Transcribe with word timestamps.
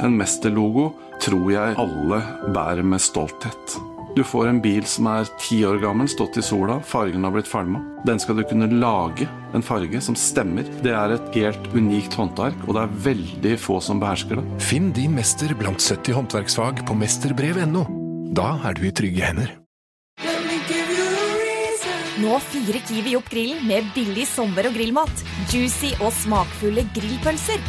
En 0.00 0.16
mesterlogo 0.16 0.90
tror 1.20 1.50
jeg 1.52 1.76
alle 1.80 2.20
bærer 2.54 2.86
med 2.86 3.02
stolthet. 3.04 3.74
Du 4.16 4.24
får 4.26 4.48
en 4.48 4.58
bil 4.62 4.82
som 4.88 5.06
er 5.06 5.28
ti 5.38 5.60
år 5.68 5.78
gammel, 5.82 6.08
stått 6.10 6.40
i 6.40 6.42
sola, 6.42 6.80
fargen 6.82 7.22
har 7.26 7.34
blitt 7.34 7.48
falma. 7.50 7.82
Den 8.08 8.18
skal 8.18 8.40
du 8.40 8.42
kunne 8.48 8.66
lage 8.72 9.28
en 9.54 9.62
farge 9.62 10.00
som 10.02 10.16
stemmer. 10.18 10.66
Det 10.82 10.94
er 10.96 11.14
et 11.14 11.36
helt 11.36 11.68
unikt 11.76 12.16
håndverk, 12.18 12.64
og 12.66 12.74
det 12.74 12.82
er 12.82 12.96
veldig 13.06 13.54
få 13.60 13.78
som 13.84 14.00
behersker 14.02 14.40
det. 14.40 14.46
Finn 14.64 14.90
din 14.96 15.14
mester 15.14 15.52
blant 15.58 15.84
70 15.84 16.16
håndverksfag 16.16 16.82
på 16.88 16.96
mesterbrev.no. 16.98 17.84
Da 18.34 18.54
er 18.66 18.78
du 18.78 18.86
i 18.88 18.94
trygge 18.94 19.26
hender. 19.28 19.54
Nå 22.20 22.40
fyrer 22.50 22.80
Kiwi 22.84 23.14
opp 23.16 23.30
grillen 23.32 23.62
med 23.68 23.86
billig 23.94 24.26
sommer- 24.28 24.66
og 24.68 24.74
grillmat. 24.76 25.22
Juicy 25.52 25.94
og 26.00 26.10
smakfulle 26.12 26.84
grillpølser. 26.96 27.62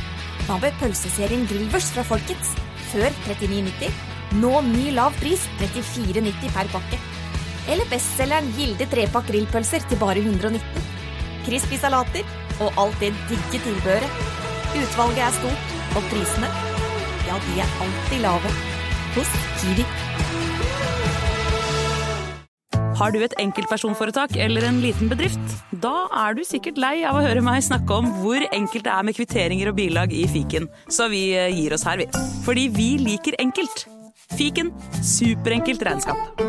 Hva 0.48 0.58
med 0.62 0.78
pølseserien 0.82 1.44
Grillvers 1.50 1.92
fra 1.94 2.04
Folkets? 2.08 2.56
Før 2.92 3.10
39,90. 3.28 3.92
Nå 4.42 4.52
ny 4.66 4.90
lav 4.96 5.16
pris 5.20 5.44
34,90 5.60 6.54
per 6.56 6.70
pakke. 6.74 7.00
Eller 7.70 7.88
bestselgeren 7.92 8.50
Gilde 8.58 8.88
trepakk 8.90 9.30
grillpølser 9.30 9.86
til 9.90 10.02
bare 10.02 10.24
119. 10.24 10.62
Crispy 11.46 11.78
salater 11.82 12.26
og 12.62 12.78
alt 12.82 12.98
det 13.04 13.12
digge 13.30 13.62
tilbehøret. 13.62 14.24
Utvalget 14.82 15.26
er 15.28 15.36
stort, 15.36 15.76
og 16.00 16.08
prisene, 16.14 16.48
ja, 17.28 17.36
de 17.48 17.60
er 17.60 17.76
alltid 17.84 18.24
lave. 18.24 18.56
Hos 19.18 19.36
Kiwi. 19.60 19.86
Har 23.02 23.10
du 23.10 23.24
et 23.26 23.34
enkeltpersonforetak 23.42 24.36
eller 24.38 24.68
en 24.68 24.76
liten 24.84 25.10
bedrift? 25.10 25.54
Da 25.82 26.04
er 26.22 26.36
du 26.38 26.44
sikkert 26.46 26.78
lei 26.78 27.00
av 27.02 27.16
å 27.18 27.24
høre 27.26 27.42
meg 27.42 27.64
snakke 27.66 27.96
om 27.98 28.12
hvor 28.20 28.44
enkelt 28.54 28.86
det 28.86 28.92
er 28.94 29.08
med 29.08 29.18
kvitteringer 29.18 29.72
og 29.72 29.80
bilag 29.80 30.14
i 30.14 30.28
fiken, 30.30 30.68
så 30.86 31.08
vi 31.10 31.24
eh, 31.34 31.50
gir 31.50 31.74
oss 31.74 31.88
her, 31.90 31.98
vi. 31.98 32.06
Fordi 32.46 32.68
vi 32.76 32.92
liker 33.02 33.40
enkelt. 33.42 33.88
Fiken 34.38 34.70
superenkelt 35.02 35.82
regnskap. 35.88 36.46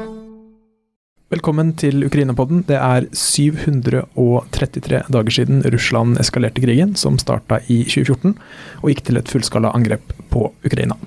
Velkommen 1.32 1.72
til 1.80 2.04
Ukraina-podden. 2.04 2.66
Det 2.68 2.76
er 2.76 3.08
733 3.16 5.00
dager 5.08 5.38
siden 5.38 5.64
Russland 5.72 6.20
eskalerte 6.20 6.60
krigen, 6.60 6.92
som 7.00 7.16
starta 7.16 7.62
i 7.72 7.80
2014 7.88 8.36
og 8.82 8.92
gikk 8.92 9.06
til 9.08 9.22
et 9.22 9.32
fullskala 9.32 9.72
angrep 9.72 10.12
på 10.28 10.50
Ukraina. 10.68 11.00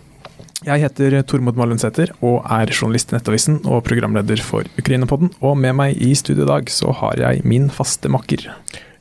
Jeg 0.66 0.82
heter 0.82 1.14
Tormod 1.30 1.60
Malundsæter 1.60 2.10
og 2.26 2.40
er 2.50 2.72
journalist 2.74 3.12
i 3.12 3.14
Nettavisen 3.14 3.60
og 3.70 3.84
programleder 3.86 4.42
for 4.42 4.66
Ukraina-podden. 4.82 5.30
Og 5.46 5.60
med 5.62 5.76
meg 5.78 6.00
i 6.02 6.16
studio 6.18 6.42
i 6.42 6.50
dag 6.50 6.72
så 6.74 6.90
har 7.04 7.22
jeg 7.22 7.44
min 7.46 7.68
faste 7.70 8.10
makker. 8.10 8.48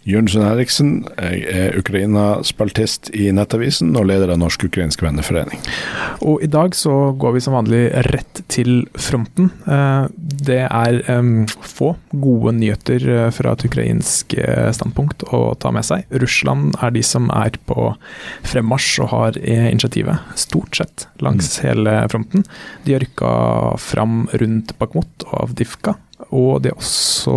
Jørgensen 0.05 0.43
Eriksen, 0.45 0.89
jeg 1.17 1.45
er 1.49 1.77
Ukraina-spaltist 1.81 3.09
i 3.17 3.31
Nettavisen 3.33 3.95
og 3.97 4.05
leder 4.11 4.35
av 4.35 4.41
Norsk-ukrainsk 4.43 5.01
venneforening. 5.01 5.63
Og 6.21 6.45
i 6.45 6.49
dag 6.53 6.77
så 6.77 7.15
går 7.17 7.37
vi 7.37 7.43
som 7.45 7.57
vanlig 7.57 7.87
rett 8.11 8.43
til 8.53 8.85
fronten. 9.01 9.49
Eh, 9.65 10.05
det 10.45 10.61
er 10.67 11.01
få 11.65 11.95
gode 12.13 12.53
nyheter 12.59 13.09
eh, 13.17 13.31
fra 13.33 13.55
et 13.57 13.65
ukrainsk 13.65 14.37
eh, 14.37 14.69
standpunkt 14.77 15.25
å 15.33 15.55
ta 15.57 15.73
med 15.73 15.89
seg. 15.89 16.05
Russland 16.13 16.77
er 16.85 16.93
de 16.93 17.05
som 17.05 17.33
er 17.33 17.57
på 17.65 17.95
fremmarsj 18.45 19.01
og 19.07 19.13
har 19.15 19.41
initiativet, 19.41 20.21
stort 20.37 20.77
sett 20.83 21.09
langs 21.25 21.49
mm. 21.57 21.61
hele 21.65 21.99
fronten. 22.13 22.45
De 22.85 22.99
har 22.99 23.05
rykka 23.07 23.33
fram 23.81 24.27
rundt 24.37 24.77
Bakhmut 24.77 25.31
og 25.31 25.47
Avdivka 25.47 25.97
og 26.31 26.63
de 26.63 26.71
har 26.71 26.79
også 26.79 27.35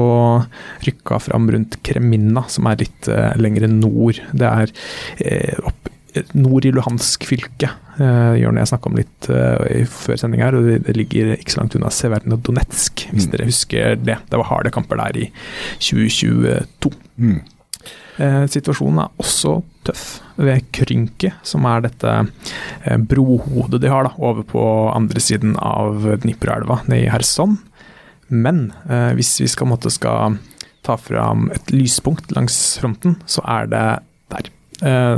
rykka 0.85 1.19
fram 1.23 1.49
rundt 1.53 1.79
Kreminna, 1.85 2.45
som 2.51 2.69
er 2.69 2.83
litt 2.83 3.09
uh, 3.09 3.33
lenger 3.39 3.67
nord. 3.71 4.21
Det 4.37 4.47
er 4.47 4.73
uh, 4.73 5.69
opp, 5.71 5.89
nord 6.37 6.65
i 6.65 6.73
Luhansk 6.73 7.27
fylke, 7.29 7.71
uh, 7.97 8.33
Jørn 8.37 8.61
jeg 8.61 8.71
snakka 8.71 8.91
om 8.91 8.97
litt 8.99 9.29
uh, 9.33 9.83
før 9.91 10.21
sending 10.21 10.45
her. 10.45 10.57
og 10.57 10.69
det, 10.69 10.79
det, 10.87 10.97
ligger 10.99 11.35
ikke 11.35 11.55
så 11.55 11.63
langt 11.63 11.77
unna 11.79 11.91
Severnodonetsk, 11.93 13.07
hvis 13.11 13.27
mm. 13.27 13.33
dere 13.33 13.49
husker 13.49 14.01
det. 14.01 14.21
Det 14.29 14.41
var 14.41 14.51
harde 14.53 14.73
kamper 14.73 15.01
der 15.01 15.23
i 15.25 15.29
2022. 15.81 16.93
Mm. 17.17 17.39
situasjonen 18.49 18.99
er 19.01 19.21
også 19.21 19.59
tøff 19.85 20.05
ved 20.37 20.67
Krynke, 20.73 21.31
som 21.45 21.65
er 21.69 21.81
dette 21.85 22.13
brohodet 23.09 23.79
de 23.81 23.89
har 23.89 24.05
da, 24.05 24.11
over 24.21 24.45
på 24.45 24.63
andre 24.93 25.21
siden 25.21 25.55
av 25.57 26.05
Dniproelva, 26.21 26.83
nede 26.85 27.07
i 27.07 27.09
Kherson. 27.09 27.57
Men 28.29 28.71
eh, 28.89 29.13
hvis 29.17 29.35
vi 29.41 29.49
skal, 29.51 29.71
måtte, 29.71 29.91
skal 29.93 30.37
ta 30.87 30.97
fram 30.99 31.49
et 31.55 31.73
lyspunkt 31.73 32.31
langs 32.35 32.77
fronten, 32.81 33.17
så 33.29 33.43
er 33.47 33.71
det 33.71 33.87
der. 34.33 34.51
Eh, 34.87 35.17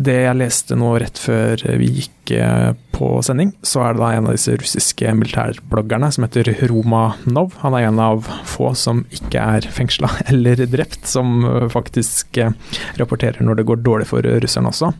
det 0.00 0.16
jeg 0.22 0.38
leste 0.38 0.78
nå 0.78 0.94
rett 1.02 1.18
før 1.20 1.60
vi 1.80 1.90
gikk 1.98 2.32
eh, 2.38 2.72
på 2.94 3.10
sending, 3.24 3.52
så 3.66 3.84
er 3.84 3.94
det 3.94 4.02
da 4.02 4.10
en 4.16 4.28
av 4.30 4.36
disse 4.36 4.56
russiske 4.56 5.14
militærbloggerne 5.18 6.10
som 6.14 6.26
heter 6.26 6.52
Romanov. 6.70 7.58
Han 7.64 7.76
er 7.76 7.88
en 7.90 8.00
av 8.02 8.28
få 8.48 8.72
som 8.78 9.04
ikke 9.12 9.42
er 9.58 9.68
fengsla 9.74 10.10
eller 10.32 10.64
drept, 10.66 11.04
som 11.10 11.42
eh, 11.44 11.68
faktisk 11.72 12.40
eh, 12.40 12.54
rapporterer 13.00 13.44
når 13.44 13.60
det 13.60 13.68
går 13.70 13.82
dårlig 13.84 14.10
for 14.12 14.24
russerne 14.24 14.72
også. 14.72 14.92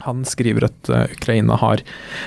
Han 0.00 0.24
skriver 0.24 0.64
at 0.64 0.88
uh, 0.90 1.04
Ukraina 1.12 1.54
har 1.56 1.82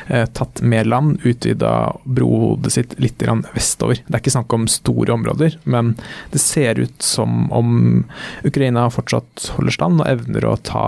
eh, 0.07 0.25
tatt 0.25 0.61
mer 0.61 0.85
land, 0.85 1.19
utvida 1.23 1.97
brohodet 2.03 2.71
sitt 2.73 2.95
litt 2.99 3.21
vestover. 3.53 3.99
Det 4.07 4.15
er 4.15 4.23
ikke 4.23 4.35
snakk 4.37 4.53
om 4.55 4.69
store 4.71 5.13
områder, 5.13 5.59
men 5.63 5.95
det 6.31 6.39
ser 6.39 6.79
ut 6.79 7.01
som 7.03 7.51
om 7.51 8.05
Ukraina 8.47 8.87
fortsatt 8.89 9.51
holder 9.57 9.75
stand 9.75 10.01
og 10.01 10.07
evner 10.07 10.47
å 10.47 10.55
ta 10.57 10.85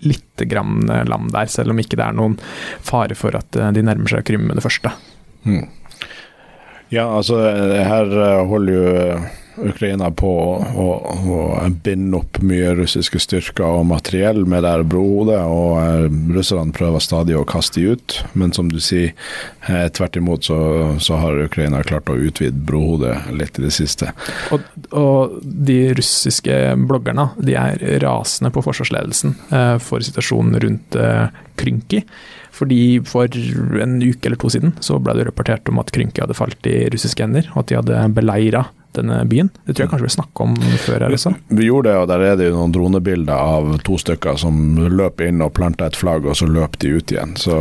litt 0.00 0.40
grann 0.48 0.88
eh, 0.88 1.04
land 1.04 1.34
der, 1.36 1.52
selv 1.52 1.74
om 1.74 1.84
ikke 1.84 2.00
det 2.00 2.08
er 2.08 2.16
noen 2.16 2.38
fare 2.80 3.16
for 3.18 3.36
at 3.36 3.60
uh, 3.60 3.68
de 3.76 3.84
nærmer 3.84 4.16
seg 4.16 4.24
Krym 4.24 4.48
med 4.48 4.56
det 4.56 4.64
første. 4.64 4.92
Hmm. 5.44 5.68
Ja, 6.88 7.10
altså 7.10 7.42
her 7.42 8.12
holder 8.46 8.72
jo 8.72 9.20
Ukraina 9.56 10.10
på 10.14 10.30
å, 10.56 10.86
å, 11.16 11.38
binde 11.84 12.20
opp 12.20 12.40
mye 12.44 12.74
russiske 12.78 13.20
styrker 13.22 13.64
og 13.64 13.86
materiell 13.90 14.44
med 14.48 14.64
det 14.66 14.74
brohodet, 14.90 15.40
og 15.40 15.78
eh, 15.80 16.06
russerne 16.36 16.74
prøver 16.76 17.02
stadig 17.04 17.36
å 17.38 17.46
kaste 17.48 17.80
de 17.80 17.96
ut. 17.96 18.18
Men 18.38 18.52
som 18.56 18.70
du 18.72 18.78
sier, 18.82 19.14
eh, 19.68 19.86
tvert 19.96 20.18
imot 20.20 20.48
så, 20.48 20.58
så, 21.02 21.18
har 21.20 21.40
Ukraina 21.46 21.82
klart 21.86 22.10
å 22.12 22.18
utvide 22.18 22.66
brohodet 22.68 23.16
litt 23.36 23.58
i 23.60 23.66
det 23.66 23.72
siste. 23.74 24.12
Og, 24.54 24.64
og 24.92 25.36
de 25.42 25.80
russiske 25.96 26.56
bloggerne 26.86 27.30
de 27.40 27.56
er 27.58 27.84
rasende 28.04 28.52
på 28.54 28.64
forsvarsledelsen 28.66 29.36
eh, 29.50 29.76
for 29.82 30.04
situasjonen 30.04 30.60
rundt 30.62 30.98
eh, 31.00 31.44
Krynki. 31.56 32.04
Fordi 32.56 33.00
For 33.04 33.28
en 33.82 33.98
uke 34.00 34.28
eller 34.28 34.40
to 34.40 34.48
siden 34.52 34.74
så 34.84 34.98
ble 35.02 35.16
det 35.18 35.26
rapportert 35.28 35.68
om 35.68 35.80
at 35.82 35.92
Krynki 35.92 36.22
hadde 36.24 36.36
falt 36.38 36.68
i 36.68 36.86
russiske 36.92 37.24
hender, 37.24 37.50
og 37.52 37.64
at 37.64 37.70
de 37.70 37.80
hadde 37.80 38.04
beleira 38.16 38.66
denne 38.96 39.20
byen. 39.28 39.50
Det 39.64 39.74
tror 39.74 39.86
jeg 39.86 39.92
kanskje 39.92 40.08
vi 40.08 40.14
snakka 40.16 40.46
om 40.46 40.56
før? 40.82 41.06
eller 41.06 41.20
så. 41.20 41.32
Vi 41.48 41.68
gjorde 41.68 41.92
det, 41.92 41.98
og 42.00 42.08
der 42.10 42.24
er 42.26 42.38
det 42.38 42.48
jo 42.50 42.56
noen 42.56 42.74
dronebilder 42.74 43.36
av 43.36 43.76
to 43.86 43.98
stykker 44.00 44.40
som 44.40 44.58
løper 44.90 45.30
inn 45.30 45.44
og 45.44 45.52
planter 45.56 45.90
et 45.90 45.98
flagg, 45.98 46.26
og 46.26 46.38
så 46.38 46.48
løper 46.50 46.82
de 46.82 46.94
ut 46.96 47.14
igjen. 47.14 47.36
Så, 47.40 47.58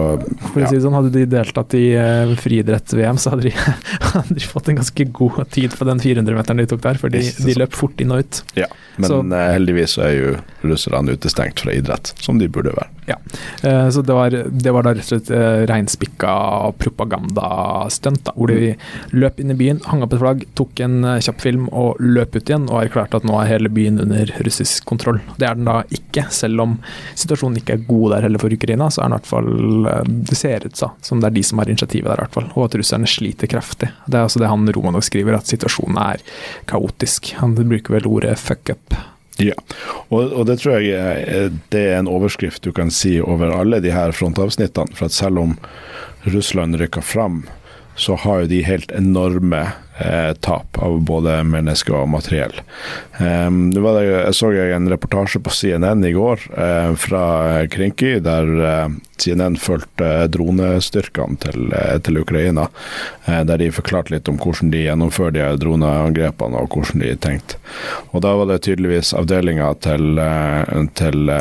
For 0.51 0.63
å 0.63 0.69
si 0.69 0.78
det 0.78 0.84
sånn, 0.85 0.95
Hadde 0.95 1.12
de 1.12 1.25
deltatt 1.28 1.75
i 1.75 1.85
uh, 2.00 2.31
friidretts-VM, 2.40 3.19
så 3.19 3.34
hadde 3.34 3.50
de, 3.50 3.53
hadde 4.16 4.38
de, 4.38 4.47
fått 4.47 4.72
en 4.72 4.79
ganske 4.79 5.07
god 5.19 5.41
tid 5.51 5.75
på 5.75 5.88
den 5.90 6.01
400-meteren 6.03 6.63
de 6.63 6.69
tok 6.72 6.84
der, 6.85 7.00
for 7.01 7.13
de, 7.13 7.22
de, 7.22 7.57
løp 7.59 7.75
fort 7.75 8.00
inn 8.01 8.16
og 8.16 8.24
ut. 8.24 8.41
Ja, 8.57 8.69
men 8.97 9.09
så, 9.09 9.22
uh, 9.22 9.38
heldigvis 9.53 9.97
er 10.01 10.13
jo 10.16 10.35
russerne 10.66 11.16
utestengt 11.16 11.63
fra 11.63 11.73
idrett, 11.75 12.13
som 12.22 12.39
de 12.41 12.50
burde 12.51 12.73
være. 12.75 12.91
Ja, 13.06 13.19
uh, 13.66 13.89
så 13.94 14.01
det 14.01 14.16
var, 14.17 14.33
det 14.33 14.73
var, 14.73 14.85
da 14.85 14.95
rett 14.95 15.06
og 15.06 15.11
slett 15.11 15.31
uh, 15.33 15.66
reinspikka 15.69 16.35
propagandastunt, 16.81 18.31
hvor 18.35 18.53
de 18.53 18.73
løp 19.13 19.39
inn 19.41 19.53
i 19.53 19.59
byen, 19.59 19.83
hang 19.89 20.06
opp 20.06 20.16
et 20.16 20.23
flagg, 20.23 20.45
tok 20.57 20.81
en 20.85 21.01
kjapp 21.22 21.44
film 21.44 21.67
og 21.72 22.01
løp 22.01 22.35
ut 22.35 22.50
igjen 22.50 22.69
og 22.72 22.81
erklærte 22.81 23.19
at 23.19 23.28
nå 23.28 23.38
er 23.39 23.51
hele 23.51 23.72
byen 23.73 24.01
under 24.01 24.31
russisk 24.45 24.85
kontroll. 24.89 25.19
Det 25.39 25.47
er 25.47 25.57
den 25.57 25.67
da 25.67 25.81
ikke, 25.94 26.25
selv 26.33 26.63
om 26.63 26.77
situasjonen 27.17 27.59
ikke 27.62 27.77
er 27.77 27.85
god 27.88 28.16
der 28.16 28.27
heller 28.27 28.41
for 28.41 28.53
Ukraina. 28.53 28.89
så 28.89 29.01
er 29.01 29.09
den 29.09 29.16
i 29.16 29.19
hvert 29.19 29.31
fall, 29.31 29.88
eh, 29.91 30.03
Det 30.31 30.38
ser 30.38 30.66
ut 30.66 30.75
som 30.75 31.19
det 31.21 31.27
er 31.27 31.36
de 31.36 31.44
som 31.44 31.59
har 31.59 31.69
initiativet 31.69 32.09
der, 32.09 32.19
i 32.19 32.25
hvert 32.25 32.38
fall, 32.38 32.50
og 32.56 32.65
at 32.65 32.77
russerne 32.80 33.09
sliter 33.09 33.47
kraftig. 33.51 33.92
Det 34.07 34.18
er 34.18 34.27
altså 34.27 34.39
det 34.39 34.51
han 34.51 34.68
Romanov 34.75 35.06
skriver, 35.06 35.38
at 35.38 35.50
situasjonen 35.50 35.97
er 35.97 36.24
kaotisk. 36.69 37.33
Han 37.42 37.56
bruker 37.56 37.97
vel 37.97 38.07
ordet 38.07 38.38
'fuck 38.38 38.69
up'. 38.74 38.84
Ja, 39.41 39.55
og, 40.07 40.31
og, 40.31 40.45
det 40.47 40.61
tror 40.61 40.79
jeg 40.79 41.49
det 41.73 41.81
er 41.81 41.97
en 41.99 42.07
overskrift 42.07 42.63
du 42.63 42.71
kan 42.75 42.91
si 42.93 43.17
over 43.19 43.51
alle 43.51 43.81
de 43.83 43.91
her 43.91 44.15
frontavsnittene. 44.15 44.95
For 44.95 45.09
at 45.09 45.15
selv 45.15 45.41
om 45.41 45.57
Russland 46.23 46.79
rykker 46.79 47.03
fram 47.03 47.43
så 47.95 48.15
har 48.19 48.43
jo 48.43 48.51
de 48.51 48.63
helt 48.67 48.91
enorme 48.95 49.61
eh, 49.97 50.33
tap 50.33 50.77
av 50.77 51.00
både 51.07 51.39
mennesker 51.47 51.95
og 52.01 52.09
materiell. 52.15 52.56
Um, 53.19 53.69
det 53.71 53.83
var 53.83 54.01
jeg 54.03 54.36
så 54.36 54.51
en 54.51 54.89
reportasje 54.92 55.39
på 55.39 55.53
CNN 55.56 56.03
i 56.03 56.15
går 56.15 56.47
eh, 56.57 56.92
fra 57.00 57.25
Krinky, 57.71 58.18
der 58.24 58.51
eh, 58.59 58.97
CNN 59.18 59.56
fulgte 59.57 60.27
dronestyrkene 60.27 61.39
til, 61.39 61.74
eh, 61.74 61.97
til 62.03 62.19
Ukraina. 62.19 62.68
Eh, 63.25 63.44
der 63.44 63.57
de 63.57 63.71
forklarte 63.71 64.12
litt 64.12 64.27
om 64.30 64.38
hvordan 64.38 64.71
de 64.74 64.83
gjennomfører 64.86 65.38
de 65.38 65.45
droneangrepene 65.63 66.59
og 66.59 66.75
hvordan 66.75 67.03
de 67.03 67.15
tenkte. 67.15 67.59
Og 68.12 68.21
Da 68.25 68.36
var 68.36 68.45
det 68.50 68.63
tydeligvis 68.65 69.13
avdelinga 69.13 69.74
til, 69.80 70.18
eh, 70.19 70.86
til 70.95 71.31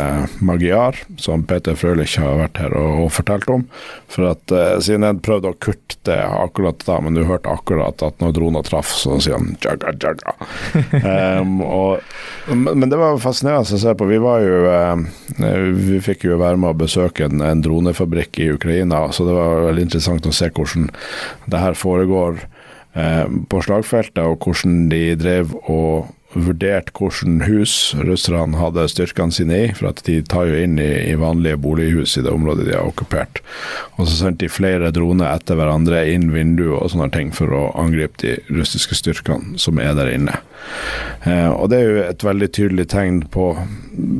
Magyar, 0.41 0.95
som 1.17 1.43
Peter 1.43 1.75
Frølich 1.75 2.17
har 2.19 2.39
vært 2.39 2.59
her 2.59 2.77
og, 2.77 3.05
og 3.05 3.13
fortalt 3.13 3.49
om. 3.51 3.67
For 4.09 4.31
at 4.31 4.47
CNN 4.83 5.21
prøvde 5.21 5.51
å 5.51 5.59
kutte 5.59 5.97
det 6.05 6.21
akkurat 6.21 6.79
da, 6.85 7.01
men 7.01 7.15
du 7.15 7.25
hørte 7.25 7.49
akkurat 7.51 8.03
at 8.03 8.21
når 8.21 8.33
droner 8.45 8.65
traff, 8.67 8.93
så 8.93 9.19
sier 9.23 9.39
han 9.39 9.55
jaga, 9.65 9.95
jaga. 10.01 10.35
um, 11.41 11.61
og, 11.81 12.05
men 12.53 12.89
det 12.91 13.01
var 13.01 13.21
fascinerende 13.23 13.79
å 13.79 13.81
se 13.81 13.95
på. 13.97 14.09
Vi 14.11 14.21
var 14.23 14.45
jo 14.45 14.61
Vi 15.89 16.01
fikk 16.05 16.27
jo 16.29 16.41
være 16.41 16.61
med 16.61 16.75
å 16.75 16.81
besøke 16.85 17.29
en, 17.29 17.41
en 17.45 17.63
dronefabrikk 17.65 18.43
i 18.45 18.51
Ukraina. 18.55 19.07
Så 19.13 19.27
det 19.29 19.37
var 19.37 19.65
veldig 19.71 19.89
interessant 19.89 20.29
å 20.29 20.35
se 20.35 20.51
hvordan 20.53 20.91
det 21.51 21.63
her 21.63 21.79
foregår 21.79 22.43
eh, 22.95 23.25
på 23.49 23.63
slagfeltet, 23.65 24.23
og 24.25 24.45
hvordan 24.45 24.85
de 24.93 25.07
drev 25.21 25.57
og 25.65 26.13
vurdert 26.35 26.91
hvordan 26.97 27.43
hus 27.47 27.95
russerne 28.05 28.59
hadde 28.59 28.87
styrkene 28.91 29.35
sine 29.35 29.59
i, 29.67 29.69
for 29.77 29.91
at 29.93 30.03
de 30.07 30.21
tar 30.27 30.49
jo 30.51 30.59
inn 30.61 30.79
i, 30.83 30.91
i, 31.11 31.15
vanlige 31.21 31.61
bolighus 31.63 32.17
i 32.19 32.25
det 32.27 32.33
området 32.35 32.67
de 32.69 32.77
har 32.77 32.89
okkupert. 32.89 33.41
Og 33.97 34.09
så 34.09 34.17
sendte 34.19 34.45
de 34.45 34.53
flere 34.53 34.91
droner 34.95 35.31
etter 35.31 35.59
hverandre 35.59 36.05
inn 36.11 36.31
vinduer 36.35 36.77
og 36.81 36.91
sånne 36.93 37.11
ting 37.15 37.31
for 37.35 37.55
å 37.55 37.69
angripe 37.81 38.21
de 38.23 38.37
russiske 38.53 38.99
styrkene 38.99 39.61
som 39.61 39.81
er 39.83 39.95
der 39.99 40.13
inne. 40.15 40.41
Eh, 41.25 41.51
og 41.51 41.71
det 41.73 41.79
er 41.79 41.87
jo 41.89 42.03
et 42.09 42.27
veldig 42.27 42.51
tydelig 42.57 42.89
tegn 42.93 43.23
på, 43.33 43.53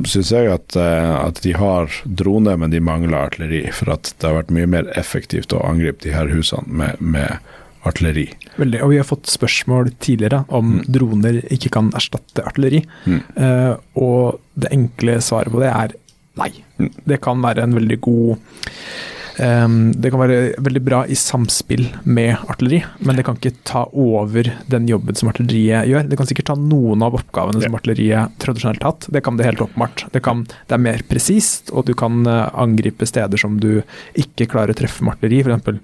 syns 0.09 0.31
jeg, 0.33 0.49
at, 0.53 0.77
eh, 0.79 1.11
at, 1.19 1.41
de 1.45 1.53
har 1.57 1.91
droner, 2.05 2.57
men 2.61 2.73
de 2.73 2.81
mangler 2.81 3.17
artilleri. 3.19 3.65
For 3.75 3.93
at 3.95 4.13
det 4.15 4.29
har 4.29 4.39
vært 4.39 4.55
mye 4.55 4.71
mer 4.77 4.89
effektivt 4.97 5.53
å 5.53 5.63
angripe 5.67 6.05
de 6.05 6.15
her 6.15 6.31
husene 6.33 6.81
med, 6.81 7.01
med 7.01 7.53
artilleri. 7.89 8.27
Veldig, 8.59 8.81
og 8.83 8.93
Vi 8.93 8.99
har 9.01 9.07
fått 9.07 9.31
spørsmål 9.31 9.91
tidligere 10.03 10.43
om 10.53 10.77
mm. 10.77 10.83
droner 10.97 11.41
ikke 11.53 11.73
kan 11.77 11.91
erstatte 11.97 12.45
artilleri. 12.45 12.83
Mm. 13.05 13.19
Uh, 13.37 13.73
og 14.01 14.39
det 14.59 14.73
enkle 14.75 15.19
svaret 15.23 15.53
på 15.53 15.63
det 15.63 15.73
er 15.73 15.97
nei. 16.39 16.51
Mm. 16.79 16.93
Det 17.11 17.19
kan 17.23 17.43
være 17.43 17.65
en 17.65 17.77
veldig 17.77 17.99
god 18.03 18.39
Um, 19.35 19.91
det 19.91 20.13
kan 20.13 20.21
være 20.21 20.37
veldig 20.63 20.81
bra 20.85 21.01
i 21.11 21.15
samspill 21.19 21.83
med 22.07 22.37
artilleri, 22.47 22.79
men 23.03 23.17
det 23.17 23.25
kan 23.27 23.35
ikke 23.35 23.57
ta 23.67 23.83
over 23.91 24.47
den 24.71 24.87
jobben 24.87 25.17
som 25.19 25.31
artilleriet 25.31 25.89
gjør. 25.91 26.07
Det 26.07 26.19
kan 26.19 26.29
sikkert 26.29 26.49
ta 26.53 26.55
noen 26.59 27.03
av 27.03 27.17
oppgavene 27.19 27.59
ja. 27.59 27.67
som 27.67 27.75
artilleriet 27.75 28.37
tradisjonelt 28.43 28.85
har 28.85 28.95
hatt. 28.95 29.09
Det 29.11 29.23
kan 29.25 29.35
det 29.35 29.49
helt 29.49 29.65
åpenbart. 29.65 30.05
Det, 30.13 30.23
kan, 30.23 30.45
det 30.47 30.77
er 30.77 30.85
mer 30.85 31.03
presist, 31.09 31.73
og 31.75 31.89
du 31.89 31.91
kan 31.99 32.23
uh, 32.29 32.47
angripe 32.53 33.07
steder 33.09 33.41
som 33.41 33.59
du 33.59 33.81
ikke 34.15 34.47
klarer 34.55 34.71
å 34.71 34.79
treffe 34.79 35.03
med 35.03 35.17
artilleri. 35.17 35.43
F.eks. 35.59 35.83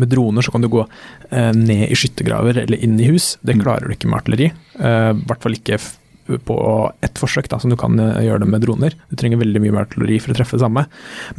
med 0.00 0.10
droner 0.12 0.44
så 0.44 0.54
kan 0.54 0.64
du 0.64 0.70
gå 0.72 0.84
uh, 0.84 1.52
ned 1.56 1.88
i 1.88 1.98
skyttergraver 1.98 2.64
eller 2.64 2.80
inn 2.84 2.98
i 3.00 3.10
hus. 3.10 3.34
Det 3.42 3.56
mm. 3.56 3.64
klarer 3.64 3.86
du 3.86 3.96
ikke 3.96 4.10
med 4.10 4.20
artilleri. 4.22 4.50
Uh, 4.78 5.12
I 5.14 5.28
hvert 5.28 5.44
fall 5.44 5.58
ikke 5.58 5.80
på 6.24 6.58
ett 7.04 7.18
forsøk, 7.20 7.48
da, 7.52 7.58
som 7.60 7.72
du 7.72 7.76
kan 7.80 7.98
eh, 8.00 8.22
gjøre 8.26 8.44
det 8.44 8.50
med 8.50 8.64
droner. 8.64 8.96
Du 9.10 9.16
trenger 9.20 9.40
veldig 9.42 9.60
mye 9.64 9.74
mer 9.74 9.86
artilleri 9.86 10.20
for 10.22 10.32
å 10.32 10.38
treffe 10.38 10.56
det 10.56 10.64
samme. 10.64 10.86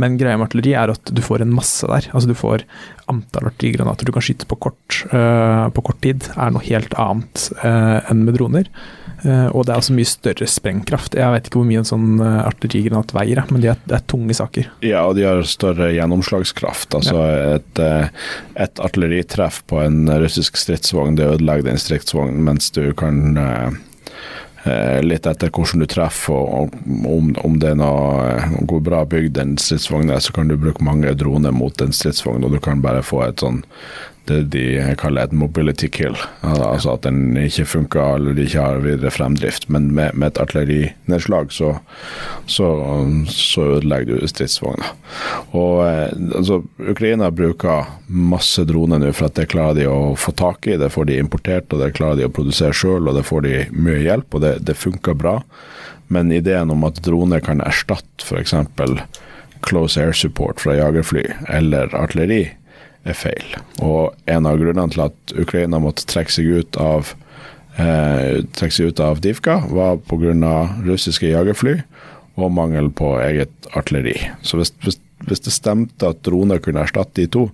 Men 0.02 0.20
greia 0.20 0.38
med 0.38 0.50
artilleri 0.50 0.76
er 0.78 0.94
at 0.94 1.14
du 1.14 1.22
får 1.26 1.46
en 1.46 1.56
masse 1.56 1.88
der. 1.90 2.10
Altså 2.14 2.30
du 2.30 2.38
får 2.38 2.66
antall 3.12 3.50
artillerigranater 3.52 4.08
du 4.08 4.14
kan 4.16 4.26
skyte 4.26 4.48
på 4.50 4.58
kort, 4.68 5.00
uh, 5.14 5.70
på 5.74 5.84
kort 5.86 6.02
tid, 6.02 6.26
er 6.34 6.54
noe 6.54 6.66
helt 6.66 6.94
annet 7.02 7.50
uh, 7.62 8.02
enn 8.10 8.24
med 8.26 8.38
droner. 8.38 8.70
Uh, 9.26 9.50
og 9.56 9.66
det 9.66 9.74
er 9.74 9.82
også 9.82 9.96
mye 9.98 10.10
større 10.10 10.48
sprengkraft. 10.50 11.18
Jeg 11.18 11.34
vet 11.34 11.50
ikke 11.50 11.62
hvor 11.62 11.70
mye 11.70 11.82
en 11.82 11.90
sånn 11.90 12.22
artillerigranat 12.22 13.14
veier, 13.16 13.42
men 13.54 13.64
det 13.64 13.74
er, 13.74 13.82
det 13.90 13.98
er 14.00 14.06
tunge 14.10 14.38
saker. 14.38 14.70
Ja, 14.86 15.06
og 15.06 15.18
de 15.18 15.26
har 15.28 15.42
større 15.50 15.92
gjennomslagskraft. 15.96 16.98
Altså 16.98 17.18
ja. 17.22 17.58
et, 17.60 17.84
et, 18.58 18.86
artilleritreff 18.86 19.62
på 19.70 19.82
en 19.86 20.06
russisk 20.22 20.60
stridsvogn, 20.62 21.18
det 21.20 21.30
ødelegger 21.38 21.70
den 21.70 21.82
stridsvognen, 21.82 22.42
mens 22.46 22.70
du 22.76 22.90
kan 22.98 23.38
litt 25.06 25.28
etter 25.30 25.52
hvordan 25.54 25.84
du 25.84 25.88
treffer, 25.90 26.34
og 26.34 26.74
om, 27.06 27.32
om 27.46 27.60
det 27.62 27.74
er 27.74 27.78
noe 27.78 28.66
går 28.66 28.82
bra 28.86 29.04
bygd 29.10 29.38
en 29.42 29.56
stridsvogn 29.62 30.10
så 30.18 30.34
kan 30.34 30.50
du 30.50 30.58
bruke 30.58 30.86
mange 30.86 31.14
droner 31.18 31.54
mot 31.54 31.82
en 31.82 31.94
stridsvogn, 31.94 32.46
og 32.46 32.56
du 32.56 32.60
kan 32.64 32.82
bare 32.82 33.06
få 33.06 33.22
et 33.28 33.44
sånn 33.44 33.62
det 34.30 34.40
de 34.54 34.64
kaller 35.00 35.28
et 35.28 35.36
mobility 35.36 35.88
kill. 35.92 36.16
Altså 36.42 36.96
at 36.96 37.06
den 37.06 37.38
ikke 37.40 37.66
funker 37.70 38.18
eller 38.18 38.36
de 38.36 38.46
ikke 38.48 38.64
har 38.64 38.84
videre 38.84 39.14
fremdrift. 39.14 39.68
Men 39.70 39.92
med, 39.96 40.16
med 40.16 40.34
et 40.34 40.42
artillerinedslag 40.42 41.54
så, 41.54 41.76
så, 42.46 42.70
så 43.32 43.68
ødelegger 43.78 44.22
du 44.22 44.30
stridsvogna. 44.32 44.92
Og 45.56 45.82
eh, 45.88 46.10
altså, 46.38 46.62
Ukraina 46.80 47.30
bruker 47.32 47.90
masse 48.08 48.66
droner 48.68 49.02
nå 49.02 49.12
for 49.16 49.30
at 49.30 49.40
det 49.40 49.50
klarer 49.54 49.80
de 49.80 49.88
å 49.90 50.16
få 50.20 50.36
tak 50.38 50.68
i. 50.68 50.80
Det 50.82 50.92
får 50.94 51.10
de 51.10 51.20
importert, 51.22 51.72
og 51.72 51.84
det 51.84 51.94
klarer 51.98 52.22
de 52.22 52.30
å 52.30 52.34
produsere 52.34 52.76
sjøl, 52.76 53.08
og 53.08 53.18
det 53.18 53.26
får 53.28 53.46
de 53.46 53.56
mye 53.76 54.04
hjelp, 54.04 54.36
og 54.36 54.46
det, 54.46 54.58
det 54.68 54.78
funker 54.80 55.18
bra. 55.18 55.40
Men 56.08 56.34
ideen 56.34 56.72
om 56.74 56.86
at 56.86 57.02
droner 57.06 57.42
kan 57.42 57.64
erstatte 57.66 58.26
f.eks. 58.26 58.54
close 59.66 59.98
air 59.98 60.14
support 60.14 60.62
fra 60.62 60.76
jagerfly 60.78 61.24
eller 61.50 61.94
artilleri, 61.98 62.44
er 63.06 63.18
feil. 63.18 63.56
Og 63.86 64.16
en 64.32 64.50
av 64.50 64.58
grunnene 64.60 64.92
til 64.94 65.06
at 65.06 65.36
Ukraina 65.38 65.80
måtte 65.82 66.08
trekke 66.10 66.34
seg 66.34 66.50
ut 66.60 66.80
av 66.82 67.14
eh, 67.78 68.44
trekke 68.58 68.76
seg 68.76 68.92
ut 68.92 69.02
av 69.04 69.22
Divka, 69.24 69.62
var 69.70 70.02
pga. 70.10 70.56
russiske 70.86 71.30
jagerfly 71.30 71.80
og 72.36 72.52
mangel 72.52 72.90
på 72.92 73.16
eget 73.24 73.70
artilleri. 73.78 74.18
Så 74.44 74.60
hvis, 74.60 74.74
hvis, 74.84 75.00
hvis 75.30 75.46
det 75.46 75.54
stemte 75.56 76.12
at 76.12 76.24
droner 76.26 76.60
kunne 76.60 76.84
erstatte 76.84 77.22
de 77.22 77.30
to, 77.32 77.46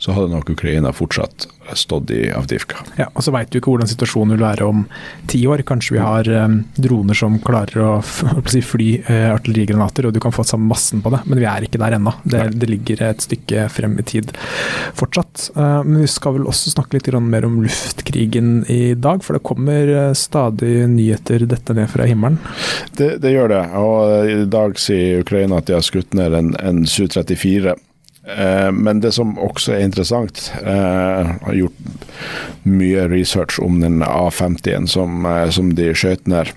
så 0.00 0.14
hadde 0.16 0.32
nok 0.32 0.50
Ukraina 0.50 0.92
fortsatt 0.96 1.44
stått 1.76 2.10
i 2.10 2.30
Avdivka. 2.32 2.80
Ja, 2.96 3.10
og 3.12 3.22
Så 3.22 3.32
vet 3.34 3.50
du 3.52 3.58
ikke 3.60 3.70
hvordan 3.74 3.90
situasjonen 3.90 4.32
vil 4.34 4.42
være 4.42 4.64
om 4.66 4.86
ti 5.30 5.42
år. 5.46 5.60
Kanskje 5.68 5.98
vi 5.98 6.00
har 6.02 6.30
um, 6.46 6.54
droner 6.80 7.18
som 7.18 7.36
klarer 7.44 7.82
å, 7.84 7.90
å 8.40 8.42
fly 8.42 8.88
uh, 9.04 9.28
artillerigranater, 9.34 10.08
og 10.08 10.16
du 10.16 10.22
kan 10.24 10.32
få 10.34 10.42
samme 10.48 10.70
massen 10.70 11.02
på 11.04 11.12
det. 11.12 11.20
Men 11.28 11.42
vi 11.42 11.48
er 11.50 11.66
ikke 11.66 11.82
der 11.82 11.98
ennå. 11.98 12.14
Det, 12.24 12.46
det, 12.56 12.70
ligger 12.70 13.04
et 13.10 13.26
stykke 13.26 13.66
frem 13.70 13.98
i 14.00 14.06
tid 14.08 14.32
fortsatt. 14.98 15.50
Uh, 15.52 15.82
men 15.84 16.00
vi 16.06 16.08
skal 16.10 16.38
vel 16.38 16.48
også 16.48 16.72
snakke 16.72 16.96
litt 16.96 17.12
mer 17.20 17.44
om 17.44 17.60
luftkrigen 17.60 18.64
i 18.72 18.94
dag, 18.96 19.20
for 19.26 19.36
det 19.36 19.44
kommer 19.44 20.14
stadig 20.16 20.88
nyheter 20.88 21.44
dette 21.50 21.76
ned 21.76 21.92
fra 21.92 22.08
himmelen? 22.08 22.40
Det, 22.96 23.18
det, 23.20 23.34
gjør 23.36 23.52
det. 23.52 23.62
Og 23.76 24.32
i 24.32 24.40
dag 24.48 24.80
sier 24.80 25.20
Ukraina 25.26 25.60
at 25.60 25.68
de 25.68 25.76
har 25.76 25.84
skutt 25.84 26.16
ned 26.16 26.34
en, 26.40 26.54
en 26.56 26.82
Su-34 26.88 27.76
Eh, 27.76 27.89
men 28.72 29.00
det 29.02 29.10
som 29.16 29.36
også 29.40 29.74
er 29.74 29.86
interessant, 29.86 30.50
jeg 30.60 31.36
har 31.42 31.56
gjort 31.56 31.90
mye 32.62 33.08
research 33.08 33.60
om 33.62 33.80
den 33.80 34.02
A50-en 34.02 34.88
som, 34.88 35.26
eh, 35.26 35.50
som, 35.50 35.74
de 35.74 35.92
skjøt 35.94 36.28
ned. 36.28 36.52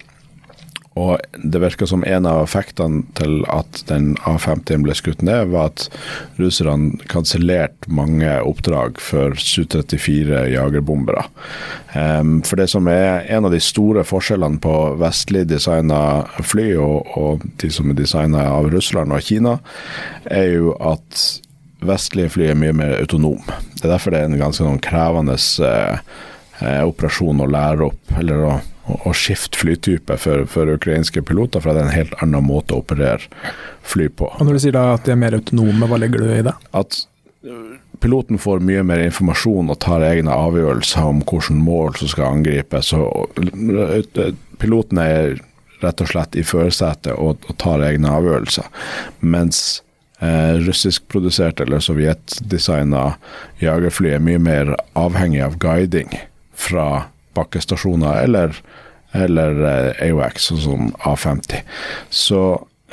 Og 0.93 1.17
det 1.41 1.57
virker 1.57 1.89
som 1.89 2.03
en 2.05 2.27
av 2.29 2.43
effektene 2.43 3.01
til 3.17 3.39
at 3.49 3.79
den 3.89 4.11
A50-en 4.29 4.83
ble 4.85 4.93
skutt 4.93 5.23
ned, 5.25 5.49
var 5.49 5.71
at 5.71 5.87
russerne 6.37 6.99
kansellerte 7.09 7.89
mange 7.89 8.29
oppdrag 8.45 9.01
for 9.01 9.33
Su-34 9.33 10.43
jagerbombere. 10.53 11.23
For 11.95 12.61
det 12.61 12.67
som 12.69 12.85
er 12.93 13.25
en 13.25 13.49
av 13.49 13.55
de 13.55 13.61
store 13.63 14.05
forskjellene 14.05 14.61
på 14.61 14.75
vestlig 15.01 15.47
designa 15.49 16.27
fly 16.45 16.67
og, 16.77 17.09
og 17.17 17.47
de 17.63 17.71
som 17.73 17.89
er 17.89 17.97
designa 17.97 18.45
av 18.51 18.69
Russland 18.69 19.17
og 19.17 19.25
Kina, 19.25 19.57
er 20.29 20.51
jo 20.59 20.77
at 20.77 21.25
vestlige 21.87 22.33
fly 22.35 22.49
er 22.51 22.59
mye 22.59 22.75
mer 22.75 22.97
autonome. 22.99 23.57
Det 23.75 23.85
er 23.85 23.93
derfor 23.95 24.13
det 24.13 24.21
er 24.21 24.29
en 24.29 24.41
ganske 24.41 24.65
noen 24.65 24.81
krevende 24.83 25.37
eh, 25.37 26.03
eh, 26.61 26.81
operasjon 26.83 27.43
å 27.43 27.49
lære 27.49 27.89
opp, 27.89 28.13
eller 28.19 28.43
å, 28.47 28.57
å 29.09 29.13
skifte 29.17 29.59
flytype 29.59 30.17
for, 30.21 30.45
for, 30.49 30.73
ukrainske 30.75 31.23
piloter, 31.25 31.63
for 31.63 31.73
det 31.73 31.83
er 31.83 31.89
en 31.89 31.97
helt 31.97 32.17
annen 32.23 32.45
måte 32.47 32.75
å 32.75 32.83
operere 32.83 33.29
fly 33.87 34.09
på. 34.09 34.29
Og 34.37 34.45
Når 34.47 34.59
du 34.59 34.63
sier 34.65 34.79
at 34.81 35.07
de 35.07 35.15
er 35.15 35.23
mer 35.23 35.37
autonome, 35.39 35.89
hva 35.89 36.01
legger 36.01 36.25
du 36.25 36.33
i 36.33 36.43
det? 36.49 36.55
At 36.75 36.99
eh, 37.45 37.79
piloten 38.03 38.41
får 38.41 38.63
mye 38.65 38.83
mer 38.87 39.05
informasjon 39.05 39.71
og 39.71 39.79
tar 39.83 40.05
egne 40.07 40.35
avgjørelser 40.35 41.13
om 41.13 41.23
hvilke 41.23 41.55
mål 41.55 41.97
som 42.01 42.11
skal 42.11 42.37
angripes. 42.39 42.93
Eh, 42.97 44.29
piloten 44.61 45.01
er 45.03 45.41
rett 45.83 46.03
og 46.03 46.09
slett 46.09 46.37
i 46.39 46.45
førersetet 46.47 47.15
og, 47.17 47.43
og 47.49 47.57
tar 47.61 47.83
egne 47.83 48.11
avgjørelser. 48.17 48.69
Mens 49.19 49.81
eh, 50.23 50.53
russiskprodusert 50.63 51.61
eller 51.63 51.83
sovjetdesigna 51.83 53.13
jagerfly 53.61 54.15
er 54.15 54.23
mye 54.23 54.41
mer 54.41 54.75
avhengig 54.99 55.43
av 55.45 55.57
guiding 55.61 56.13
fra 56.53 57.05
bakkestasjoner 57.37 58.23
eller, 58.23 58.53
eller 59.11 59.65
eh, 59.97 60.37
sånn 60.37 60.61
som 60.61 60.93
A50. 61.01 61.63
Så 62.13 62.43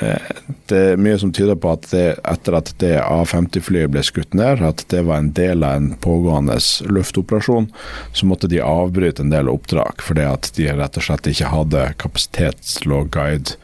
eh, 0.01 0.31
det 0.71 0.81
er 0.93 1.01
mye 1.01 1.19
som 1.21 1.33
tyder 1.35 1.59
på 1.61 1.73
at 1.75 1.87
det, 1.93 2.05
etter 2.27 2.57
at 2.57 2.73
det 2.83 2.95
A-50-flyet 3.03 3.93
ble 3.93 4.03
skutt 4.05 4.35
ned, 4.37 4.63
at 4.65 4.85
det 4.93 5.05
var 5.07 5.21
en 5.21 5.31
del 5.37 5.65
av 5.67 5.77
en 5.77 5.93
pågående 6.01 6.57
luftoperasjon, 6.89 7.69
så 8.13 8.29
måtte 8.29 8.49
de 8.51 8.63
avbryte 8.65 9.23
en 9.25 9.33
del 9.33 9.51
oppdrag 9.51 10.03
fordi 10.03 10.27
at 10.27 10.51
de 10.57 10.69
rett 10.73 10.99
og 10.99 11.07
slett 11.07 11.31
ikke 11.31 11.53
hadde 11.53 11.89
kapasitet 12.01 12.61
til 12.65 12.97
å 12.97 13.05
guide 13.05 13.59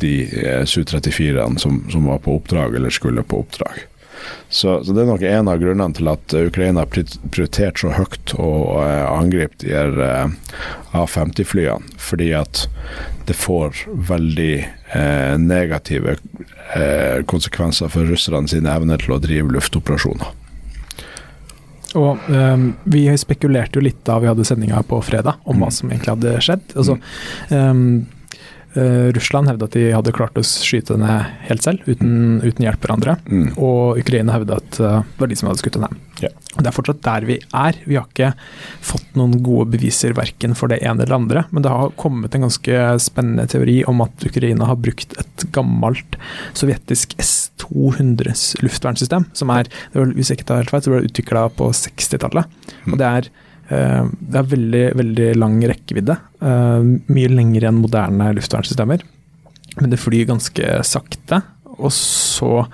de 0.00 0.14
eh, 0.44 0.62
Su-34-ene 0.68 1.58
som, 1.62 1.82
som 1.92 2.06
var 2.10 2.22
på 2.24 2.36
oppdrag 2.36 2.76
eller 2.76 2.94
skulle 2.94 3.22
på 3.22 3.42
oppdrag. 3.44 3.84
Så, 4.48 4.84
så, 4.84 4.92
det 4.92 5.02
er 5.02 5.08
nok 5.10 5.24
en 5.26 5.48
av 5.50 5.58
grunnene 5.60 5.96
til 5.96 6.08
at 6.08 6.34
Ukraina 6.38 6.84
har 6.84 6.90
prioritert 7.34 7.80
så 7.80 7.90
høyt 7.92 8.32
å 8.40 8.50
uh, 8.78 9.10
angripe 9.10 9.58
de 9.60 9.74
her 9.74 9.98
uh, 9.98 10.54
A-50-flyene. 10.96 11.84
Fordi 12.00 12.30
at 12.38 12.64
det 13.28 13.36
får 13.36 13.84
veldig 14.12 14.54
uh, 14.94 15.34
negative 15.40 16.16
konsekvenser 17.28 17.90
for 17.92 18.08
russerne 18.08 18.48
sine 18.50 18.72
evner 18.72 19.02
til 19.02 19.14
å 19.14 19.20
drive 19.22 19.52
luftoperasjoner. 19.52 20.32
Og 21.94 22.18
um, 22.28 22.72
Vi 22.90 23.04
spekulerte 23.18 23.78
jo 23.78 23.84
litt 23.86 24.00
da 24.06 24.18
vi 24.22 24.30
hadde 24.30 24.46
sendinga 24.46 24.82
på 24.88 24.98
fredag 25.06 25.38
om 25.44 25.60
hva 25.60 25.70
mm. 25.70 25.76
som 25.76 25.92
egentlig 25.92 26.14
hadde 26.16 26.34
skjedd. 26.42 26.64
Altså, 26.74 26.96
um, 27.54 27.84
Uh, 28.74 29.12
Russland 29.14 29.48
hevda 29.48 29.68
at 29.68 29.76
de 29.76 29.84
hadde 29.94 30.14
klart 30.16 30.38
å 30.38 30.42
skyte 30.46 30.96
henne 30.96 31.18
helt 31.46 31.62
selv, 31.62 31.84
uten, 31.86 32.40
uten 32.42 32.64
hjelp 32.66 32.82
hverandre. 32.82 33.16
Mm. 33.30 33.52
Og 33.54 34.00
Ukraina 34.02 34.34
hevda 34.34 34.58
at 34.58 34.80
uh, 34.82 34.96
det 35.06 35.22
var 35.22 35.30
de 35.30 35.38
som 35.38 35.50
hadde 35.50 35.62
skutt 35.62 35.78
henne. 35.78 35.90
Yeah. 36.22 36.34
Det 36.54 36.70
er 36.70 36.74
fortsatt 36.74 37.02
der 37.06 37.26
vi 37.28 37.36
er. 37.38 37.78
Vi 37.86 37.98
har 37.98 38.08
ikke 38.08 38.32
fått 38.84 39.14
noen 39.18 39.38
gode 39.46 39.68
beviser 39.74 40.14
verken 40.18 40.56
for 40.58 40.70
det 40.70 40.80
ene 40.82 41.06
eller 41.06 41.18
andre, 41.18 41.44
men 41.54 41.66
det 41.66 41.72
har 41.72 41.94
kommet 42.00 42.34
en 42.34 42.46
ganske 42.46 42.82
spennende 43.02 43.46
teori 43.50 43.80
om 43.90 44.02
at 44.04 44.26
Ukraina 44.26 44.68
har 44.70 44.78
brukt 44.82 45.16
et 45.20 45.46
gammelt 45.54 46.18
sovjetisk 46.58 47.16
S-200 47.22 48.34
luftvernsystem, 48.62 49.30
som 49.34 49.54
er, 49.54 49.70
hvis 49.94 50.30
jeg 50.30 50.40
ikke 50.40 50.50
tar 50.50 50.62
helt 50.62 50.74
feil, 50.74 50.86
så 50.86 50.94
ble 50.94 51.08
utvikla 51.08 51.48
på 51.58 51.72
60-tallet. 51.74 52.62
Mm. 52.84 52.94
Og 52.94 53.02
det 53.02 53.10
er 53.10 53.34
Eh, 53.34 53.53
det 53.68 54.38
er 54.40 54.48
veldig, 54.50 54.84
veldig 55.00 55.28
lang 55.40 55.58
rekkevidde. 55.70 56.16
Eh, 56.44 56.88
mye 57.16 57.32
lengre 57.32 57.70
enn 57.70 57.80
moderne 57.80 58.32
luftvernsystemer. 58.36 59.04
Men 59.80 59.90
det 59.90 60.02
flyr 60.02 60.28
ganske 60.28 60.78
sakte. 60.86 61.40
Og 61.78 61.92
så 61.94 62.64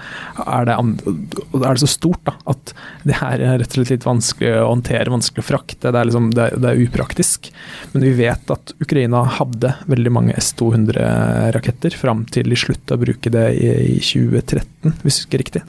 er 0.45 0.69
det, 0.69 0.77
er 0.77 1.63
det, 1.63 1.81
så 1.83 1.89
stort 1.91 2.23
da, 2.29 2.35
at 2.51 2.75
det 3.07 3.19
her 3.21 3.43
er 3.43 3.61
rett 3.61 3.73
og 3.73 3.79
slett 3.81 3.95
litt 3.95 4.07
vanskelig 4.09 4.53
å 4.61 4.69
håndtere, 4.71 5.13
vanskelig 5.13 5.45
å 5.45 5.49
frakte. 5.49 5.91
Det 5.91 6.01
er, 6.01 6.09
liksom, 6.11 6.31
det, 6.37 6.49
det 6.61 6.73
er 6.73 6.83
upraktisk. 6.85 7.51
Men 7.93 8.07
vi 8.07 8.13
vet 8.21 8.53
at 8.53 8.75
Ukraina 8.83 9.23
hadde 9.39 9.75
veldig 9.91 10.15
mange 10.15 10.37
S-200-raketter 10.41 11.97
fram 11.99 12.27
til 12.33 12.51
de 12.51 12.59
slutta 12.59 12.97
å 12.97 13.03
bruke 13.03 13.33
det 13.33 13.47
i, 13.57 13.71
i 13.95 13.99
2013, 14.03 15.01
hvis 15.03 15.21
jeg 15.21 15.27
husker 15.27 15.45
riktig. 15.45 15.65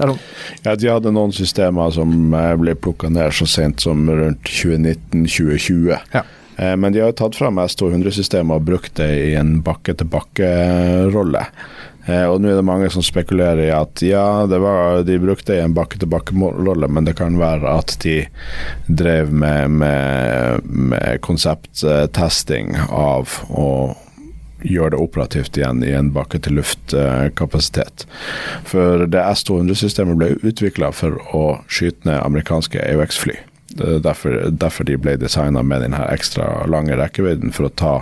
Ja, 0.66 0.76
de 0.76 0.92
hadde 0.92 1.16
noen 1.16 1.34
systemer 1.36 1.94
som 1.96 2.34
eh, 2.36 2.54
ble 2.60 2.76
plukka 2.80 3.12
ned 3.12 3.34
så 3.36 3.48
sent 3.50 3.84
som 3.84 4.06
rundt 4.10 4.48
2019-2020. 4.50 5.98
Ja. 6.14 6.24
Eh, 6.62 6.76
men 6.78 6.94
de 6.94 7.02
har 7.02 7.12
tatt 7.18 7.36
fram 7.36 7.60
S200-systemet 7.62 8.60
og 8.60 8.68
brukt 8.68 8.96
det 9.00 9.10
i 9.32 9.36
en 9.40 9.60
bakke-til-bakke-rolle. 9.66 11.46
Eh, 11.46 11.81
og 12.30 12.42
nå 12.42 12.52
er 12.52 12.60
det 12.60 12.68
mange 12.68 12.90
som 12.94 13.04
spekulerer 13.06 13.64
i 13.66 13.72
at 13.76 14.04
ja, 14.06 14.44
var, 14.50 15.02
de 15.08 15.20
brukte 15.22 15.58
en 15.62 15.76
bakke-til-bakke-rolle, 15.78 16.90
men 16.92 17.08
det 17.08 17.18
kan 17.20 17.40
være 17.40 17.76
at 17.82 17.98
de 18.04 18.22
drev 18.88 19.34
med, 19.34 19.76
med, 19.82 20.66
med 20.68 21.22
konsepttesting 21.26 22.76
av 22.90 23.38
å 23.50 23.68
gjøre 24.62 24.94
det 24.94 25.02
operativt 25.02 25.58
igjen 25.58 25.84
i 25.86 25.94
en 25.98 26.12
bakke-til-luft-kapasitet. 26.16 28.06
For 28.68 29.06
det 29.10 29.22
S200-systemet 29.22 30.20
ble 30.20 30.34
utvikla 30.42 30.92
for 30.96 31.18
å 31.36 31.46
skyte 31.72 32.10
ned 32.10 32.22
amerikanske 32.22 32.82
AUX-fly. 32.92 33.38
Derfor, 34.04 34.50
derfor 34.52 34.84
de 34.84 34.98
ble 35.00 35.16
designa 35.20 35.64
med 35.64 35.86
denne 35.86 36.02
ekstra 36.12 36.66
lange 36.68 36.98
rekkevidden 37.00 37.54
for 37.56 37.70
å 37.70 37.76
ta 37.80 37.94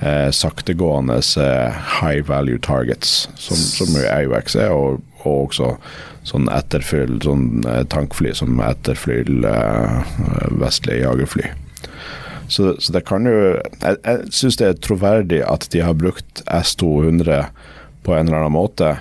eh, 0.00 0.30
saktegående 0.30 1.20
eh, 1.42 1.72
high 2.00 2.22
value 2.26 2.58
targets, 2.58 3.28
som, 3.36 3.56
som 3.56 3.96
AUX 4.02 4.56
er, 4.56 4.74
og, 4.74 5.00
og, 5.24 5.48
også 5.48 5.76
sånn 6.28 6.50
etterfyll, 6.52 7.16
sånn 7.24 7.64
eh, 7.66 7.84
tankfly 7.92 8.34
som 8.36 8.60
etterflyr 8.60 9.30
eh, 9.48 10.12
vestlige 10.60 11.06
jagerfly. 11.06 11.48
Så, 12.48 12.74
så, 12.80 12.94
det 12.94 13.02
kan 13.04 13.26
jo 13.28 13.58
Jeg, 13.82 13.98
jeg 14.06 14.30
syns 14.32 14.56
det 14.56 14.68
er 14.70 14.78
troverdig 14.80 15.42
at 15.44 15.66
de 15.74 15.82
har 15.84 15.98
brukt 16.00 16.40
S200 16.48 17.42
på 18.08 18.16
en 18.16 18.24
eller 18.26 18.38
annen 18.40 18.56
måte. 18.56 18.96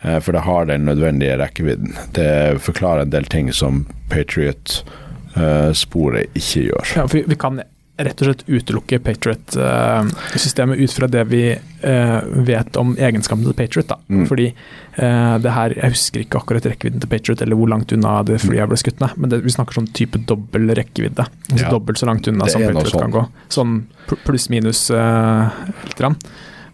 Eh, 0.00 0.20
for 0.20 0.32
det 0.32 0.40
har 0.46 0.64
den 0.70 0.84
nødvendige 0.88 1.38
rekkevidden. 1.40 1.96
Det 2.16 2.60
forklarer 2.64 3.00
en 3.04 3.12
del 3.12 3.26
ting 3.32 3.52
som 3.52 3.84
Patriot-sporet 4.12 6.26
ikke 6.38 6.60
gjør. 6.70 6.84
Ja, 6.96 7.04
for 7.04 7.16
vi 7.28 7.36
kan 7.40 7.60
rett 7.96 8.20
og 8.20 8.28
slett 8.28 8.42
utelukke 8.48 8.98
Patriot-systemet 9.00 10.80
ut 10.80 10.92
fra 10.92 11.08
det 11.08 11.22
vi 11.30 11.42
uh, 11.56 12.18
vet 12.44 12.76
om 12.76 12.92
egenskapene 12.92 13.48
til 13.48 13.56
Patriot. 13.56 13.88
Da. 13.88 13.96
Mm. 14.12 14.26
Fordi 14.28 14.48
uh, 14.52 15.36
det 15.40 15.54
her, 15.54 15.74
Jeg 15.78 15.94
husker 15.94 16.24
ikke 16.24 16.42
akkurat 16.42 16.68
rekkevidden 16.68 17.00
til 17.00 17.12
Patriot, 17.12 17.44
eller 17.44 17.56
hvor 17.56 17.70
langt 17.72 17.94
unna 17.96 18.18
det 18.28 18.42
flyet 18.44 18.68
ble 18.68 18.80
skutt 18.80 19.00
men 19.00 19.30
det, 19.32 19.40
vi 19.44 19.54
snakker 19.54 19.78
sånn 19.78 19.88
type 19.96 20.20
dobbel 20.28 20.74
rekkevidde. 20.76 21.24
Altså 21.50 21.64
ja. 21.64 21.70
Dobbelt 21.72 22.00
så 22.00 22.10
langt 22.10 22.28
unna 22.28 22.50
som 22.52 22.66
Patriot 22.66 22.92
sånn. 22.92 23.06
kan 23.06 23.16
gå. 23.16 23.24
Sånn 23.56 23.78
pluss-minus 24.26 24.90
uh, 24.92 25.48
litt. 25.88 26.04
Rann. 26.04 26.18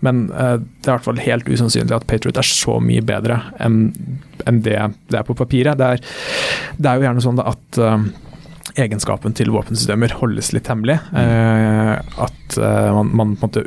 Men 0.02 0.24
uh, 0.34 0.58
det 0.58 0.88
er 0.88 0.90
i 0.90 0.96
hvert 0.96 1.06
fall 1.06 1.22
helt 1.22 1.46
usannsynlig 1.46 1.94
at 2.00 2.08
Patriot 2.10 2.42
er 2.42 2.50
så 2.50 2.80
mye 2.82 3.04
bedre 3.06 3.38
enn 3.62 3.92
en 4.50 4.58
det 4.64 4.74
det 5.12 5.20
er 5.20 5.26
på 5.28 5.38
papiret. 5.38 5.78
Det 5.78 5.86
er, 5.94 6.02
det 6.74 6.90
er 6.90 6.98
jo 6.98 7.06
gjerne 7.06 7.22
sånn 7.22 7.38
da 7.38 7.46
at 7.52 7.82
egenskapen 8.78 9.34
til 9.36 9.52
våpensystemer 9.54 10.16
holdes 10.20 10.52
litt 10.54 10.70
hemmelig. 10.70 10.98
Eh, 11.16 11.96
at 11.98 12.56
eh, 12.58 12.94
man, 12.94 13.12
man, 13.16 13.34
på 13.36 13.48
en 13.48 13.50
måte 13.50 13.66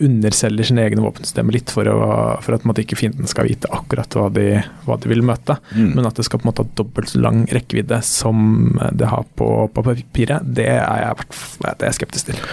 underselger 0.00 0.64
sine 0.64 0.80
egne 0.86 1.02
våpensystemer 1.04 1.52
litt 1.52 1.68
for, 1.72 1.88
å, 1.92 2.06
for 2.40 2.56
at 2.56 2.78
ikke 2.80 2.96
fienden 2.96 3.28
skal 3.28 3.50
vite 3.50 3.68
akkurat 3.74 4.16
hva 4.16 4.30
de, 4.32 4.46
hva 4.86 4.96
de 5.00 5.10
vil 5.12 5.20
møte. 5.26 5.58
Mm. 5.76 5.90
Men 5.98 6.08
at 6.08 6.16
det 6.16 6.24
skal 6.24 6.40
på 6.40 6.46
en 6.46 6.52
måte 6.52 6.64
ha 6.64 6.76
dobbelt 6.80 7.12
så 7.12 7.20
lang 7.20 7.44
rekkevidde 7.52 8.00
som 8.06 8.78
det 8.96 9.10
har 9.12 9.28
på, 9.36 9.50
på 9.74 9.84
papiret, 9.84 10.48
det 10.56 10.70
er 10.72 11.02
jeg, 11.04 11.28
det 11.60 11.74
er 11.74 11.88
jeg 11.90 11.98
skeptisk 12.00 12.32
til. 12.32 12.44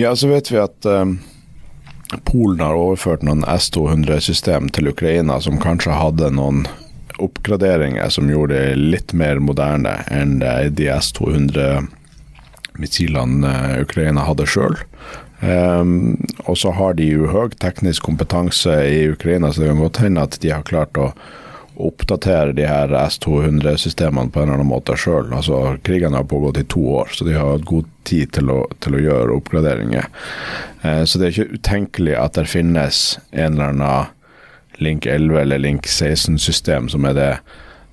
Ja, 0.00 0.12
så 0.12 0.28
vet 0.32 0.52
vi 0.52 0.60
at 0.60 0.88
um 0.90 1.20
Polen 2.24 2.60
har 2.60 2.74
overført 2.74 3.22
noen 3.22 3.44
S-200-system 3.46 4.70
til 4.74 4.90
Ukraina 4.90 5.38
som 5.42 5.60
kanskje 5.62 5.94
hadde 5.94 6.32
noen 6.34 6.64
oppgraderinger 7.20 8.08
som 8.12 8.30
gjorde 8.30 8.54
det 8.54 8.76
litt 8.76 9.12
mer 9.16 9.38
moderne 9.42 10.04
enn 10.10 10.38
de 10.40 10.88
S-200-missilene 10.96 13.50
eh, 13.50 13.82
Ukraina 13.84 14.20
hadde 14.28 14.46
sjøl. 14.48 14.76
Um, 15.40 15.48
ehm, 15.48 16.16
og 16.44 16.56
så 16.60 16.70
har 16.76 16.92
de 16.98 17.04
jo 17.08 17.26
høy 17.32 17.48
teknisk 17.60 18.00
kompetanse 18.08 18.74
i 18.88 19.08
Ukraina, 19.12 19.52
så 19.52 19.60
det 19.62 19.68
kan 19.70 19.84
godt 19.86 20.02
hende 20.04 20.24
at 20.26 20.34
de 20.42 20.48
har 20.52 20.68
klart 20.68 20.94
å 21.00 21.06
oppdatere 21.80 22.52
de 22.52 22.66
her 22.68 22.88
S200-systemene 22.92 24.30
på 24.30 24.38
en 24.42 24.48
eller 24.50 24.58
annen 24.58 24.68
måte 24.68 24.96
sjøl. 25.00 25.32
Altså, 25.32 25.56
krigen 25.86 26.12
har 26.12 26.28
pågått 26.28 26.60
i 26.60 26.68
to 26.68 26.82
år, 27.00 27.08
så 27.16 27.24
de 27.24 27.38
har 27.38 27.48
hatt 27.54 27.68
god 27.68 27.86
tid 28.04 28.28
til 28.36 28.46
å, 28.52 28.58
til 28.84 28.92
å 28.98 29.04
gjøre 29.06 29.36
oppgraderinger. 29.38 30.06
Uh, 30.84 31.02
så 31.08 31.14
det 31.16 31.24
er 31.26 31.32
ikke 31.36 31.56
utenkelig 31.56 32.14
at 32.20 32.32
det 32.36 32.52
finnes 32.52 32.96
en 33.32 33.52
eller 33.54 33.68
annen 33.72 34.04
Link 34.80 35.06
11 35.06 35.40
eller 35.40 35.60
Link 35.60 35.86
16-system, 35.86 36.88
som 36.92 37.04
er 37.08 37.16
det 37.16 37.32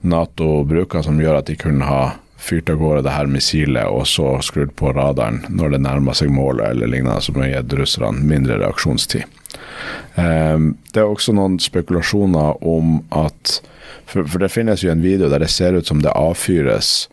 Nato 0.08 0.63
bruker, 0.67 1.03
som 1.03 1.20
gjør 1.22 1.41
at 1.41 1.50
de 1.50 1.58
kunne 1.60 1.88
ha 1.88 2.17
fyrt 2.38 2.70
av 2.70 2.79
gårde 2.79 3.03
det 3.08 3.15
her 3.15 3.29
missilet 3.32 3.89
og 3.89 4.06
så 4.08 4.38
skrudd 4.46 4.75
på 4.77 4.94
radaren 4.96 5.41
når 5.50 5.74
det 5.74 5.82
nærmer 5.84 6.17
seg 6.17 6.32
målet 6.32 6.70
eller 6.70 6.91
lignende, 6.91 7.20
som 7.24 7.39
har 7.41 7.50
gitt 7.51 7.75
russerne 7.79 8.24
mindre 8.29 8.60
reaksjonstid. 8.62 9.25
Um, 10.15 10.75
det 10.94 11.01
er 11.01 11.10
også 11.10 11.36
noen 11.38 11.58
spekulasjoner 11.62 12.63
om 12.65 13.01
at 13.15 13.60
for, 14.08 14.39
det 14.39 14.53
finnes 14.53 14.84
jo 14.84 14.91
en 14.94 15.03
video 15.03 15.29
der 15.29 15.44
det 15.44 15.51
ser 15.51 15.75
ut 15.77 15.89
som 15.89 16.01
det 16.03 16.13
avfyres 16.15 17.10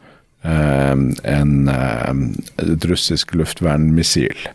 um, 0.47 1.11
en, 1.26 1.54
um, 1.69 2.26
et 2.62 2.87
russisk 2.88 3.35
luftvernmissil 3.35 4.49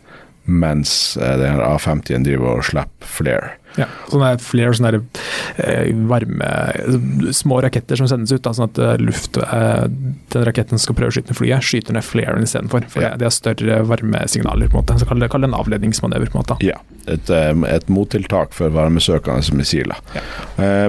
mens 0.50 1.18
uh, 1.20 1.36
den 1.38 1.60
A-50-en 1.62 2.26
driver 2.26 2.56
og 2.58 2.66
slipper 2.70 3.14
flare. 3.18 3.56
Ja, 3.78 3.86
sånne 4.10 4.32
flere 4.42 4.74
sånne 4.74 4.98
eh, 5.62 5.90
varme 6.10 6.48
Små 7.36 7.60
raketter 7.62 7.98
som 8.00 8.08
sendes 8.10 8.32
ut, 8.34 8.42
da, 8.42 8.52
sånn 8.56 8.66
at 8.66 8.80
eh, 8.82 8.96
luft, 8.98 9.38
eh, 9.38 9.84
den 10.32 10.46
raketten 10.46 10.80
skal 10.80 10.96
prøve 10.98 11.12
å 11.12 11.14
skyte 11.14 11.30
ned 11.30 11.38
flyet, 11.38 11.66
skyter 11.66 11.94
ned 11.96 12.06
flaren 12.06 12.46
istedenfor. 12.46 12.88
For 12.90 13.06
ja. 13.06 13.12
det 13.20 13.28
er 13.28 13.34
større 13.34 13.80
varmesignaler, 13.86 14.70
på 14.70 14.78
en 14.78 14.82
måte. 14.82 14.98
Så 15.00 15.08
kall 15.08 15.22
det, 15.22 15.30
en 15.30 15.56
avledningsmanøver. 15.56 16.32
på 16.32 16.38
en 16.38 16.42
måte. 16.42 16.58
Ja, 16.66 16.80
et, 17.10 17.30
et 17.30 17.88
mottiltak 17.92 18.54
for 18.56 18.72
varmesøkende 18.74 19.56
missiler. 19.56 20.00
Ja. 20.16 20.24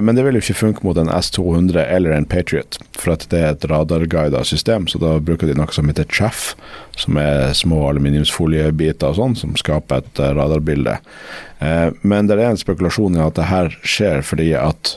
Men 0.02 0.16
det 0.16 0.26
vil 0.26 0.38
jo 0.38 0.42
ikke 0.44 0.58
funke 0.58 0.86
mot 0.86 0.98
en 0.98 1.10
S-200 1.12 1.86
eller 1.86 2.16
en 2.16 2.28
Patriot. 2.28 2.78
for 2.98 3.14
at 3.14 3.26
det 3.32 3.40
er 3.40 3.54
et 3.54 3.64
radarguida 3.70 4.42
system, 4.44 4.86
så 4.86 5.00
da 5.02 5.16
bruker 5.22 5.48
de 5.48 5.56
noe 5.58 5.72
som 5.74 5.88
heter 5.88 6.06
chaff, 6.10 6.52
som 6.98 7.16
er 7.18 7.54
små 7.56 7.86
aluminiumsfoliebiter 7.88 9.10
og 9.10 9.18
sånn, 9.18 9.38
som 9.38 9.56
skaper 9.58 10.02
et 10.02 10.22
radarbilde. 10.36 10.98
Men 12.02 12.28
det 12.28 12.36
er 12.36 12.50
en 12.50 12.58
spekulasjon 12.58 12.71
i 12.80 13.26
at 13.26 13.36
det 13.38 13.50
her 13.50 13.76
skjer 13.82 14.22
fordi 14.26 14.52
at 14.58 14.96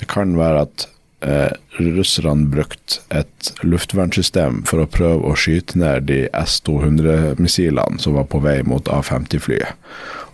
det 0.00 0.08
kan 0.10 0.34
være 0.38 0.64
at 0.66 0.86
eh, 1.22 1.52
russerne 1.78 2.48
brukte 2.50 3.00
et 3.14 3.52
luftvernsystem 3.62 4.64
for 4.68 4.82
å 4.82 4.90
prøve 4.90 5.30
å 5.30 5.38
skyte 5.38 5.78
ned 5.78 6.08
de 6.10 6.24
S-200-missilene 6.34 8.02
som 8.02 8.18
var 8.18 8.28
på 8.30 8.42
vei 8.44 8.60
mot 8.66 8.88
A-50-flyet. 8.90 9.78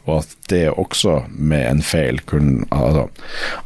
Og 0.09 0.23
at 0.23 0.37
det 0.49 0.65
også 0.73 1.21
med 1.29 1.67
en 1.69 1.83
feil 1.85 2.23
kunne 2.27 2.65
altså, 2.73 3.11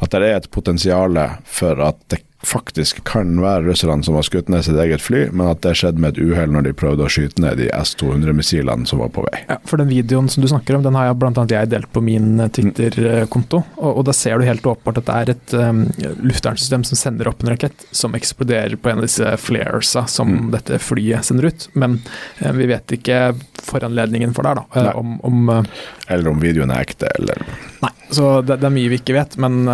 At 0.02 0.11
det 0.11 0.18
er 0.21 0.40
et 0.40 0.50
potensial 0.50 1.16
for 1.47 1.80
at 1.80 2.00
det 2.11 2.25
faktisk 2.48 3.02
kan 3.08 3.34
være 3.40 3.64
russerne 3.68 4.04
som 4.06 4.16
har 4.18 4.26
skutt 4.26 4.50
ned 4.52 4.64
sitt 4.66 4.78
eget 4.80 5.02
fly, 5.02 5.26
men 5.32 5.48
at 5.50 5.62
det 5.64 5.74
skjedde 5.78 6.02
med 6.02 6.14
et 6.14 6.22
uhell 6.24 6.52
når 6.54 6.68
de 6.68 6.74
prøvde 6.76 7.06
å 7.06 7.10
skyte 7.10 7.42
ned 7.42 7.58
de 7.60 7.70
S-200-missilene 7.74 8.88
som 8.88 9.02
var 9.02 9.10
på 9.14 9.24
vei. 9.26 9.42
Ja, 9.48 9.58
for 9.68 9.80
den 9.80 9.90
videoen 9.90 10.28
som 10.32 10.44
du 10.44 10.48
snakker 10.50 10.78
om, 10.78 10.84
den 10.84 10.96
har 10.98 11.08
jeg 11.08 11.18
annet 11.24 11.54
jeg 11.54 11.70
delt 11.72 11.90
på 11.94 12.02
min 12.04 12.40
eh, 12.44 12.50
Twitter-konto. 12.54 13.62
Og, 13.76 13.90
og, 13.90 14.02
da 14.08 14.14
ser 14.16 14.38
du 14.38 14.48
helt 14.48 14.66
åpenbart 14.66 15.00
at 15.02 15.08
det 15.08 15.18
er 15.18 15.32
et 15.34 15.56
um, 15.58 15.82
luftvernsystem 16.24 16.86
som 16.88 17.00
sender 17.00 17.30
opp 17.30 17.44
en 17.44 17.52
rakett 17.54 17.86
som 17.94 18.16
eksploderer 18.16 18.76
på 18.80 18.92
en 18.92 19.02
av 19.02 19.08
disse 19.08 19.34
flaresa 19.40 20.06
som 20.10 20.32
mm. 20.32 20.48
dette 20.54 20.80
flyet 20.82 21.26
sender 21.26 21.50
ut. 21.50 21.68
Men 21.74 22.00
uh, 22.42 22.52
vi 22.56 22.70
vet 22.70 22.98
ikke 22.98 23.20
foranledningen 23.64 24.34
for 24.36 24.46
det, 24.46 24.56
da. 24.60 24.90
Uh, 24.90 24.96
om, 25.00 25.18
om 25.24 25.52
uh, 25.52 25.84
eller 26.08 26.34
om 26.34 26.42
videoen 26.42 26.72
er 26.74 26.84
ekte, 26.84 27.08
eller 27.18 27.40
Nei, 27.80 27.92
så 28.12 28.38
det, 28.44 28.58
det 28.60 28.68
er 28.68 28.74
mye 28.74 28.90
vi 28.92 29.00
ikke 29.00 29.16
vet. 29.16 29.38
men 29.40 29.64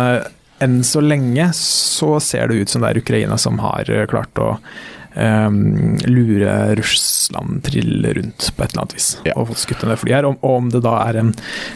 enn 0.61 0.81
så 0.85 1.01
lenge 1.01 1.49
så 1.57 2.19
ser 2.23 2.51
det 2.51 2.61
ut 2.61 2.73
som 2.73 2.83
det 2.83 2.93
er 2.93 3.01
Ukraina 3.01 3.37
som 3.41 3.59
har 3.63 3.89
eh, 3.89 4.05
klart 4.09 4.41
å 4.41 4.55
um, 5.15 5.97
lure 6.05 6.75
Russland 6.75 7.63
trille 7.63 8.13
rundt 8.13 8.51
på 8.55 8.63
et 8.63 8.71
eller 8.71 8.81
annet 8.81 8.95
vis. 8.95 9.09
Ja. 9.27 9.35
Og 9.35 9.49
fått 9.51 9.63
skutt 9.65 9.83
ned 9.87 9.99
flyet 9.99 10.19
her. 10.19 10.27
Og, 10.29 10.39
om 10.45 10.69
det 10.73 10.83
da 10.85 10.95
er 11.05 11.19
en 11.21 11.33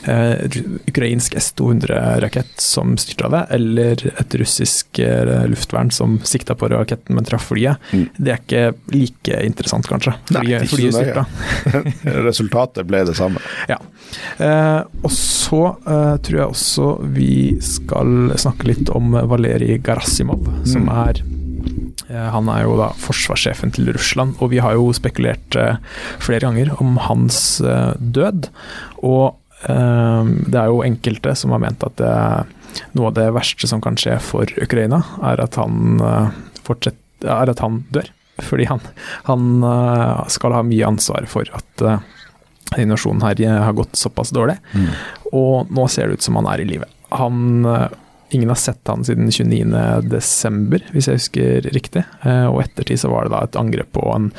uh, 0.08 0.60
ukrainsk 0.90 1.36
S-200-rakett 1.40 2.56
som 2.62 2.96
styrta 3.02 3.32
det, 3.34 3.44
eller 3.58 4.06
et 4.14 4.38
russisk 4.40 5.02
uh, 5.04 5.46
luftvern 5.52 5.92
som 5.96 6.18
sikta 6.28 6.58
på 6.58 6.70
raketten, 6.72 7.18
men 7.18 7.28
traff 7.28 7.50
flyet, 7.52 7.82
mm. 7.92 8.06
det 8.18 8.34
er 8.34 8.42
ikke 8.42 8.96
like 8.96 9.42
interessant, 9.46 9.90
kanskje. 9.90 10.16
Nei, 10.36 10.46
flyet 10.70 10.98
styrta. 10.98 11.26
Resultatet 12.30 12.88
ble 12.90 13.04
det 13.08 13.18
samme. 13.18 13.44
Ja. 13.72 13.80
Uh, 14.40 14.82
og 15.06 15.12
så 15.14 15.64
tror 15.86 16.36
jeg 16.36 16.52
også 16.52 16.88
vi 17.16 17.36
skal 17.64 18.34
snakke 18.40 18.68
litt 18.70 18.90
om 18.94 19.16
Valerij 19.30 19.80
Garasimov, 19.86 20.48
som 20.68 20.88
mm. 20.88 20.94
er 21.06 21.22
han 22.14 22.50
er 22.54 22.66
jo 22.66 22.76
da 22.78 22.92
forsvarssjefen 23.02 23.74
til 23.76 23.90
Russland, 23.96 24.36
og 24.38 24.52
vi 24.54 24.62
har 24.62 24.76
jo 24.78 24.92
spekulert 24.94 25.58
eh, 25.58 25.80
flere 26.22 26.46
ganger 26.46 26.76
om 26.82 27.00
hans 27.02 27.60
eh, 27.62 27.96
død. 27.98 28.52
Og 29.06 29.42
det 29.66 30.60
er 30.60 30.68
jo 30.70 30.84
enkelte 30.86 31.32
som 31.40 31.56
har 31.56 31.62
ment 31.64 31.82
at 31.88 31.96
det, 31.98 32.10
noe 32.94 33.08
av 33.08 33.16
det 33.18 33.24
verste 33.34 33.66
som 33.66 33.80
kan 33.82 33.96
skje 33.98 34.20
for 34.22 34.52
Ukraina, 34.62 35.00
er 35.26 35.42
at 35.42 35.58
han, 35.58 36.04
er 36.04 37.50
at 37.50 37.64
han 37.64 37.80
dør. 37.96 38.12
Fordi 38.46 38.68
han, 38.70 38.84
han, 39.26 39.66
skal 40.30 40.54
ha 40.54 40.62
mye 40.68 40.86
ansvar 40.86 41.26
for 41.32 41.50
at 41.56 41.82
denne 41.82 42.92
nasjonen 42.92 43.26
her 43.26 43.42
har 43.64 43.74
gått 43.80 43.98
såpass 43.98 44.36
dårlig. 44.36 44.60
Mm. 44.76 44.92
Og 45.34 45.74
nå 45.74 45.88
ser 45.90 46.12
det 46.12 46.20
ut 46.20 46.28
som 46.28 46.38
han 46.38 46.52
er 46.52 46.62
i 46.62 46.70
live. 46.76 46.92
Han 47.16 47.66
Ingen 48.34 48.50
har 48.50 48.58
sett 48.60 48.88
han 48.90 49.04
siden 49.06 49.30
29.12., 49.30 50.88
hvis 50.94 51.10
jeg 51.10 51.20
husker 51.20 51.68
riktig. 51.76 52.06
Eh, 52.26 52.48
og 52.50 52.64
ettertid 52.64 53.02
så 53.04 53.12
var 53.12 53.26
det 53.28 53.36
da 53.36 53.44
et 53.46 53.60
angrep 53.60 53.92
på 53.96 54.06
en 54.16 54.32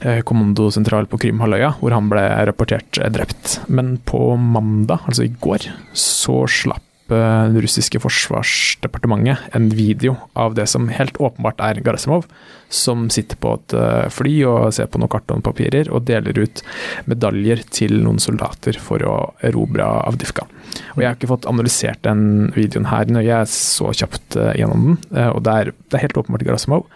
eh, 0.00 0.22
kommandosentral 0.28 1.08
på 1.10 1.20
Krimhalvøya, 1.26 1.74
hvor 1.80 1.96
han 1.96 2.08
ble 2.12 2.24
rapportert 2.48 3.02
drept. 3.12 3.58
Men 3.68 3.98
på 4.08 4.32
mandag, 4.40 5.04
altså 5.06 5.28
i 5.28 5.34
går, 5.44 5.68
så 5.92 6.42
slapp 6.48 6.88
det 7.12 7.62
russiske 7.64 8.00
forsvarsdepartementet 8.02 9.52
en 9.56 9.68
video 9.72 10.16
av 10.38 10.56
det 10.56 10.66
som 10.70 10.88
helt 10.92 11.18
åpenbart 11.20 11.60
er 11.62 11.80
Garasimov, 11.84 12.26
som 12.72 13.08
sitter 13.12 13.36
på 13.40 13.52
et 13.58 13.74
eh, 13.76 14.08
fly 14.12 14.32
og 14.48 14.72
ser 14.74 14.88
på 14.90 15.00
noen 15.00 15.12
kartonpapirer 15.12 15.90
og 15.92 16.06
deler 16.08 16.40
ut 16.40 16.62
medaljer 17.10 17.62
til 17.68 17.98
noen 18.04 18.20
soldater 18.22 18.78
for 18.80 19.04
å 19.04 19.16
erobre 19.44 19.84
Avdivka. 19.84 20.46
Og 20.94 21.02
Jeg 21.02 21.08
har 21.08 21.18
ikke 21.18 21.30
fått 21.30 21.48
analysert 21.50 22.00
den 22.06 22.52
videoen 22.56 22.88
her 22.88 23.10
når 23.12 23.26
jeg 23.26 23.50
så 23.52 23.92
kjapt 23.92 24.38
uh, 24.40 24.52
gjennom 24.56 24.86
den. 24.86 24.98
Uh, 25.12 25.30
og 25.34 25.42
det 25.44 25.52
er, 25.52 25.72
det 25.92 25.98
er, 25.98 26.04
helt 26.06 26.18
åpenbart 26.22 26.46
Garasimov, 26.48 26.86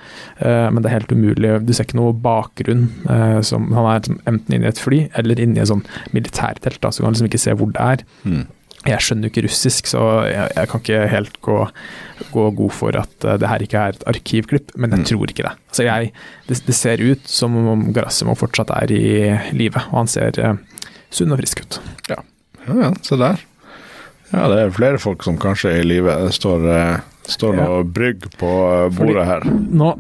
men 0.41 0.81
det 0.81 0.89
er 0.89 0.97
helt 0.97 1.13
umulig. 1.13 1.51
Du 1.67 1.73
ser 1.75 1.87
ikke 1.87 1.99
noe 1.99 2.15
bakgrunn. 2.25 2.87
som 3.47 3.69
Han 3.77 3.89
er 3.91 4.09
enten 4.29 4.55
inne 4.55 4.69
i 4.69 4.71
et 4.71 4.81
fly 4.81 4.99
eller 5.19 5.41
inne 5.43 5.61
i 5.61 5.63
et 5.63 5.71
sånn 5.71 5.85
militærtelt, 6.17 6.81
da, 6.83 6.91
så 6.91 7.03
du 7.03 7.07
kan 7.07 7.17
liksom 7.17 7.29
ikke 7.29 7.43
se 7.43 7.55
hvor 7.57 7.71
det 7.75 7.85
er. 7.85 8.05
Mm. 8.25 8.45
Jeg 8.91 9.05
skjønner 9.05 9.29
jo 9.29 9.33
ikke 9.33 9.45
russisk, 9.47 9.89
så 9.91 10.03
jeg, 10.29 10.53
jeg 10.57 10.71
kan 10.71 10.83
ikke 10.83 11.01
helt 11.13 11.41
gå, 11.45 11.57
gå, 12.35 12.45
god 12.61 12.75
for 12.75 12.99
at 13.01 13.27
uh, 13.27 13.35
det 13.41 13.51
her 13.51 13.65
ikke 13.67 13.83
er 13.83 13.97
et 13.97 14.07
arkivklipp, 14.13 14.73
men 14.77 14.95
jeg 14.95 15.03
mm. 15.03 15.09
tror 15.11 15.33
ikke 15.33 15.47
det. 15.47 15.55
Altså 15.73 15.87
jeg, 15.89 16.13
det, 16.49 16.61
det, 16.69 16.77
ser 16.79 17.03
ut 17.05 17.29
som 17.31 17.59
om 17.63 17.85
Garasimov 17.97 18.41
fortsatt 18.43 18.73
er 18.77 18.95
i 18.95 19.05
live, 19.57 19.83
og 19.91 20.01
han 20.03 20.13
ser 20.13 20.41
uh, 20.43 20.57
sunn 21.15 21.35
og 21.35 21.43
frisk 21.43 21.65
ut. 21.65 21.81
Ja, 22.13 22.23
ja, 22.67 22.81
ja 22.85 22.95
se 23.07 23.21
der. 23.21 23.45
Ja, 24.33 24.49
det 24.51 24.59
er 24.59 24.75
flere 24.75 24.99
folk 24.99 25.23
som 25.23 25.39
kanskje 25.39 25.77
er 25.77 25.85
i 25.85 25.87
live. 25.87 26.15
Det 26.27 26.35
står, 26.35 26.67
uh, 26.67 27.31
står 27.31 27.57
noe 27.59 27.81
ja. 27.81 27.89
brygg 27.99 28.29
på 28.37 28.53
bordet 28.97 28.99
Fordi, 28.99 29.27
her. 29.31 29.49
Nå, 29.83 29.95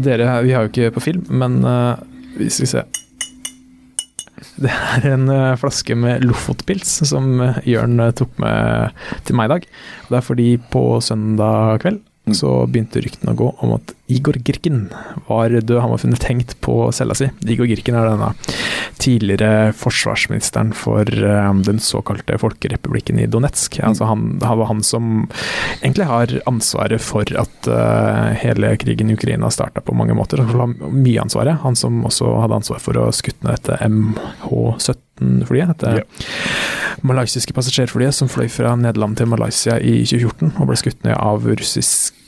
dere, 0.00 0.32
vi 0.46 0.54
har 0.56 0.66
jo 0.66 0.72
ikke 0.72 0.94
på 0.96 1.06
film, 1.10 1.26
men 1.30 1.60
vi 2.38 2.46
vi 2.46 2.66
ser 2.70 2.86
det 4.60 4.72
er 4.72 5.06
en 5.12 5.28
uh, 5.30 5.58
flaske 5.60 5.96
med 5.98 6.24
Lofotpils 6.26 7.00
som 7.08 7.32
uh, 7.42 7.58
Jørn 7.68 8.00
uh, 8.00 8.10
tok 8.16 8.32
med 8.42 8.96
til 9.28 9.38
meg 9.38 9.48
i 9.48 9.54
dag. 9.54 9.66
Det 10.08 10.18
er 10.18 10.26
fordi 10.26 10.50
på 10.72 10.84
søndag 11.04 11.80
kveld 11.84 12.00
mm. 12.00 12.36
så 12.36 12.54
begynte 12.66 13.02
ryktene 13.04 13.34
å 13.34 13.40
gå 13.40 13.50
om 13.64 13.76
at 13.76 13.94
Igor 14.10 14.38
Girken 14.44 14.88
var 15.28 15.50
død. 15.50 15.78
Han 15.80 15.90
var 15.90 16.02
funnet 16.02 16.24
hengt 16.28 16.56
på 16.64 16.76
cella 16.92 17.14
si. 17.14 17.30
Igor 17.46 17.68
Girken 17.70 17.96
er 17.98 18.10
denne 18.10 18.32
tidligere 19.00 19.72
forsvarsministeren 19.76 20.72
for 20.76 21.08
um, 21.24 21.62
den 21.64 21.78
såkalte 21.80 22.38
folkerepublikken 22.40 23.20
i 23.22 23.26
Donetsk. 23.30 23.78
Mm. 23.78 23.88
Altså 23.88 24.08
han, 24.10 24.26
han, 24.44 24.58
var 24.60 24.70
han 24.72 24.82
som 24.84 25.28
egentlig 25.80 26.08
har 26.10 26.34
ansvaret 26.50 27.02
for 27.04 27.24
at 27.40 27.70
uh, 27.70 28.30
hele 28.42 28.74
krigen 28.82 29.10
i 29.10 29.16
Ukraina 29.16 29.50
starta 29.50 29.80
på 29.84 29.96
mange 29.96 30.16
måter. 30.18 30.42
Han 30.44 30.60
har 30.60 30.92
mye 30.92 31.22
ansvaret. 31.22 31.62
Han 31.64 31.78
som 31.78 32.02
også 32.06 32.34
hadde 32.42 32.60
ansvar 32.60 32.82
for 32.82 33.00
å 33.00 33.08
skutte 33.14 33.46
ned 33.46 33.60
dette 33.60 33.80
MH17-flyet. 33.88 35.74
Dette 35.74 36.02
ja. 36.02 36.06
malaysiske 37.06 37.56
passasjerflyet 37.56 38.16
som 38.16 38.30
fløy 38.30 38.48
fra 38.52 38.76
Nederland 38.76 39.16
til 39.20 39.30
Malaysia 39.32 39.78
i 39.80 40.00
2014 40.04 40.56
og 40.56 40.66
ble 40.68 40.80
skutt 40.80 41.06
ned 41.06 41.16
av 41.16 41.46
russisk 41.48 42.19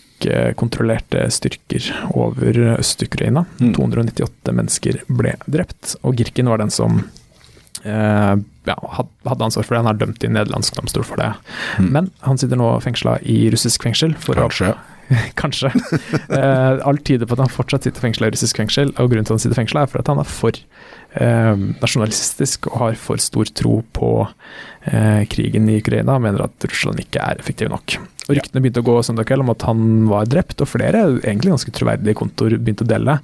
kontrollerte 0.59 1.25
styrker 1.33 1.89
over 2.13 2.61
Øst-Ukraina. 2.77 3.45
Mm. 3.61 3.75
298 3.77 4.55
mennesker 4.59 5.03
ble 5.09 5.35
drept, 5.47 5.97
og 6.03 6.17
Girkin 6.21 6.51
var 6.53 6.63
den 6.63 6.73
som 6.75 7.03
eh, 7.85 8.35
ja, 8.69 8.77
hadde 9.27 9.45
ansvar 9.45 9.67
for 9.67 9.75
det. 9.75 9.83
Han 9.83 9.91
er 9.93 10.01
dømt 10.01 10.25
i 10.25 10.31
nederlandsk 10.31 10.79
domstol 10.79 11.07
for 11.07 11.21
det. 11.21 11.33
Mm. 11.81 11.91
Men 11.97 12.11
han 12.27 12.41
sitter 12.41 12.61
nå 12.61 12.71
fengsla 12.85 13.19
i 13.27 13.45
russisk 13.53 13.87
fengsel. 13.87 14.15
Kanskje. 14.23 14.73
Å, 14.73 14.99
kanskje. 15.43 15.73
eh, 16.31 16.79
alt 16.87 17.05
tyder 17.09 17.29
på 17.29 17.37
at 17.37 17.45
han 17.45 17.53
fortsatt 17.53 17.89
sitter 17.89 18.07
fengsla 18.07 18.31
i 18.31 18.37
russisk 18.37 18.61
fengsel, 18.63 18.95
og 18.97 19.13
grunnen 19.13 19.29
til 19.29 19.35
at 19.35 19.41
han 19.41 19.45
sitter 19.47 19.61
fengsla, 19.63 19.85
er 19.85 19.93
for 19.93 20.03
at 20.03 20.13
han 20.13 20.23
er 20.23 20.31
for 20.31 20.63
eh, 21.19 21.67
nasjonalistisk 21.83 22.71
og 22.73 22.79
har 22.85 23.01
for 23.01 23.23
stor 23.23 23.51
tro 23.63 23.81
på 23.97 24.13
krigen 25.31 25.69
i 25.71 25.77
Ukraina, 25.79 26.17
mener 26.19 26.49
at 26.49 26.65
Russland 26.67 26.99
ikke 26.99 27.23
er 27.23 27.39
effektiv 27.39 27.71
nok. 27.71 28.01
Og 28.29 28.37
Ryktene 28.37 28.63
begynte 28.63 28.83
å 28.83 28.87
gå 28.87 28.95
søndag 29.03 29.27
kveld 29.29 29.45
om 29.45 29.53
at 29.53 29.65
han 29.67 29.83
var 30.11 30.29
drept, 30.31 30.63
og 30.63 30.71
flere 30.71 31.05
egentlig 31.23 31.53
ganske 31.53 31.75
troverdige 31.75 32.19
kontoer 32.19 32.57
begynte 32.59 32.87
å 32.87 32.91
dele. 32.91 33.19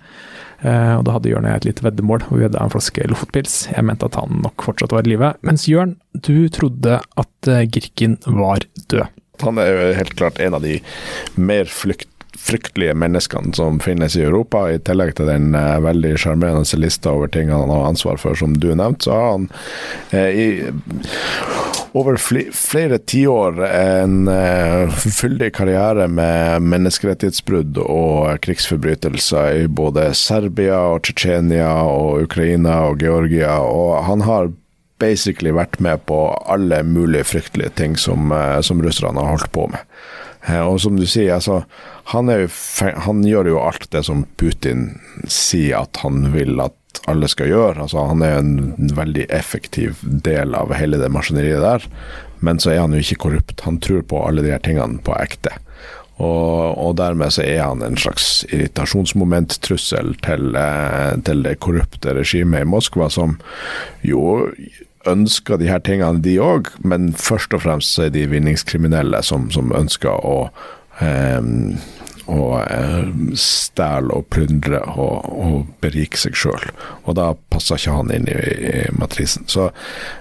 Uh, 0.58 0.98
og 0.98 1.04
Da 1.06 1.14
hadde 1.14 1.30
Jørn 1.30 1.46
og 1.46 1.52
jeg 1.52 1.62
et 1.62 1.68
lite 1.68 1.86
veddemål, 1.86 2.24
hvor 2.26 2.40
vi 2.40 2.46
hadde 2.48 2.62
en 2.62 2.74
flaske 2.74 3.06
Lofotpils. 3.06 3.56
Jeg 3.70 3.86
mente 3.86 4.08
at 4.08 4.18
han 4.18 4.42
nok 4.42 4.66
fortsatt 4.66 4.94
var 4.96 5.06
i 5.06 5.12
live. 5.12 5.32
Mens 5.46 5.68
Jørn, 5.70 5.94
du 6.18 6.48
trodde 6.54 6.98
at 6.98 7.50
uh, 7.50 7.62
Girkin 7.62 8.18
var 8.26 8.66
død. 8.90 9.06
Han 9.44 9.60
er 9.62 9.70
jo 9.70 9.90
helt 10.00 10.16
klart 10.18 10.40
en 10.42 10.56
av 10.58 10.64
de 10.66 10.80
mer 11.38 11.70
flykt 11.70 12.10
fryktelige 12.38 12.94
menneskene 12.94 13.52
som 13.54 13.80
finnes 13.80 14.16
i 14.16 14.22
Europa, 14.24 14.64
i 14.70 14.78
tillegg 14.82 15.16
til 15.18 15.28
den 15.28 15.50
uh, 15.56 15.78
veldig 15.84 16.14
sjarmerende 16.20 16.78
lista 16.80 17.12
over 17.12 17.30
ting 17.32 17.50
han 17.52 17.72
har 17.72 17.88
ansvar 17.88 18.20
for, 18.20 18.38
som 18.38 18.54
du 18.56 18.70
nevnte, 18.72 19.08
så 19.08 19.16
har 19.16 19.32
han 19.34 19.48
uh, 20.12 20.30
i 20.30 20.48
over 21.98 22.18
fl 22.20 22.40
flere 22.54 22.98
tiår 23.10 23.62
en 23.66 24.28
uh, 24.30 24.92
fyldig 24.92 25.50
karriere 25.56 26.06
med 26.12 26.68
menneskerettighetsbrudd 26.68 27.80
og 27.84 28.38
krigsforbrytelser 28.44 29.64
i 29.64 29.66
både 29.66 30.10
Serbia 30.16 30.78
og 30.92 31.02
Tsjetsjenia 31.04 31.72
og 31.88 32.28
Ukraina 32.28 32.84
og 32.90 33.02
Georgia, 33.02 33.58
og 33.64 34.04
han 34.08 34.24
har 34.28 34.52
basically 35.02 35.52
vært 35.54 35.78
med 35.82 36.04
på 36.10 36.22
alle 36.50 36.82
mulige 36.86 37.26
fryktelige 37.32 37.74
ting 37.78 37.92
som, 37.98 38.32
som 38.66 38.80
russerne 38.82 39.22
har 39.22 39.36
holdt 39.36 39.52
på 39.54 39.68
med. 39.70 39.84
Eh, 40.46 40.60
og 40.62 40.80
som 40.80 40.98
du 40.98 41.06
sier, 41.06 41.34
altså, 41.36 41.62
han, 42.12 42.30
jo, 42.32 42.48
han, 43.06 43.22
gjør 43.26 43.52
jo 43.52 43.62
alt 43.62 43.88
det 43.94 44.04
som 44.08 44.24
Putin 44.40 44.90
sier 45.26 45.82
at 45.82 46.00
han 46.04 46.30
vil 46.34 46.60
at 46.64 46.74
alle 47.08 47.28
skal 47.30 47.50
gjøre. 47.50 47.84
Altså, 47.84 48.04
han 48.10 48.24
er 48.24 48.40
en 48.40 48.92
veldig 48.96 49.28
effektiv 49.34 50.02
del 50.02 50.56
av 50.56 50.74
hele 50.76 51.00
det 51.00 51.10
maskineriet 51.12 51.64
der. 51.64 51.88
Men 52.44 52.60
så 52.62 52.72
er 52.72 52.84
han 52.84 52.94
jo 52.94 53.02
ikke 53.02 53.22
korrupt. 53.26 53.64
Han 53.66 53.80
tror 53.82 54.04
på 54.06 54.22
alle 54.26 54.44
de 54.44 54.52
her 54.54 54.62
tingene 54.64 55.02
på 55.04 55.16
ekte. 55.18 55.56
Og, 56.18 56.74
og, 56.74 56.96
dermed 56.98 57.30
så 57.30 57.44
er 57.46 57.60
han 57.62 57.82
en 57.86 57.98
slags 57.98 58.42
irritasjonsmomenttrussel 58.50 60.16
til, 60.24 60.48
eh, 60.58 61.12
til 61.22 61.44
det 61.46 61.60
korrupte 61.62 62.14
regimet 62.16 62.64
i 62.64 62.68
Moskva, 62.68 63.06
som 63.12 63.36
jo 64.02 64.48
ønsker 65.10 65.60
de 65.60 65.70
her 65.70 65.82
tingene, 65.84 66.22
de 66.24 66.38
òg, 66.42 66.72
men 66.84 67.12
først 67.16 67.54
og 67.56 67.64
fremst 67.64 67.94
så 67.94 68.06
er 68.06 68.14
de 68.14 68.26
vinningskriminelle 68.30 69.22
som, 69.26 69.48
som 69.54 69.72
ønsker 69.76 70.12
å 70.26 70.36
um, 71.00 71.78
og 72.28 72.58
eh, 72.60 73.06
stjele 73.40 74.12
og 74.12 74.26
plyndre 74.32 74.82
og, 75.00 75.28
og, 75.32 75.68
berike 75.80 76.20
seg 76.20 76.36
sjøl. 76.36 76.66
Og 77.08 77.16
da 77.16 77.30
passer 77.52 77.80
ikke 77.80 77.94
han 77.96 78.12
inn 78.12 78.28
i, 78.28 78.36
i, 78.36 78.82
matrisen. 79.00 79.48
Så 79.48 79.70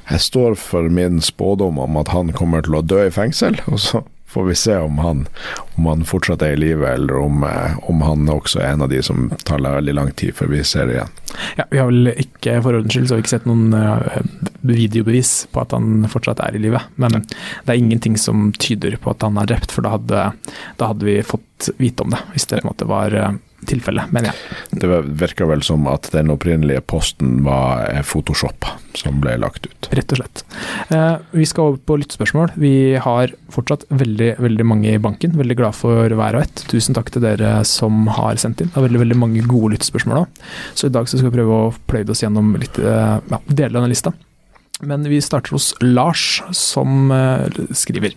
jeg 0.07 0.23
står 0.23 0.55
for 0.61 0.87
min 0.87 1.19
spådom 1.23 1.81
om 1.83 1.99
at 1.99 2.13
han 2.15 2.31
kommer 2.37 2.63
til 2.63 2.79
å 2.79 2.85
dø 2.85 3.03
i 3.07 3.13
fengsel. 3.13 3.59
og 3.67 3.81
så 3.83 4.03
får 4.27 4.43
vi 4.45 4.55
se 4.55 4.77
om 4.77 4.97
han, 4.97 5.27
om 5.75 5.85
han 5.85 6.03
fortsatt 6.05 6.41
er 6.43 6.57
i 6.57 6.59
live, 6.59 6.87
eller 6.87 7.17
om, 7.17 7.43
eh, 7.43 7.77
om, 7.89 8.01
han 8.01 8.27
også 8.29 8.59
er 8.59 8.73
en 8.73 8.83
av 8.83 8.89
de 8.91 8.99
som 9.03 9.29
tar 9.47 9.63
veldig 9.63 9.95
lang 9.95 10.11
tid 10.19 10.35
før 10.35 10.51
vi 10.51 10.63
ser 10.67 10.89
det 10.89 10.97
igjen. 10.97 11.13
Ja, 11.57 11.65
Vi 11.71 11.79
har 11.79 11.87
vel 11.91 12.11
ikke 12.11 12.57
for 12.65 12.75
ordens 12.75 12.93
skyld 12.93 13.07
så 13.07 13.15
har 13.15 13.21
vi 13.21 13.25
ikke 13.25 13.35
sett 13.35 13.47
noen 13.47 13.73
uh, 13.73 14.19
videobevis 14.67 15.31
på 15.51 15.63
at 15.63 15.75
han 15.75 16.07
fortsatt 16.11 16.43
er 16.43 16.57
i 16.57 16.63
live. 16.63 16.81
Men 16.95 17.21
det 17.23 17.71
er 17.71 17.79
ingenting 17.79 18.17
som 18.19 18.51
tyder 18.59 18.99
på 19.01 19.15
at 19.15 19.23
han 19.23 19.39
er 19.39 19.47
drept, 19.49 19.71
for 19.71 19.85
da 19.85 19.95
hadde, 19.95 20.29
da 20.79 20.91
hadde 20.91 21.07
vi 21.07 21.21
fått 21.23 21.71
vite 21.79 22.03
om 22.03 22.11
det. 22.15 22.21
Hvis 22.33 22.49
det 22.51 22.61
på 22.61 22.67
en 22.67 22.71
måte 22.73 22.89
var 22.89 23.15
tilfelle, 23.65 24.03
mener 24.13 24.31
jeg. 24.31 24.57
Det 24.83 24.99
virker 25.17 25.49
vel 25.49 25.63
som 25.65 25.87
at 25.89 26.09
den 26.13 26.29
opprinnelige 26.33 26.83
posten 26.85 27.39
var 27.45 27.87
eh, 27.89 28.03
Photoshop 28.05 28.67
som 28.97 29.17
ble 29.21 29.35
lagt 29.41 29.65
ut. 29.65 29.89
Rett 29.97 30.13
og 30.13 30.21
slett. 30.21 30.43
Eh, 30.93 31.15
vi 31.37 31.47
skal 31.49 31.71
over 31.71 31.81
på 31.81 31.97
lyttespørsmål. 32.01 32.53
Vi 32.61 32.73
har 33.01 33.33
fortsatt 33.53 33.87
veldig 33.89 34.35
veldig 34.43 34.67
mange 34.67 34.93
i 34.93 35.01
banken. 35.01 35.35
Veldig 35.37 35.57
glad 35.59 35.77
for 35.77 36.17
hver 36.19 36.37
og 36.37 36.45
ett. 36.45 36.65
Tusen 36.71 36.97
takk 36.97 37.11
til 37.13 37.25
dere 37.25 37.59
som 37.67 38.05
har 38.17 38.37
sendt 38.41 38.61
inn. 38.61 38.71
Det 38.73 38.81
er 38.81 38.87
veldig 38.87 39.03
veldig 39.05 39.19
mange 39.23 39.45
gode 39.49 39.75
lyttespørsmål 39.75 40.23
òg. 40.23 40.45
Så 40.77 40.89
i 40.89 40.93
dag 40.93 41.09
så 41.09 41.19
skal 41.19 41.31
vi 41.31 41.39
prøve 41.39 41.59
å 41.67 41.73
pløye 41.89 42.09
oss 42.13 42.23
gjennom 42.25 42.55
litt, 42.61 42.77
eh, 42.79 43.17
ja, 43.17 43.41
deler 43.47 43.77
av 43.77 43.81
denne 43.81 43.93
lista. 43.95 44.13
Men 44.79 45.09
vi 45.09 45.21
starter 45.21 45.51
hos 45.51 45.71
Lars, 45.81 46.43
som 46.51 47.11
uh, 47.11 47.49
skriver 47.73 48.13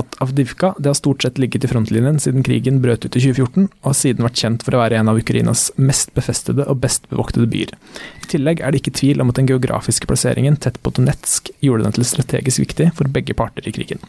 at 0.00 0.14
Avdivka 0.24 0.70
det 0.78 0.88
har 0.88 0.96
stort 0.96 1.22
sett 1.22 1.36
ligget 1.38 1.66
i 1.66 1.68
frontlinjen 1.68 2.20
siden 2.22 2.46
krigen 2.46 2.80
brøt 2.80 3.04
ut 3.04 3.12
i 3.12 3.20
2014, 3.20 3.68
og 3.68 3.90
har 3.90 3.98
siden 3.98 4.24
vært 4.24 4.40
kjent 4.40 4.64
for 4.64 4.76
å 4.76 4.80
være 4.80 5.02
en 5.02 5.12
av 5.12 5.20
Ukrainas 5.20 5.66
mest 5.76 6.14
befestede 6.16 6.64
og 6.64 6.80
best 6.80 7.04
bevoktede 7.12 7.50
byer. 7.52 7.76
I 8.24 8.30
tillegg 8.32 8.64
er 8.64 8.72
det 8.72 8.80
ikke 8.80 8.96
tvil 9.02 9.20
om 9.20 9.34
at 9.34 9.40
den 9.40 9.52
geografiske 9.52 10.08
plasseringen 10.08 10.56
tett 10.56 10.80
på 10.80 10.94
Donetsk 10.96 11.52
gjorde 11.64 11.84
den 11.84 11.98
til 11.98 12.08
strategisk 12.08 12.64
viktig 12.64 12.90
for 12.96 13.12
begge 13.12 13.36
parter 13.36 13.68
i 13.68 13.76
krigen. 13.76 14.00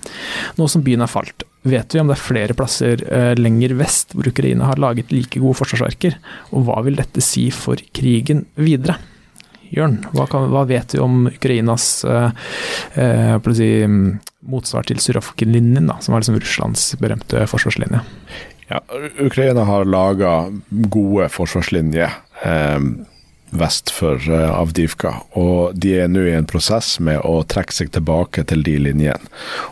Nå 0.55 0.71
som 0.71 0.85
byen 0.85 1.03
har 1.03 1.11
falt, 1.11 1.43
vet 1.67 1.91
vi 1.91 1.99
om 1.99 2.07
det 2.07 2.15
er 2.15 2.27
flere 2.29 2.55
plasser 2.55 3.03
uh, 3.11 3.35
lenger 3.35 3.75
vest 3.81 4.15
hvor 4.15 4.31
Ukraina 4.31 4.71
har 4.71 4.79
laget 4.79 5.11
like 5.11 5.43
gode 5.43 5.59
forsvarsverker, 5.59 6.15
og 6.55 6.63
hva 6.69 6.79
vil 6.87 6.99
dette 7.03 7.23
si 7.23 7.49
for 7.51 7.81
krigen 7.91 8.47
videre? 8.55 9.01
Jørn, 9.73 9.99
hva, 10.15 10.25
kan, 10.29 10.47
hva, 10.53 10.63
vet 10.69 10.95
du 10.95 11.03
om 11.03 11.27
Ukrainas 11.29 12.03
eh, 12.07 12.31
eh, 12.99 13.51
si, 13.53 13.69
motsvar 14.49 14.87
til 14.89 15.01
Surovkin-linjen, 15.03 15.91
som 16.01 16.15
var 16.15 16.23
liksom 16.23 16.39
Russlands 16.39 16.87
berømte 17.01 17.45
forsvarslinje? 17.49 18.01
Ja, 18.69 18.81
Ukraina 19.19 19.65
har 19.65 19.85
laga 19.89 20.33
gode 20.69 21.29
forsvarslinjer 21.33 22.11
eh, 22.45 22.79
vest 23.49 23.93
for 23.93 24.21
eh, 24.29 24.49
Avdivka, 24.49 25.13
og 25.37 25.77
de 25.77 25.95
er 26.03 26.09
nå 26.11 26.25
i 26.27 26.35
en 26.37 26.49
prosess 26.49 26.97
med 27.03 27.21
å 27.25 27.41
trekke 27.49 27.75
seg 27.75 27.93
tilbake 27.95 28.45
til 28.49 28.65
de 28.65 28.77
linjene. 28.89 29.31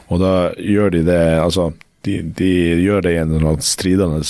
Og 0.10 0.22
da 0.24 0.34
gjør 0.58 0.98
de 0.98 1.04
det 1.10 1.22
altså 1.42 1.72
de, 2.06 2.22
de, 2.38 2.50
gjør 2.84 3.02
det 3.04 3.14
i 3.16 3.20
en 3.20 3.62
stridende 3.64 4.22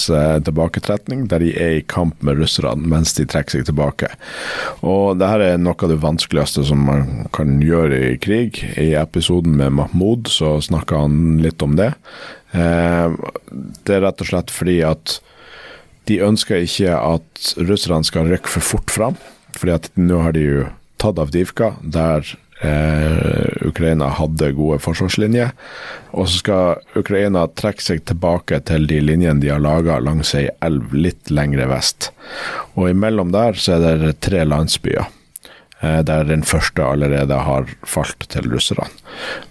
tilbaketretning, 0.46 1.28
der 1.30 1.44
de 1.44 1.52
er 1.54 1.76
i 1.78 1.86
kamp 1.86 2.24
med 2.26 2.40
russerne 2.42 2.88
mens 2.90 3.14
de 3.18 3.28
trekker 3.30 3.58
seg 3.58 3.68
tilbake. 3.68 4.10
Og 4.82 5.20
det 5.20 5.30
her 5.30 5.44
er 5.46 5.62
noe 5.62 5.78
av 5.78 5.92
det 5.92 6.00
vanskeligste 6.04 6.66
som 6.70 6.88
man 6.88 7.28
kan 7.36 7.60
gjøre 7.62 8.00
i 8.14 8.18
krig. 8.24 8.64
I 8.80 8.94
episoden 8.98 9.58
med 9.60 9.76
Mahmoud 9.78 10.32
så 10.32 10.58
snakka 10.64 11.04
han 11.06 11.38
litt 11.44 11.62
om 11.66 11.78
det. 11.80 11.92
Eh, 12.56 13.18
det 13.86 13.98
er 13.98 14.06
rett 14.08 14.24
og 14.24 14.32
slett 14.32 14.54
fordi 14.54 14.80
at 14.88 15.20
de 16.08 16.22
ønsker 16.24 16.64
ikke 16.64 16.96
at 16.96 17.54
russerne 17.60 18.08
skal 18.08 18.30
rykke 18.32 18.52
for 18.52 18.64
fort 18.64 18.94
fram. 18.94 19.18
fordi 19.58 19.74
at 19.74 19.88
nå 19.98 20.20
har 20.22 20.36
de 20.36 20.42
jo 20.44 20.66
tatt 21.02 21.18
av 21.18 21.32
Divka, 21.34 21.72
der 21.82 22.22
Eh, 22.62 23.68
Ukraina 23.68 24.08
hadde 24.18 24.52
gode 24.58 24.80
forsvarslinjer. 24.82 25.52
Og 26.18 26.30
så 26.30 26.40
skal 26.42 26.98
Ukraina 26.98 27.46
trekke 27.54 27.84
seg 27.84 28.02
tilbake 28.10 28.60
til 28.66 28.88
de 28.90 28.98
linjene 29.04 29.42
de 29.44 29.52
har 29.54 29.62
laga 29.62 30.00
langs 30.02 30.34
ei 30.38 30.48
elv 30.66 30.96
litt 30.96 31.30
lengre 31.30 31.68
vest. 31.70 32.12
Og 32.76 32.90
imellom 32.96 33.34
der 33.36 33.60
så 33.62 33.78
er 33.78 34.02
det 34.02 34.18
tre 34.26 34.42
landsbyer, 34.48 35.06
eh, 35.82 36.02
der 36.02 36.26
den 36.26 36.44
første 36.44 36.84
allerede 36.84 37.38
har 37.50 37.70
falt 37.86 38.26
til 38.34 38.50
russerne. 38.50 38.90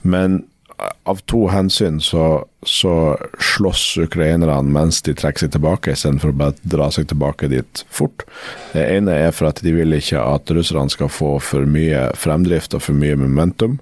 Men 0.03 0.45
av 1.09 1.21
to 1.31 1.47
hensyn 1.49 2.01
så, 2.01 2.45
så 2.63 3.17
slåss 3.39 3.85
ukrainerne 4.05 4.73
mens 4.73 5.01
de 5.07 5.15
trekker 5.17 5.47
seg 5.47 5.55
tilbake, 5.55 5.95
istedenfor 5.95 6.33
å 6.33 6.39
bare 6.43 6.69
dra 6.69 6.91
seg 6.93 7.09
tilbake 7.11 7.49
dit 7.53 7.85
fort. 7.89 8.27
Det 8.75 8.85
ene 8.99 9.15
er 9.27 9.33
for 9.35 9.49
at 9.51 9.63
de 9.65 9.73
vil 9.77 9.97
ikke 9.97 10.21
at 10.21 10.53
russerne 10.53 10.93
skal 10.93 11.13
få 11.13 11.37
for 11.45 11.69
mye 11.69 12.11
fremdrift 12.19 12.77
og 12.77 12.85
for 12.89 12.99
mye 12.99 13.17
momentum, 13.21 13.79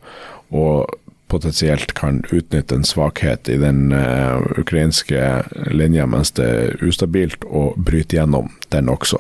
og 0.55 0.93
potensielt 1.33 1.97
kan 1.99 2.21
utnytte 2.31 2.77
en 2.77 2.87
svakhet 2.87 3.49
i 3.51 3.57
den 3.59 3.89
uh, 3.91 4.45
ukrainske 4.61 5.43
linja 5.73 6.05
mens 6.07 6.31
det 6.37 6.47
er 6.47 6.85
ustabilt, 6.85 7.43
og 7.49 7.81
bryte 7.81 8.21
gjennom 8.21 8.53
den 8.71 8.93
også. 8.93 9.19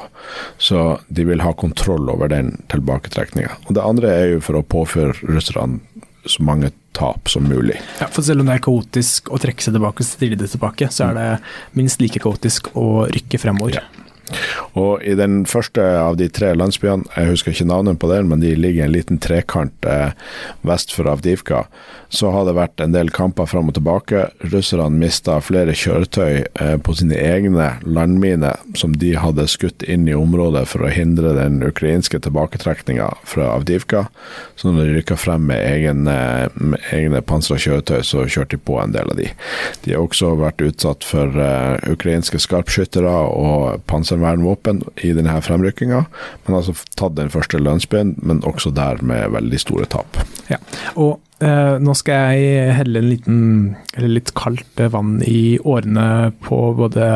Så 0.62 0.84
de 1.08 1.26
vil 1.26 1.42
ha 1.42 1.54
kontroll 1.58 2.06
over 2.12 2.30
den 2.30 2.54
tilbaketrekninga. 2.70 3.56
Det 3.66 3.82
andre 3.82 4.14
er 4.14 4.26
jo 4.37 4.44
for 4.46 4.60
å 4.60 4.66
påføre 4.76 5.16
russerne 5.26 5.80
så 6.28 6.44
mange 6.44 6.70
tap 6.94 7.30
som 7.30 7.46
mulig. 7.48 7.80
Ja, 8.00 8.09
for 8.11 8.22
Selv 8.26 8.44
om 8.44 8.48
det 8.48 8.59
er 8.59 8.64
kaotisk 8.64 9.28
å 9.35 9.40
trekke 9.42 9.64
seg 9.64 9.76
tilbake 9.76 10.04
og 10.04 10.09
stride 10.09 10.48
tilbake, 10.48 10.88
så 10.94 11.11
er 11.11 11.18
det 11.18 11.28
minst 11.78 12.02
like 12.02 12.22
kaotisk 12.22 12.70
å 12.78 13.04
rykke 13.11 13.40
fremover. 13.42 13.80
Ja. 13.83 14.04
Og 14.74 15.02
i 15.06 15.14
den 15.18 15.44
første 15.46 15.82
av 16.00 16.16
de 16.18 16.26
tre 16.34 16.50
landsbyene, 16.56 17.06
jeg 17.14 17.30
husker 17.30 17.54
ikke 17.54 17.68
navnet 17.70 18.00
på 18.02 18.10
den, 18.10 18.26
men 18.30 18.42
de 18.42 18.54
ligger 18.58 18.82
i 18.82 18.87
en 18.88 18.94
liten 18.94 19.20
trekant 19.22 19.87
eh, 19.87 20.14
vest 20.66 20.94
for 20.94 21.06
Avdivka, 21.10 21.64
så 22.14 22.30
har 22.34 22.46
det 22.46 22.56
vært 22.58 22.82
en 22.82 22.94
del 22.94 23.10
kamper 23.14 23.46
fram 23.50 23.70
og 23.70 23.76
tilbake. 23.78 24.26
Russerne 24.50 24.98
mista 24.98 25.38
flere 25.42 25.74
kjøretøy 25.78 26.42
eh, 26.42 26.74
på 26.82 26.94
sine 26.98 27.18
egne 27.18 27.70
landminer 27.87 28.58
som 28.78 28.96
de 28.98 29.14
hadde 29.18 29.46
skutt 29.50 29.87
inn 29.87 30.08
i 30.10 30.16
området 30.18 30.66
for 30.70 30.87
å 30.87 30.92
hindre 30.94 31.37
den 31.38 31.62
ukrainske 31.66 32.18
tilbaketrekninga 32.26 33.12
fra 33.30 33.52
Avdivka. 33.54 34.08
Så 34.58 34.70
når 34.70 34.90
de 34.90 34.98
rykka 34.98 35.18
frem 35.18 35.46
med, 35.50 35.62
egen, 35.70 36.06
eh, 36.10 36.50
med 36.58 36.82
egne 36.94 37.22
pansra 37.22 37.60
kjøretøy, 37.62 38.02
så 38.02 38.26
kjørte 38.26 38.58
de 38.58 38.62
på 38.66 38.78
en 38.82 38.94
del 38.94 39.14
av 39.14 39.18
de. 39.22 39.30
De 39.87 39.94
har 39.94 40.02
også 40.02 40.34
vært 40.42 40.66
utsatt 40.66 41.06
for 41.06 41.38
eh, 41.38 41.78
ukrainske 41.94 42.42
skarpskyttere 42.42 43.14
og 43.30 43.87
panservernvåpen 43.90 44.63
i 44.66 45.12
denne 45.16 45.37
fremrykkinga, 45.44 46.05
men 46.46 46.57
altså 46.57 46.77
tatt 46.98 47.18
den 47.18 47.33
første 47.33 47.61
lønnsbyen, 47.61 48.16
men 48.22 48.42
også 48.48 48.72
der 48.74 49.03
med 49.05 49.35
veldig 49.37 49.61
store 49.62 49.88
tap. 49.92 50.18
Ja, 50.50 50.61
og 50.94 51.20
Eh, 51.44 51.77
nå 51.83 51.92
skal 51.98 52.37
jeg 52.37 52.74
helle 52.79 53.00
en 53.00 53.09
liten, 53.11 53.38
eller 53.96 54.12
litt 54.16 54.31
kaldt 54.38 54.81
vann 54.94 55.18
i 55.27 55.59
årene 55.59 56.31
på 56.44 56.59
både 56.79 57.09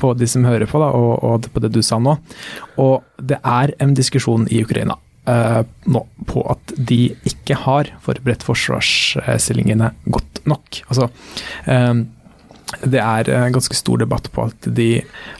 på 0.00 0.12
de 0.16 0.28
som 0.30 0.46
hører 0.48 0.68
på, 0.70 0.80
da, 0.82 0.88
og, 0.96 1.12
og, 1.20 1.50
på 1.52 1.62
det 1.62 1.74
du 1.74 1.82
sa 1.84 2.00
nå. 2.02 2.16
Og 2.82 3.04
det 3.20 3.38
er 3.44 3.74
en 3.82 3.92
diskusjon 3.98 4.48
i 4.48 4.62
Ukraina 4.64 4.96
eh, 5.28 5.62
nå 5.92 6.02
på 6.30 6.46
at 6.48 6.74
de 6.90 7.00
ikke 7.28 7.60
har 7.66 7.92
forberedt 8.06 8.46
forsvarsstillingene 8.46 9.92
godt 10.16 10.42
nok. 10.48 10.82
Altså, 10.88 11.10
eh, 11.70 11.92
det 12.82 12.98
er 12.98 13.28
en 13.30 13.54
ganske 13.54 13.76
stor 13.78 14.00
debatt 14.02 14.26
på 14.34 14.48
at 14.48 14.66
de 14.74 14.88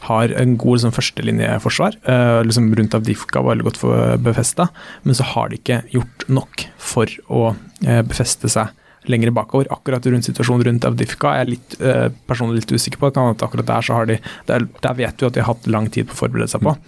har 0.07 0.33
en 0.39 0.55
god 0.61 0.79
liksom, 0.79 0.95
førstelinjeforsvar. 0.95 1.99
Uh, 2.07 2.41
liksom 2.47 2.69
rundt 2.79 2.95
Avdivka 2.95 3.43
var 3.43 3.57
veldig 3.57 3.67
godt 3.67 3.81
befesta, 4.23 4.69
men 5.03 5.19
så 5.19 5.27
har 5.35 5.51
de 5.51 5.59
ikke 5.59 5.81
gjort 5.95 6.27
nok 6.31 6.67
for 6.79 7.11
å 7.27 7.49
uh, 7.57 8.03
befeste 8.07 8.51
seg 8.53 8.71
lenger 9.11 9.35
bakover. 9.35 9.69
Akkurat 9.75 10.07
rundt 10.07 10.29
situasjonen 10.31 10.69
rundt 10.69 10.87
Avdivka 10.87 11.35
er 11.35 11.43
jeg 11.43 11.53
litt, 11.57 11.77
uh, 11.83 12.07
personlig 12.31 12.63
litt 12.63 12.77
usikker 12.79 13.03
på. 13.03 13.11
At 13.11 13.43
akkurat 13.43 13.73
der, 13.75 13.87
så 13.87 13.99
har 13.99 14.11
de, 14.11 14.21
der, 14.47 14.71
der 14.87 14.99
vet 15.03 15.19
vi 15.19 15.29
at 15.29 15.35
de 15.35 15.43
har 15.43 15.51
hatt 15.51 15.71
lang 15.71 15.91
tid 15.91 16.07
på 16.07 16.15
å 16.15 16.23
forberede 16.23 16.51
seg 16.55 16.63
på. 16.67 16.79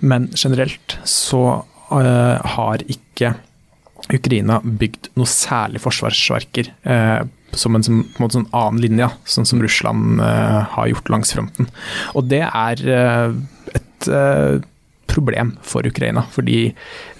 Men 0.00 0.30
generelt 0.32 0.98
så 1.04 1.44
har 1.94 2.80
ikke 2.90 3.34
Ukraina 4.16 4.56
bygd 4.64 5.12
noe 5.20 5.28
særlig 5.30 5.82
forsvarsverker 5.84 6.70
som 6.82 7.28
en, 7.54 7.86
som, 7.86 8.02
på 8.04 8.20
en 8.20 8.26
måte 8.26 8.38
sånn 8.38 8.52
annen 8.52 8.82
linje, 8.84 9.08
sånn 9.28 9.48
som 9.48 9.62
Russland 9.64 10.20
uh, 10.22 10.64
har 10.76 10.90
gjort 10.90 11.10
langs 11.12 11.34
fronten. 11.36 11.70
Og 12.14 12.28
det 12.30 12.44
er 12.46 12.84
uh, 12.84 13.34
et 13.74 14.08
uh, 14.10 14.60
problem 15.10 15.52
for 15.62 15.86
Ukraina. 15.86 16.24
fordi 16.32 16.72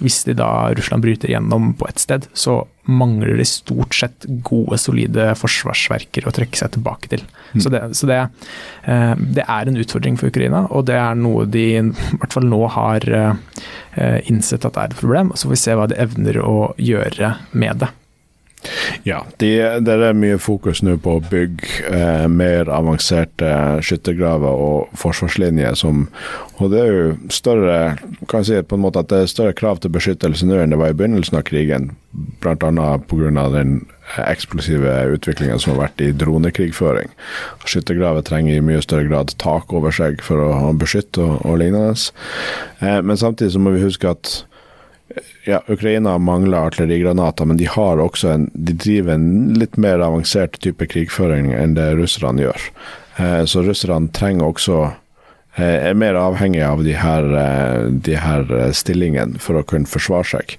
hvis 0.03 0.23
de 0.27 0.33
da 0.35 0.73
Russland 0.75 1.05
bryter 1.05 1.31
gjennom 1.31 1.73
på 1.79 1.87
et 1.87 2.01
sted, 2.01 2.25
så 2.33 2.63
mangler 2.89 3.37
de 3.37 3.45
stort 3.47 3.95
sett 3.95 4.25
gode, 4.45 4.77
solide 4.81 5.29
forsvarsverker 5.39 6.27
å 6.27 6.33
trekke 6.35 6.59
seg 6.59 6.73
tilbake 6.75 7.11
til. 7.13 7.23
Mm. 7.53 7.61
Så, 7.61 7.71
det, 7.71 7.81
så 7.95 8.09
det, 8.09 8.19
det, 9.37 9.45
er 9.45 9.69
en 9.69 9.79
utfordring 9.79 10.19
for 10.19 10.33
Ukraina, 10.33 10.65
og 10.69 10.89
det 10.89 10.97
er 10.99 11.17
noe 11.17 11.47
de 11.49 11.65
i 11.77 11.81
hvert 12.19 12.35
fall 12.35 12.49
nå 12.51 12.61
har 12.75 13.07
innsett 14.27 14.67
at 14.67 14.75
det 14.75 14.83
er 14.83 14.91
et 14.91 14.99
problem. 14.99 15.31
og 15.31 15.39
Så 15.39 15.47
får 15.47 15.55
vi 15.55 15.61
se 15.63 15.77
hva 15.79 15.87
de 15.89 16.01
evner 16.03 16.41
å 16.43 16.57
gjøre 16.81 17.35
med 17.55 17.85
det. 17.85 17.93
Ja, 19.05 19.21
det 19.41 19.51
de 19.85 19.95
er 19.95 20.17
mye 20.17 20.37
fokus 20.41 20.81
nå 20.85 20.95
på 21.01 21.17
å 21.17 21.23
bygge 21.23 21.85
eh, 21.91 22.25
mer 22.31 22.69
avanserte 22.73 23.49
skyttergraver 23.85 24.61
og 24.65 24.95
forsvarslinjer. 24.99 25.77
Som, 25.77 26.07
og 26.57 26.71
det 26.73 26.81
er 26.81 26.93
jo 26.93 27.11
større 27.33 27.77
kan 28.31 28.45
si 28.47 28.57
på 28.61 28.77
en 28.77 28.85
måte 28.85 29.03
at 29.03 29.11
det 29.11 29.23
er 29.23 29.31
større 29.31 29.57
krav 29.57 29.81
til 29.83 29.93
beskyttelse 29.93 30.47
nå 30.47 30.57
enn 30.61 30.73
det 30.73 30.79
var 30.81 30.93
i 30.93 30.97
begynnelsen 30.97 31.39
av 31.39 31.45
krigen. 31.47 31.91
Bl.a. 32.41 32.55
pga. 33.09 33.45
den 33.51 33.77
eksplosive 34.21 34.93
utviklingen 35.15 35.59
som 35.59 35.73
har 35.73 35.87
vært 35.87 36.03
i 36.05 36.11
dronekrigføring. 36.15 37.11
Skyttergraver 37.65 38.25
trenger 38.25 38.57
i 38.57 38.63
mye 38.63 38.83
større 38.85 39.09
grad 39.09 39.33
tak 39.41 39.73
over 39.75 39.93
seg 39.95 40.21
for 40.23 40.41
å 40.45 40.73
beskytte 40.77 41.23
og, 41.23 41.39
og 41.45 41.59
lignende. 41.61 41.95
Eh, 42.79 43.01
men 43.01 43.19
samtidig 43.19 43.55
så 43.55 43.61
må 43.61 43.75
vi 43.75 43.85
huske 43.85 44.13
at 44.15 44.43
ja, 45.43 45.61
Ukraina 45.67 46.17
mangler 46.17 46.57
artillerigranater, 46.57 47.45
men 47.45 47.57
de 47.57 47.65
har 47.65 48.01
også 48.01 48.29
en, 48.29 48.49
de 48.53 48.73
driver 48.73 49.13
en 49.13 49.53
litt 49.59 49.77
mer 49.77 50.01
avansert 50.03 50.59
type 50.63 50.87
krigføring 50.91 51.51
enn 51.53 51.77
det 51.77 51.91
russerne 51.99 52.47
gjør. 52.47 52.69
Eh, 53.21 53.41
så 53.45 53.63
russerne 53.63 54.09
trenger 54.15 54.49
også 54.49 54.79
eh, 54.85 55.91
er 55.91 55.97
mer 55.99 56.17
avhengig 56.19 56.63
av 56.65 56.83
de 56.87 56.97
her, 56.97 57.29
eh, 57.41 57.85
de 58.09 58.17
her 58.19 58.49
stillingene 58.75 59.39
for 59.41 59.61
å 59.61 59.65
kunne 59.67 59.89
forsvare 59.89 60.31
seg. 60.33 60.57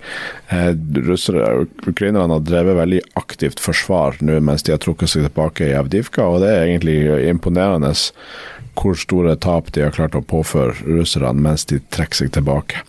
Eh, 0.55 0.73
russere, 1.11 1.67
Ukrainerne 1.85 2.39
har 2.39 2.47
drevet 2.47 2.81
veldig 2.81 3.03
aktivt 3.19 3.63
forsvar 3.63 4.23
nå 4.23 4.39
mens 4.41 4.65
de 4.67 4.77
har 4.77 4.83
trukket 4.83 5.13
seg 5.13 5.27
tilbake 5.27 5.73
i 5.73 5.77
Avdivka, 5.77 6.31
og 6.31 6.45
det 6.47 6.55
er 6.55 6.69
egentlig 6.69 7.01
imponerende 7.27 7.97
hvor 8.77 8.99
store 9.01 9.35
tap 9.41 9.73
de 9.73 9.87
har 9.87 9.95
klart 9.97 10.15
å 10.15 10.25
påføre 10.25 10.77
russerne 10.85 11.41
mens 11.41 11.65
de 11.67 11.81
trekker 11.91 12.25
seg 12.25 12.37
tilbake. 12.37 12.85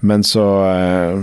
Men 0.00 0.24
så 0.26 0.46
eh, 0.70 1.18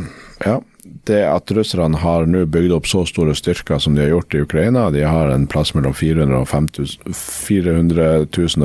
Ja. 0.46 0.62
Det 1.06 1.22
at 1.26 1.52
russerne 1.54 1.98
har 1.98 2.26
nå 2.30 2.46
bygd 2.50 2.72
opp 2.76 2.88
så 2.90 3.06
store 3.10 3.34
styrker 3.38 3.80
som 3.82 3.96
de 3.96 4.02
har 4.04 4.10
gjort 4.12 4.36
i 4.36 4.42
Ukraina, 4.44 4.92
de 4.94 5.02
har 5.06 5.30
en 5.34 5.48
plass 5.50 5.74
mellom 5.74 5.94
400 5.98 6.38
000 6.38 6.44
og 6.44 6.50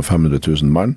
500 0.04 0.40
000 0.44 0.72
mann, 0.72 0.96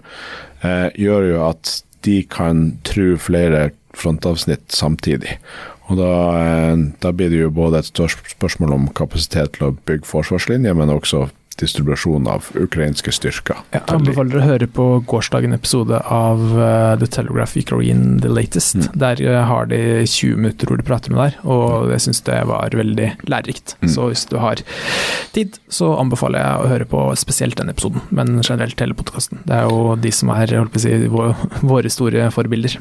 eh, 0.63 0.89
gjør 0.99 1.23
jo 1.29 1.37
at 1.47 1.83
de 2.07 2.23
kan 2.27 2.79
true 2.83 3.17
flere 3.19 3.69
frontavsnitt 3.95 4.71
samtidig. 4.75 5.37
Og 5.89 5.97
da, 5.97 6.13
eh, 6.37 6.77
da, 7.01 7.11
blir 7.11 7.31
det 7.31 7.41
jo 7.41 7.51
både 7.51 7.79
et 7.79 8.01
spørsmål 8.35 8.75
om 8.75 8.89
kapasitet 8.95 9.57
til 9.57 9.69
å 9.69 9.75
bygge 9.85 10.09
forsvarslinjer, 10.09 10.75
men 10.77 10.93
også 10.93 11.29
distribusjon 11.59 12.27
av 12.29 12.49
ukrainske 12.59 13.11
styrker. 13.13 13.59
Jeg 13.73 13.83
anbefaler 13.91 14.39
å 14.39 14.43
høre 14.45 14.67
på 14.71 14.87
gårsdagen 15.09 15.55
episode 15.55 15.99
av 16.13 16.41
uh, 16.55 16.95
The 16.99 17.09
Telegraph 17.11 17.57
Ukraine 17.59 18.19
The 18.23 18.31
Latest. 18.31 18.77
Mm. 18.79 18.87
Der 19.03 19.23
uh, 19.27 19.41
har 19.49 19.69
de 19.71 19.79
20 20.05 20.39
minutter 20.39 20.69
hvor 20.69 20.79
de 20.79 20.87
prater 20.87 21.13
med 21.13 21.21
deg, 21.21 21.39
og 21.43 21.91
jeg 21.93 22.05
syns 22.07 22.23
det 22.27 22.39
var 22.49 22.75
veldig 22.79 23.11
lærerikt. 23.29 23.75
Mm. 23.83 23.91
Så 23.93 24.09
hvis 24.11 24.25
du 24.29 24.37
har 24.41 24.63
tid, 25.35 25.59
så 25.71 25.93
anbefaler 25.99 26.43
jeg 26.43 26.63
å 26.63 26.71
høre 26.73 26.89
på 26.89 27.03
spesielt 27.19 27.59
den 27.59 27.71
episoden, 27.73 28.03
men 28.15 28.39
generelt 28.41 28.79
hele 28.79 28.97
podkasten. 28.97 29.43
Det 29.47 29.59
er 29.59 29.69
jo 29.69 29.95
de 29.99 30.13
som 30.15 30.31
er 30.35 30.55
holdt 30.55 30.75
på 30.75 30.81
å 30.81 30.85
si, 30.85 30.95
våre 31.69 31.93
store 31.93 32.29
forbilder. 32.33 32.79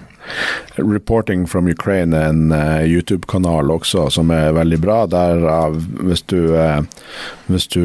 Reporting 0.79 1.47
from 1.49 1.71
Ukraine 1.71 2.17
er 2.17 2.33
en 2.33 2.53
uh, 2.53 2.85
YouTube-kanal 2.87 3.73
også 3.75 4.09
som 4.14 4.33
er 4.35 4.53
veldig 4.57 4.81
bra. 4.83 5.01
Der 5.09 5.45
hvis 6.05 6.23
du, 6.29 6.53
hvis 7.49 7.67
du 7.73 7.81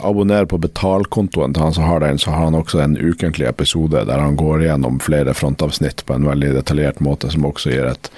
abonnerer 0.00 0.48
på 0.50 0.60
betalkontoen 0.62 1.54
til 1.54 1.64
han 1.64 1.74
som 1.76 1.86
har 1.88 2.02
den, 2.04 2.18
så 2.18 2.34
har 2.34 2.46
han 2.46 2.58
også 2.58 2.82
en 2.82 2.98
ukentlig 2.98 3.48
episode 3.48 4.04
der 4.08 4.22
han 4.22 4.36
går 4.40 4.66
gjennom 4.66 5.00
flere 5.02 5.34
frontavsnitt 5.36 6.04
på 6.06 6.16
en 6.16 6.28
veldig 6.28 6.54
detaljert 6.58 7.02
måte, 7.04 7.30
som 7.32 7.46
også 7.48 7.74
gir 7.74 7.88
et, 7.90 8.12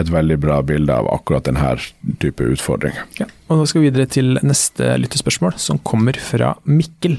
et 0.00 0.12
veldig 0.12 0.38
bra 0.40 0.60
bilde 0.66 0.94
av 0.94 1.10
akkurat 1.12 1.48
denne 1.48 1.76
type 2.22 2.46
utfordringer. 2.54 3.06
Ja. 3.20 3.28
Og 3.50 3.58
nå 3.58 3.64
skal 3.66 3.82
vi 3.82 3.88
videre 3.88 4.06
til 4.06 4.36
neste 4.46 4.92
lyttespørsmål, 5.02 5.56
som 5.58 5.80
kommer 5.82 6.14
fra 6.22 6.52
Mikkel. 6.70 7.16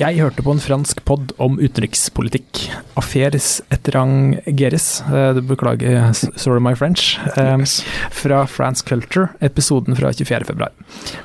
Jeg 0.00 0.16
hørte 0.16 0.40
på 0.40 0.54
en 0.54 0.62
fransk 0.62 1.02
pod 1.04 1.34
om 1.36 1.58
utenrikspolitikk. 1.60 2.62
Affairs 2.96 3.58
etrangeres, 3.74 4.86
uh, 5.12 5.36
beklager, 5.44 6.14
sorry 6.16 6.62
my 6.64 6.72
French, 6.78 7.18
uh, 7.36 7.60
fra 8.08 8.40
France 8.48 8.86
Culture, 8.88 9.34
episoden 9.44 9.98
fra 9.98 10.14
24.2. 10.16 10.70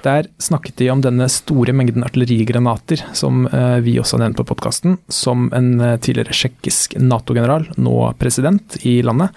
Der 0.04 0.28
snakket 0.44 0.84
de 0.84 0.92
om 0.92 1.06
denne 1.06 1.30
store 1.32 1.72
mengden 1.72 2.04
artillerigranater, 2.04 3.06
som 3.16 3.48
uh, 3.54 3.80
vi 3.86 3.96
også 4.04 4.18
har 4.18 4.26
nevnt 4.26 4.42
på 4.44 4.50
podkasten, 4.52 5.00
som 5.08 5.48
en 5.56 5.72
tidligere 6.04 6.36
tsjekkisk 6.36 7.00
Nato-general, 7.00 7.72
nå 7.80 7.98
president 8.20 8.82
i 8.84 9.00
landet, 9.06 9.32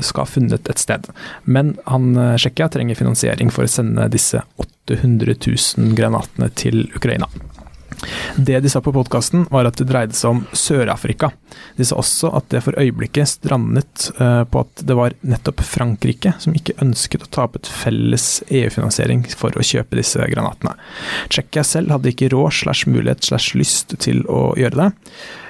skal 0.00 0.24
ha 0.24 0.30
funnet 0.30 0.70
et 0.70 0.82
sted. 0.82 1.08
Men 1.44 1.76
han 1.86 2.12
Tsjekkia 2.36 2.70
trenger 2.72 2.98
finansiering 2.98 3.52
for 3.54 3.66
å 3.66 3.70
sende 3.70 4.08
disse 4.12 4.42
800 4.62 5.36
000 5.46 5.94
granatene 5.98 6.50
til 6.58 6.88
Ukraina. 6.96 7.30
Det 8.36 8.60
de 8.60 8.68
sa 8.68 8.80
på 8.80 8.92
podkasten, 8.92 9.46
var 9.50 9.68
at 9.68 9.78
det 9.80 9.86
dreide 9.88 10.16
seg 10.16 10.34
om 10.34 10.42
Sør-Afrika. 10.52 11.30
De 11.76 11.86
sa 11.86 11.98
også 12.00 12.30
at 12.36 12.48
det 12.52 12.62
for 12.66 12.76
øyeblikket 12.78 13.30
strandet 13.30 14.08
uh, 14.20 14.44
på 14.44 14.64
at 14.66 14.84
det 14.88 14.96
var 14.98 15.16
nettopp 15.26 15.62
Frankrike 15.66 16.34
som 16.42 16.56
ikke 16.56 16.76
ønsket 16.84 17.24
å 17.24 17.30
ta 17.32 17.46
opp 17.46 17.56
et 17.60 17.70
felles 17.70 18.28
EU-finansiering 18.48 19.24
for 19.38 19.56
å 19.56 19.64
kjøpe 19.64 19.98
disse 19.98 20.28
granatene. 20.32 20.76
Tsjekkia 21.32 21.64
selv 21.66 21.96
hadde 21.96 22.12
ikke 22.12 22.30
råd 22.34 22.60
slash 22.60 22.90
mulighet 22.90 23.24
slash 23.26 23.56
lyst 23.58 23.96
til 24.02 24.24
å 24.28 24.50
gjøre 24.60 24.82
det. 24.82 24.90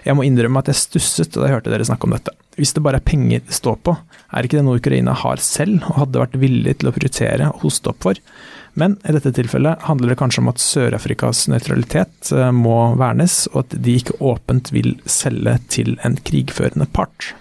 Jeg 0.06 0.18
må 0.18 0.26
innrømme 0.26 0.62
at 0.62 0.70
jeg 0.70 0.84
stusset 0.84 1.34
da 1.34 1.48
jeg 1.48 1.58
hørte 1.58 1.72
dere 1.72 1.88
snakke 1.88 2.06
om 2.06 2.14
dette. 2.14 2.34
Hvis 2.56 2.72
det 2.72 2.82
bare 2.84 3.00
er 3.00 3.04
penger 3.04 3.42
det 3.44 3.56
står 3.56 3.78
på, 3.84 3.96
er 4.32 4.46
ikke 4.46 4.58
det 4.58 4.66
noe 4.66 4.80
Ukraina 4.80 5.14
har 5.16 5.40
selv 5.44 5.84
og 5.90 6.00
hadde 6.00 6.22
vært 6.22 6.38
villig 6.40 6.78
til 6.80 6.90
å 6.90 6.94
prioritere 6.96 7.50
og 7.52 7.66
hoste 7.66 7.92
opp 7.92 8.06
for? 8.06 8.20
Men 8.76 8.98
i 9.08 9.14
dette 9.16 9.32
tilfellet 9.36 9.86
handler 9.88 10.12
det 10.12 10.18
kanskje 10.20 10.42
om 10.42 10.50
at 10.52 10.60
Sør-Afrikas 10.60 11.46
nøytralitet 11.52 12.32
eh, 12.36 12.52
må 12.52 12.92
vernes, 13.00 13.44
og 13.54 13.62
at 13.64 13.76
de 13.86 13.96
ikke 14.00 14.18
åpent 14.20 14.72
vil 14.74 14.94
selge 15.08 15.56
til 15.72 15.96
en 16.04 16.18
krigførende 16.28 16.88
part. 16.92 17.32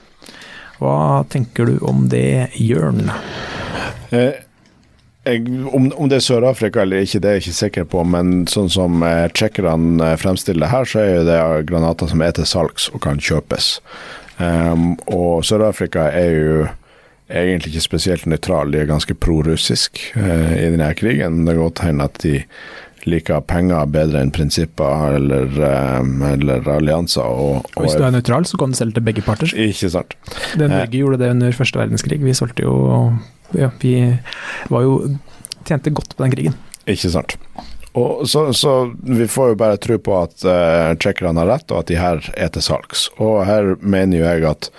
Hva 0.79 1.23
tenker 1.31 1.67
du 1.67 1.77
om 1.87 2.07
det, 2.11 2.51
Jørn? 2.59 3.09
Eh, 4.15 4.41
om, 5.71 5.91
om, 5.95 6.09
det 6.09 6.19
er 6.19 6.25
Sør-Afrika 6.25 6.83
eller 6.83 7.03
ikke, 7.03 7.19
det 7.23 7.29
er 7.29 7.39
jeg 7.39 7.45
ikke 7.45 7.59
sikker 7.59 7.87
på, 7.95 8.03
men 8.07 8.43
sånn 8.51 8.69
som 8.71 9.03
eh, 9.03 9.25
tsjekkerne 9.33 10.11
eh, 10.11 10.19
fremstiller 10.21 10.67
det 10.67 10.71
her, 10.73 10.89
så 10.89 11.01
er 11.01 11.23
det 11.27 11.39
granater 11.71 12.11
som 12.11 12.21
er 12.21 12.35
til 12.37 12.47
salgs 12.49 12.89
og 12.93 13.01
kan 13.05 13.19
kjøpes. 13.19 13.79
Um, 14.39 14.95
og 15.07 15.45
Sør-Afrika 15.47 16.09
er 16.11 16.31
jo 16.35 16.65
egentlig 17.29 17.73
ikke 17.73 17.85
spesielt 17.85 18.25
nøytral, 18.29 18.73
de 18.73 18.81
er 18.81 18.89
ganske 18.89 19.15
prorussisk 19.17 20.01
uh, 20.17 20.51
i 20.53 20.67
denne 20.73 20.91
krigen. 20.97 21.45
Det 21.45 21.55
er 21.55 21.61
godt 21.61 21.85
hende 21.85 22.07
at 22.09 22.19
de 22.23 22.41
liker 23.05 23.43
penger 23.45 23.85
bedre 23.93 24.23
enn 24.25 24.33
prinsipper 24.33 25.15
eller, 25.19 25.51
um, 26.01 26.23
eller 26.25 26.65
allianser. 26.75 27.21
Og, 27.21 27.69
og 27.75 27.85
Hvis 27.85 27.97
du 27.99 28.05
er 28.05 28.15
nøytral, 28.15 28.47
så 28.49 28.59
kan 28.59 28.73
du 28.73 28.79
selge 28.79 28.97
til 28.97 29.05
begge 29.07 29.23
parter. 29.25 29.53
Ikke 29.53 29.91
sant. 29.93 30.17
Det 30.57 30.69
Norge 30.69 30.89
uh, 30.89 30.99
gjorde 30.99 31.21
det 31.21 31.31
under 31.35 31.55
første 31.55 31.81
verdenskrig. 31.81 32.19
Vi 32.25 32.35
solgte 32.37 32.65
jo 32.65 32.75
ja, 33.53 33.69
Vi 33.81 33.95
var 34.73 34.81
jo 34.81 34.99
tjente 35.65 35.93
godt 35.93 36.15
på 36.17 36.25
den 36.25 36.33
krigen. 36.33 36.57
Ikke 36.89 37.09
sant. 37.13 37.37
Og 37.95 38.29
så, 38.29 38.53
så, 38.53 38.93
vi 39.01 39.27
får 39.27 39.53
jo 39.53 39.59
bare 39.59 39.79
tro 39.79 39.95
på 40.03 40.15
at 40.19 40.43
uh, 40.43 40.91
tsjekkerne 40.99 41.39
har 41.39 41.51
rett, 41.53 41.71
og 41.71 41.83
at 41.83 41.91
de 41.91 41.99
her 41.99 42.19
er 42.35 42.51
til 42.51 42.65
salgs. 42.65 43.07
Og 43.23 43.45
her 43.47 43.75
mener 43.79 44.19
jo 44.19 44.25
jeg 44.27 44.47
at 44.49 44.69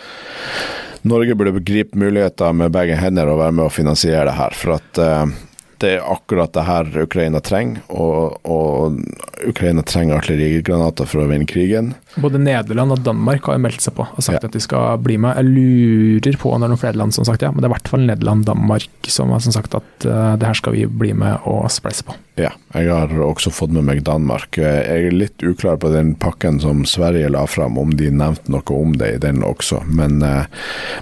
Norge 1.07 1.37
burde 1.39 1.63
gripe 1.65 1.97
muligheter 1.97 2.53
med 2.53 2.75
begge 2.75 2.99
hender 3.01 3.31
og 3.31 3.41
være 3.41 3.57
med 3.57 3.69
å 3.69 3.73
finansiere 3.73 4.27
det 4.29 4.37
her. 4.37 4.57
For 4.59 4.77
at 4.77 5.01
uh, 5.01 5.33
det 5.81 5.95
er 5.97 6.11
akkurat 6.13 6.53
det 6.53 6.67
her 6.69 6.93
Ukraina 7.07 7.41
trenger, 7.45 7.81
og, 7.89 8.37
og 8.45 9.01
Ukraina 9.49 9.85
trenger 9.85 10.21
artillerigranater 10.21 11.09
for 11.09 11.25
å 11.25 11.31
vinne 11.33 11.49
krigen. 11.49 11.95
Både 12.17 12.39
Nederland 12.41 12.95
og 12.95 13.03
Danmark 13.05 13.45
har 13.51 13.59
meldt 13.61 13.85
seg 13.85 13.97
på 13.99 14.07
og 14.07 14.23
sagt 14.25 14.41
Ja. 14.43 14.49
at 14.49 14.53
de 14.57 14.61
skal 14.63 14.99
bli 15.05 15.19
med. 15.21 15.37
Jeg 15.37 15.51
lurer 15.53 16.39
på 16.41 16.53
om 16.53 16.61
det 16.61 16.67
er 16.69 16.73
noen 16.75 16.81
flere 16.81 16.97
land 16.97 17.13
som 17.15 17.25
har 17.25 17.33
sagt 17.35 17.43
ja, 17.45 17.51
men 17.53 17.61
det 17.61 17.69
er 17.69 17.73
i 17.73 17.77
hvert 17.77 17.89
fall 17.93 18.07
Nederland 18.09 18.45
og 18.47 18.55
Danmark 18.55 19.11
som 19.13 19.31
har 19.35 19.41
sagt 19.45 19.75
at 19.77 20.07
uh, 20.09 20.37
det 20.41 20.47
her 20.49 20.57
skal 20.59 20.73
vi 20.77 20.87
bli 20.87 21.13
med 21.17 21.39
og 21.45 21.69
spleise 21.71 22.05
på. 22.07 22.17
Ja, 22.37 22.51
jeg 22.75 22.91
har 22.93 23.13
også 23.25 23.49
fått 23.55 23.73
med 23.73 23.87
meg 23.89 24.03
Danmark. 24.05 24.59
Jeg 24.61 24.85
er 25.09 25.15
litt 25.15 25.41
uklar 25.47 25.79
på 25.81 25.89
den 25.93 26.15
pakken 26.21 26.59
som 26.61 26.83
Sverige 26.89 27.31
la 27.33 27.47
fram, 27.49 27.79
om 27.81 27.95
de 27.97 28.11
nevnte 28.13 28.53
noe 28.53 28.77
om 28.77 28.93
det 29.01 29.15
i 29.15 29.21
den 29.23 29.41
også. 29.47 29.83
Men, 29.89 30.19
uh, 30.25 30.45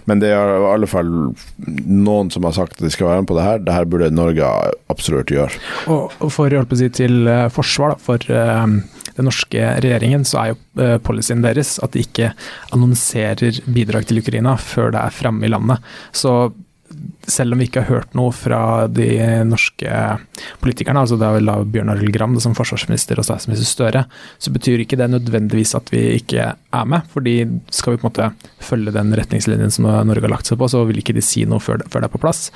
men 0.07 0.23
det 0.23 0.31
er 0.35 0.53
i 0.59 0.69
alle 0.75 0.87
fall 0.91 1.11
noen 1.59 2.31
som 2.31 2.47
har 2.47 2.55
sagt 2.55 2.79
at 2.79 2.85
de 2.87 2.93
skal 2.95 3.09
være 3.11 3.25
med 3.25 3.31
på 3.33 3.39
det 3.39 3.47
her. 3.49 3.63
Det 3.67 3.75
her 3.75 3.89
burde 3.91 4.11
Norge 4.15 4.51
absolutt 4.93 5.33
gjøre. 5.35 5.51
Og, 5.91 6.13
og 6.21 6.31
for 6.35 6.47
å 6.47 6.61
hjelpe 6.61 6.79
si 6.79 6.91
til 6.95 7.27
eh, 7.31 7.49
forsvar 7.53 7.95
da, 7.95 7.99
for 8.03 8.23
eh, 8.31 8.67
den 9.17 9.29
norske 9.29 9.71
regjeringen, 9.85 10.27
så 10.27 10.41
er 10.41 10.53
jo 10.53 10.59
eh, 10.83 10.99
policyen 11.05 11.45
deres 11.45 11.77
at 11.85 11.95
de 11.95 12.05
ikke 12.05 12.33
annonserer 12.75 13.63
bidrag 13.71 14.09
til 14.09 14.23
Ukraina 14.23 14.57
før 14.61 14.95
det 14.95 15.03
er 15.03 15.19
framme 15.23 15.47
i 15.47 15.53
landet. 15.53 15.83
Så 16.13 16.53
selv 17.27 17.55
om 17.55 17.59
vi 17.59 17.67
ikke 17.67 17.83
har 17.83 17.91
hørt 17.91 18.13
noe 18.15 18.31
fra 18.37 18.87
de 18.93 19.09
norske 19.49 19.91
politikerne, 20.63 21.01
altså 21.03 21.17
det 21.19 21.27
er 21.27 21.39
vel 21.39 21.49
da 21.49 21.57
Bjørn 21.75 21.91
Arild 21.95 22.13
Gram 22.15 22.37
som 22.43 22.55
forsvarsminister 22.57 23.19
og 23.19 23.27
statsminister 23.27 23.67
Støre, 23.67 24.05
så 24.39 24.53
betyr 24.55 24.85
ikke 24.85 24.99
det 25.01 25.09
nødvendigvis 25.11 25.75
at 25.79 25.91
vi 25.95 26.05
ikke 26.21 26.53
er 26.55 26.87
med. 26.91 27.09
fordi 27.11 27.37
skal 27.75 27.95
vi 27.95 28.03
på 28.03 28.07
en 28.07 28.13
måte 28.13 28.31
følge 28.63 28.95
den 28.95 29.15
retningslinjen 29.17 29.75
som 29.75 29.89
Norge 29.89 30.29
har 30.29 30.35
lagt 30.37 30.51
seg 30.51 30.61
på, 30.61 30.71
så 30.71 30.85
vil 30.87 31.01
ikke 31.03 31.17
de 31.17 31.25
si 31.25 31.45
noe 31.49 31.63
før 31.63 31.83
det, 31.83 31.91
er 31.91 32.13
på 32.13 32.23
plass. 32.23 32.51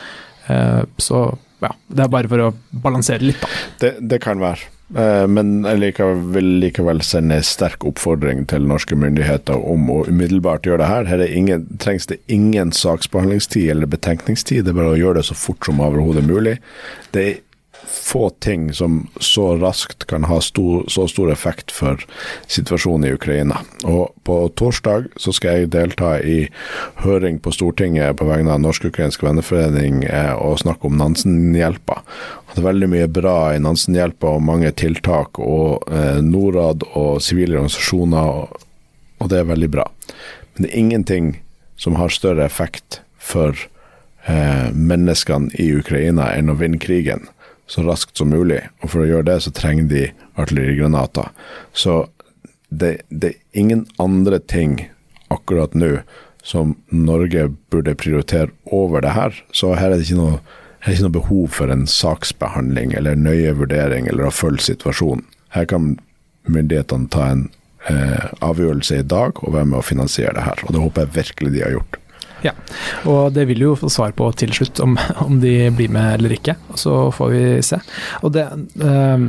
Eh, 0.46 0.82
Så 0.98 1.24
ja, 1.62 1.72
det 1.88 2.04
er 2.04 2.12
bare 2.12 2.30
for 2.30 2.44
å 2.44 2.54
balansere 2.70 3.24
litt, 3.24 3.40
da. 3.42 3.48
Det, 3.80 3.94
det 4.12 4.20
kan 4.22 4.38
være. 4.38 4.68
Eh, 4.96 5.26
Men 5.28 5.64
jeg 5.66 5.80
likevel, 5.82 6.52
likevel 6.62 7.02
sende 7.04 7.36
en 7.36 7.44
sterk 7.46 7.84
oppfordring 7.88 8.46
til 8.48 8.64
norske 8.68 8.96
myndigheter 8.96 9.58
om 9.58 9.90
å 9.92 9.98
umiddelbart 10.08 10.68
gjøre 10.68 10.82
det 10.82 10.92
her. 10.92 11.10
Her 11.10 11.24
er 11.26 11.34
ingen, 11.34 11.66
trengs 11.82 12.08
det 12.08 12.22
ingen 12.32 12.72
saksbehandlingstid 12.72 13.68
eller 13.74 13.90
betenkningstid, 13.90 14.64
det 14.64 14.72
er 14.72 14.80
bare 14.80 14.94
å 14.94 15.00
gjøre 15.00 15.20
det 15.20 15.28
så 15.28 15.36
fort 15.36 15.68
som 15.68 15.82
overhodet 15.84 16.24
mulig. 16.24 16.56
Det 17.12 17.26
er 17.26 17.36
få 17.88 18.30
ting 18.30 18.72
som 18.72 19.08
så 19.20 19.56
raskt 19.56 20.06
kan 20.06 20.24
ha 20.24 20.40
stor, 20.40 20.84
så 20.88 21.08
stor 21.08 21.32
effekt 21.32 21.70
for 21.72 22.04
situasjonen 22.46 23.08
i 23.08 23.12
Ukraina. 23.16 23.62
Og 23.84 24.12
på 24.24 24.36
torsdag 24.60 25.08
så 25.16 25.32
skal 25.32 25.62
jeg 25.62 25.70
delta 25.72 26.18
i 26.20 26.38
høring 27.02 27.40
på 27.40 27.52
Stortinget 27.54 28.18
på 28.20 28.28
vegne 28.28 28.52
av 28.54 28.60
Norsk-ukrainsk 28.62 29.24
venneforening 29.24 30.04
eh, 30.04 30.34
og 30.36 30.60
snakke 30.62 30.90
om 30.90 30.98
Nansen-hjelpa. 31.00 32.02
Det 32.52 32.60
er 32.60 32.68
veldig 32.68 32.90
mye 32.92 33.08
bra 33.08 33.36
i 33.54 33.62
Nansen-hjelpa 33.62 34.36
og 34.36 34.44
mange 34.44 34.72
tiltak 34.76 35.40
og 35.40 35.88
eh, 35.88 36.20
Norad 36.24 36.84
og 36.92 37.22
sivile 37.24 37.58
organisasjoner, 37.58 38.44
og, 39.18 39.26
det 39.32 39.40
er 39.40 39.50
veldig 39.50 39.72
bra. 39.72 39.88
Men 40.54 40.64
det 40.64 40.70
er 40.70 40.78
ingenting 40.78 41.32
som 41.78 41.96
har 41.96 42.12
større 42.12 42.44
effekt 42.44 43.00
for 43.18 43.56
eh, 44.28 44.68
menneskene 44.74 45.50
i 45.56 45.72
Ukraina 45.80 46.30
enn 46.36 46.52
å 46.52 46.58
vinne 46.58 46.80
krigen 46.82 47.26
så 47.68 47.84
raskt 47.84 48.16
som 48.18 48.30
mulig. 48.32 48.62
Og 48.82 48.92
for 48.92 49.04
å 49.04 49.08
gjøre 49.08 49.28
det, 49.30 49.40
så 49.44 49.52
trenger 49.54 49.90
de 49.90 50.04
artillerigranater. 50.40 51.28
Så 51.76 52.06
det, 52.68 53.02
det 53.08 53.34
er 53.34 53.60
ingen 53.60 53.86
andre 54.00 54.40
ting 54.40 54.80
akkurat 55.32 55.76
nå 55.76 55.98
som 56.48 56.76
Norge 56.88 57.50
burde 57.70 57.94
prioritere 57.94 58.48
over 58.64 59.04
det 59.04 59.12
her. 59.12 59.36
Så 59.52 59.74
her 59.76 59.92
er 59.92 60.00
det 60.00 60.08
ikke 60.08 60.20
noe, 60.20 60.40
er 60.80 60.94
ikke 60.94 61.08
noe 61.08 61.16
behov 61.18 61.46
for 61.58 61.72
en 61.72 61.84
saksbehandling 61.90 62.94
eller 62.96 63.18
nøye 63.20 63.52
vurdering 63.58 64.08
eller 64.08 64.28
å 64.28 64.34
følge 64.34 64.70
situasjonen. 64.70 65.26
Her 65.52 65.68
kan 65.68 65.96
myndighetene 66.48 67.10
ta 67.12 67.26
en 67.34 67.46
eh, 67.90 68.28
avgjørelse 68.44 69.02
i 69.02 69.06
dag 69.08 69.42
og 69.42 69.54
være 69.56 69.68
med 69.68 69.80
å 69.80 69.84
finansiere 69.84 70.36
det 70.38 70.46
her. 70.48 70.64
Og 70.64 70.72
det 70.72 70.84
håper 70.86 71.04
jeg 71.04 71.16
virkelig 71.18 71.54
de 71.56 71.64
har 71.66 71.76
gjort. 71.76 72.00
Ja, 72.46 72.54
og 73.10 73.32
det 73.34 73.48
vil 73.50 73.64
jo 73.66 73.74
få 73.78 73.90
svar 73.92 74.14
på 74.16 74.28
til 74.38 74.52
slutt, 74.54 74.80
om, 74.84 74.96
om 75.24 75.40
de 75.42 75.70
blir 75.74 75.92
med 75.94 76.18
eller 76.18 76.36
ikke. 76.38 76.56
Så 76.78 77.08
får 77.14 77.34
vi 77.34 77.44
se. 77.66 77.80
Og 78.22 78.34
det, 78.36 78.46
eh, 78.84 79.28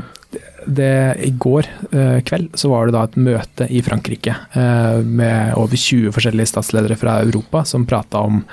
det 0.65 1.15
I 1.25 1.31
går 1.31 1.67
eh, 1.91 2.19
kveld 2.25 2.53
så 2.59 2.69
var 2.69 2.87
det 2.87 2.95
da 2.95 3.05
et 3.07 3.17
møte 3.17 3.67
i 3.71 3.81
Frankrike 3.85 4.35
eh, 4.53 4.99
med 5.01 5.55
over 5.57 5.79
20 5.79 6.13
forskjellige 6.15 6.51
statsledere 6.51 6.97
fra 6.99 7.19
Europa 7.23 7.63
som 7.65 7.87
prata 7.89 8.21
om 8.27 8.43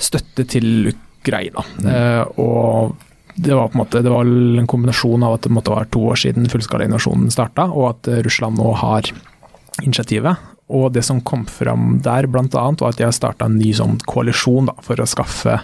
støtte 0.00 0.46
til 0.48 0.90
Ukraina. 0.92 1.64
Eh, 1.84 2.22
og 2.40 2.96
det 3.34 3.56
var 3.56 3.68
på 3.68 3.76
en 3.76 3.82
måte 3.82 4.04
det 4.04 4.12
var 4.12 4.28
en 4.28 4.68
kombinasjon 4.68 5.24
av 5.24 5.36
at 5.36 5.46
det 5.46 5.52
måtte 5.54 5.74
være 5.74 5.90
to 5.92 6.06
år 6.12 6.22
siden 6.22 6.48
fullskalainvasjonen 6.52 7.30
starta, 7.32 7.68
og 7.68 7.92
at 7.92 8.10
Russland 8.26 8.58
nå 8.60 8.72
har 8.80 9.12
initiativet. 9.80 10.40
Og 10.70 10.92
det 10.94 11.02
som 11.06 11.20
kom 11.26 11.44
fram 11.50 11.98
der, 12.04 12.28
bl.a., 12.30 12.46
var 12.52 12.92
at 12.92 13.00
de 13.00 13.08
har 13.08 13.16
starta 13.16 13.48
en 13.48 13.58
ny 13.58 13.72
sånn 13.76 13.98
koalisjon 14.06 14.70
da, 14.70 14.76
for 14.86 15.02
å 15.02 15.08
skaffe 15.08 15.58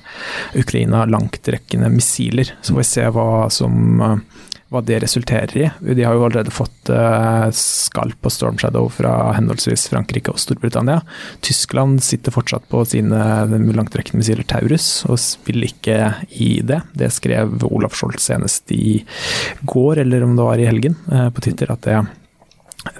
Ukraina 0.58 1.04
langtrekkende 1.10 1.90
missiler. 1.92 2.50
Så 2.60 2.74
får 2.74 2.82
vi 2.82 2.88
se 2.90 3.06
hva, 3.14 3.28
som, 3.54 4.02
eh, 4.02 4.42
hva 4.74 4.82
det 4.82 4.98
resulterer 5.04 5.54
i. 5.60 5.68
De 5.94 6.02
har 6.02 6.18
jo 6.18 6.26
allerede 6.26 6.54
fått 6.54 6.90
uh, 6.90 7.46
Skalp 7.54 8.26
og 8.26 8.34
Storm 8.34 8.58
Shadow 8.58 8.90
fra 8.90 9.14
henholdsvis 9.36 9.86
Frankrike 9.92 10.34
og 10.34 10.42
Storbritannia. 10.42 10.98
Tyskland 11.46 12.02
sitter 12.02 12.34
fortsatt 12.34 12.66
på 12.72 12.82
sine 12.90 13.22
langtrekkende 13.46 14.24
missiler 14.24 14.46
Taurus 14.50 15.04
og 15.06 15.22
vil 15.46 15.68
ikke 15.70 16.00
gi 16.34 16.56
det. 16.66 16.82
Det 16.98 17.14
skrev 17.14 17.60
Olaf 17.70 17.94
Scholz 17.94 18.26
senest 18.26 18.74
i 18.74 18.98
går, 19.62 20.02
eller 20.02 20.26
om 20.26 20.34
det 20.34 20.50
var 20.50 20.58
i 20.62 20.66
helgen, 20.66 20.98
uh, 21.12 21.28
på 21.30 21.46
Twitter, 21.46 21.70
at 21.70 21.86
det 21.86 22.02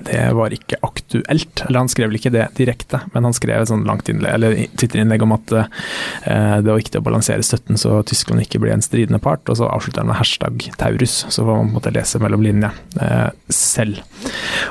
det 0.07 0.21
var 0.37 0.55
ikke 0.55 0.79
aktuelt. 0.87 1.63
Eller 1.67 1.83
han 1.83 1.91
skrev 1.91 2.11
vel 2.11 2.19
ikke 2.19 2.33
det 2.35 2.47
direkte, 2.59 3.01
men 3.15 3.29
han 3.29 3.37
skrev 3.37 3.63
et 3.63 3.71
sånt 3.71 3.89
langt 3.89 4.09
innlegg, 4.11 4.35
eller 4.37 4.57
Twitter-innlegg 4.79 5.25
om 5.27 5.35
at 5.37 5.55
eh, 5.57 6.57
det 6.63 6.71
var 6.71 6.81
viktig 6.81 7.01
å 7.01 7.07
balansere 7.07 7.45
støtten 7.47 7.81
så 7.81 8.01
Tyskland 8.07 8.45
ikke 8.45 8.61
blir 8.63 8.75
en 8.75 8.85
stridende 8.85 9.21
part, 9.23 9.45
og 9.51 9.61
så 9.61 9.69
avslutter 9.71 10.03
han 10.03 10.11
med 10.11 10.21
hashtag 10.21 10.69
Taurus. 10.81 11.19
Så 11.29 11.45
får 11.45 11.63
man 11.63 11.75
måte 11.77 11.95
lese 11.95 12.21
mellom 12.23 12.45
linjene 12.45 12.73
eh, 13.03 13.29
selv. 13.53 14.03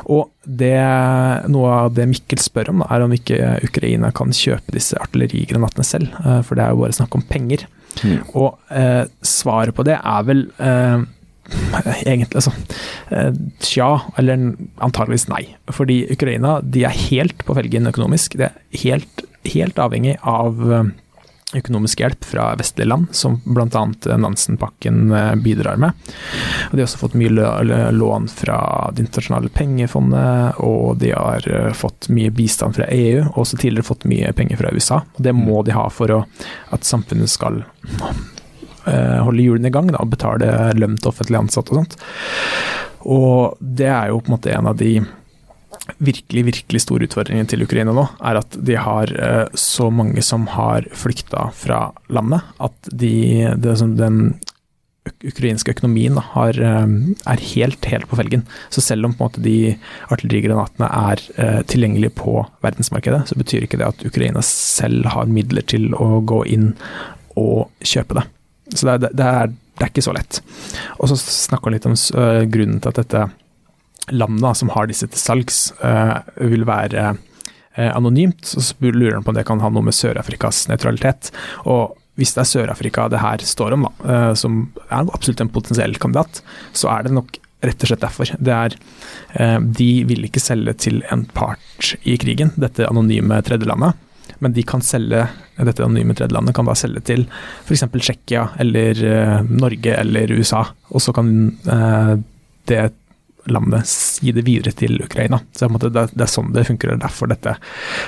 Og 0.05 0.29
det, 0.45 0.77
noe 1.51 1.77
av 1.85 1.95
det 1.97 2.07
Mikkel 2.11 2.41
spør 2.41 2.73
om, 2.73 2.83
da, 2.83 2.89
er 2.93 3.05
om 3.05 3.15
ikke 3.15 3.55
Ukraina 3.65 4.11
kan 4.15 4.33
kjøpe 4.35 4.75
disse 4.75 4.97
artillerigranatene 5.01 5.87
selv, 5.87 6.13
eh, 6.23 6.41
for 6.45 6.57
det 6.57 6.65
er 6.65 6.75
jo 6.75 6.83
bare 6.85 6.99
snakk 6.99 7.17
om 7.17 7.25
penger. 7.25 7.65
Mm. 8.03 8.17
Og 8.35 8.75
eh, 8.75 9.03
svaret 9.25 9.75
på 9.75 9.85
det 9.87 9.97
er 9.97 10.25
vel 10.27 10.47
eh, 10.59 11.05
Egentlig, 12.05 12.35
altså. 12.35 12.51
Eh, 13.09 13.31
Tja, 13.59 14.01
eller 14.17 14.53
antageligvis 14.77 15.27
nei. 15.29 15.43
Fordi 15.73 16.05
Ukraina 16.13 16.59
de 16.61 16.85
er 16.87 17.01
helt 17.09 17.45
på 17.45 17.55
felgen 17.57 17.89
økonomisk. 17.91 18.37
De 18.39 18.49
er 18.49 18.83
helt, 18.85 19.25
helt 19.53 19.81
avhengig 19.81 20.17
av 20.25 20.61
eh, 20.65 20.93
økonomisk 21.55 22.01
hjelp 22.01 22.25
fra 22.25 22.49
vestlige 22.59 22.89
land, 22.89 23.11
som 23.15 23.37
bl.a. 23.45 23.83
Nansen-pakken 24.17 25.11
eh, 25.11 25.31
bidrar 25.45 25.79
med. 25.81 26.11
Og 26.71 26.75
De 26.75 26.81
har 26.81 26.87
også 26.87 27.03
fått 27.05 27.17
mye 27.19 27.91
lån 27.95 28.29
fra 28.33 28.59
Det 28.95 29.05
internasjonale 29.05 29.53
pengefondet, 29.53 30.61
og 30.65 30.97
de 31.01 31.13
har 31.13 31.49
fått 31.77 32.09
mye 32.13 32.33
bistand 32.33 32.77
fra 32.79 32.89
EU, 32.89 33.25
og 33.31 33.43
også 33.45 33.61
tidligere 33.61 33.91
fått 33.93 34.07
mye 34.09 34.33
penger 34.35 34.61
fra 34.61 34.73
USA. 34.73 35.03
Og 35.15 35.27
Det 35.29 35.35
må 35.37 35.61
de 35.63 35.77
ha 35.77 35.87
for 35.93 36.17
å, 36.17 36.23
at 36.75 36.87
samfunnet 36.87 37.31
skal 37.31 37.61
holde 38.85 39.43
hjulene 39.43 39.71
i 39.71 39.73
gang 39.73 39.91
da, 39.91 40.01
og 40.03 40.11
betale 40.13 40.49
lønn 40.77 40.97
til 40.99 41.11
offentlig 41.11 41.39
ansatte 41.39 41.73
og 41.73 41.81
sånt. 41.81 41.99
Og 43.05 43.61
det 43.61 43.91
er 43.91 44.09
jo 44.11 44.19
på 44.21 44.31
en 44.31 44.35
måte 44.37 44.53
en 44.53 44.69
av 44.71 44.77
de 44.79 44.97
virkelig, 45.97 46.45
virkelig 46.49 46.81
store 46.83 47.07
utfordringene 47.07 47.49
til 47.49 47.63
Ukraina 47.65 47.93
nå, 47.95 48.07
er 48.25 48.39
at 48.39 48.57
de 48.67 48.77
har 48.79 49.11
eh, 49.13 49.45
så 49.59 49.91
mange 49.93 50.23
som 50.25 50.47
har 50.55 50.87
flykta 50.97 51.49
fra 51.55 51.87
landet, 52.13 52.45
at 52.63 52.91
de, 52.91 53.13
det, 53.61 53.77
den 53.99 54.19
ukrainske 55.25 55.75
økonomien 55.75 56.17
har, 56.33 56.57
eh, 56.57 56.85
er 57.29 57.45
helt, 57.53 57.85
helt 57.91 58.09
på 58.09 58.19
felgen. 58.19 58.45
Så 58.73 58.83
selv 58.85 59.09
om 59.09 59.17
måte 59.19 59.43
de 59.45 59.75
artillerigranatene 60.09 60.89
er 60.89 61.25
eh, 61.37 61.61
tilgjengelige 61.69 62.15
på 62.17 62.39
verdensmarkedet, 62.65 63.25
så 63.29 63.39
betyr 63.39 63.67
ikke 63.67 63.81
det 63.81 63.91
at 63.91 64.07
Ukraina 64.07 64.43
selv 64.45 65.11
har 65.13 65.29
midler 65.29 65.65
til 65.65 65.93
å 65.93 66.19
gå 66.25 66.45
inn 66.55 66.73
og 67.35 67.69
kjøpe 67.83 68.21
det. 68.21 68.29
Så 68.75 68.87
det 68.87 69.11
det 69.15 69.25
er, 69.25 69.53
det 69.75 69.83
er 69.83 69.91
ikke 69.91 70.05
så 70.05 70.13
lett. 70.15 70.39
Og 70.99 71.11
så 71.11 71.17
snakka 71.19 71.69
han 71.69 71.75
litt 71.75 71.87
om 71.89 71.95
uh, 71.95 72.43
grunnen 72.51 72.81
til 72.83 72.93
at 72.93 73.01
dette 73.03 73.25
landet 74.13 74.59
som 74.59 74.71
har 74.75 74.89
disse 74.89 75.07
til 75.09 75.19
salgs, 75.19 75.59
uh, 75.81 76.21
vil 76.37 76.65
være 76.67 77.15
uh, 77.15 77.89
anonymt. 77.91 78.45
Så 78.47 78.75
lurer 78.79 79.17
han 79.17 79.25
på 79.25 79.33
om 79.33 79.39
det 79.39 79.47
kan 79.47 79.63
ha 79.63 79.71
noe 79.73 79.85
med 79.85 79.97
Sør-Afrikas 79.97 80.65
nøytralitet. 80.71 81.31
Og 81.67 81.97
hvis 82.15 82.35
det 82.35 82.45
er 82.45 82.51
Sør-Afrika 82.53 83.09
det 83.11 83.23
her 83.23 83.43
står 83.43 83.75
om, 83.75 83.89
da, 83.89 84.19
som 84.39 84.61
er 84.85 85.09
absolutt 85.11 85.41
en 85.43 85.51
potensiell 85.51 85.97
kandidat, 85.99 86.39
så 86.71 86.87
er 86.93 87.03
det 87.03 87.17
nok 87.17 87.35
rett 87.65 87.83
og 87.83 87.89
slett 87.89 88.05
derfor. 88.05 88.31
Det 88.39 88.53
er, 88.55 88.77
de 89.75 89.89
vil 90.07 90.23
ikke 90.23 90.39
selge 90.39 90.77
til 90.85 91.01
en 91.11 91.25
part 91.35 91.89
i 92.07 92.15
krigen, 92.21 92.53
dette 92.55 92.87
anonyme 92.87 93.41
tredjelandet. 93.43 93.99
Men 94.45 94.53
de 94.53 94.61
kan 94.67 94.83
selge, 94.85 95.23
dette 95.57 95.81
anonyme 95.81 96.13
tredjelandet 96.13 96.53
kan 96.53 96.67
da 96.69 96.75
selge 96.77 97.01
til 97.07 97.25
f.eks. 97.65 97.87
Tsjekkia 97.95 98.43
eller 98.61 99.01
uh, 99.01 99.39
Norge 99.49 99.95
eller 99.97 100.33
USA. 100.37 100.61
Og 100.93 101.01
så 101.01 101.15
kan 101.17 101.31
uh, 101.65 102.13
det 102.69 102.83
landet 103.49 103.89
gi 104.21 104.33
det 104.37 104.45
videre 104.45 104.73
til 104.77 105.01
Ukraina. 105.01 105.39
Så 105.57 105.69
det, 105.69 105.91
det, 106.13 106.21
er 106.21 106.29
sånn 106.29 106.53
det 106.53 106.67
funker, 106.69 106.93
og 106.93 107.01
derfor 107.01 107.29
dette 107.33 107.57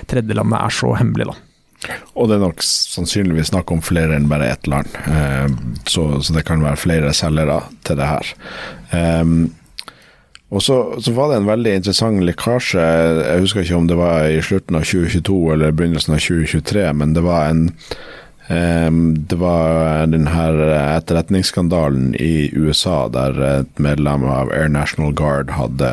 tredjelandet 0.10 0.62
er 0.62 0.78
så 0.78 0.94
hemmelig. 0.98 1.30
da. 1.32 1.38
Og 2.18 2.30
det 2.30 2.38
er 2.38 2.46
nok 2.46 2.64
sannsynligvis 2.66 3.52
snakk 3.52 3.74
om 3.74 3.84
flere 3.86 4.18
enn 4.18 4.30
bare 4.30 4.50
ett 4.54 4.70
land, 4.70 4.90
eh, 5.10 5.50
så, 5.86 6.10
det 6.34 6.46
kan 6.48 6.64
være 6.66 6.82
flere 6.82 7.14
selgere 7.18 7.62
til 7.86 8.00
det 8.00 8.10
her. 8.10 8.34
Og 10.50 10.64
så, 10.64 10.96
så, 11.04 11.12
var 11.12 11.30
det 11.30 11.42
en 11.42 11.50
veldig 11.50 11.74
interessant 11.82 12.24
lekkasje, 12.24 12.84
jeg 13.20 13.42
husker 13.44 13.66
ikke 13.66 13.80
om 13.82 13.90
det 13.90 13.98
var 14.00 14.30
i 14.32 14.40
slutten 14.44 14.78
av 14.80 14.86
2022 14.88 15.40
eller 15.54 15.76
begynnelsen 15.76 16.16
av 16.16 16.22
2023, 16.24 16.86
men 16.96 17.18
det 17.18 17.26
var 17.28 17.50
en 17.52 17.66
det 18.48 19.36
var 19.36 20.06
den 20.08 20.24
etterretningsskandalen 20.32 22.14
i 22.16 22.48
USA 22.56 23.10
der 23.12 23.36
et 23.44 23.80
medlem 23.84 24.24
av 24.24 24.54
Air 24.56 24.70
National 24.72 25.12
Guard 25.12 25.52
hadde, 25.52 25.90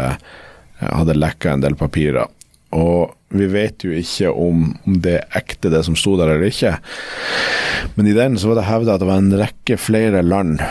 hadde 0.79 1.17
lekka 1.19 1.51
en 1.51 1.65
del 1.65 1.75
papirer. 1.75 2.31
Og 2.75 3.15
vi 3.35 3.47
vet 3.51 3.85
jo 3.85 3.95
ikke 3.95 4.31
om, 4.31 4.67
om, 4.87 4.99
det 5.03 5.17
er 5.19 5.39
ekte, 5.39 5.71
det 5.73 5.83
som 5.87 5.97
sto 5.99 6.15
der 6.19 6.33
eller 6.35 6.51
ikke. 6.51 6.77
Men 7.95 8.09
i 8.11 8.15
den 8.17 8.39
så 8.39 8.51
var 8.51 8.61
det 8.61 8.67
hevda 8.69 8.95
at 8.95 9.03
det 9.03 9.09
var 9.11 9.23
en 9.23 9.37
rekke 9.39 9.79
flere 9.79 10.23
land 10.27 10.63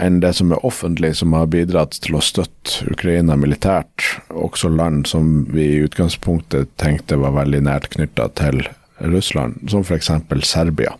enn 0.00 0.18
det 0.20 0.34
som 0.36 0.52
er 0.52 0.64
offentlig, 0.66 1.14
som 1.20 1.36
har 1.36 1.48
bidratt 1.52 1.96
til 2.04 2.18
å 2.18 2.24
støtte 2.24 2.88
Ukraina 2.92 3.36
militært. 3.40 4.04
Også 4.32 4.72
land 4.72 5.08
som 5.08 5.46
vi 5.52 5.68
i 5.76 5.84
utgangspunktet 5.86 6.74
tenkte 6.80 7.20
var 7.20 7.36
veldig 7.38 7.62
nært 7.68 7.90
knytta 7.96 8.28
til 8.36 8.64
Russland, 9.00 9.60
som 9.72 9.84
f.eks. 9.84 10.12
Serbia. 10.44 10.96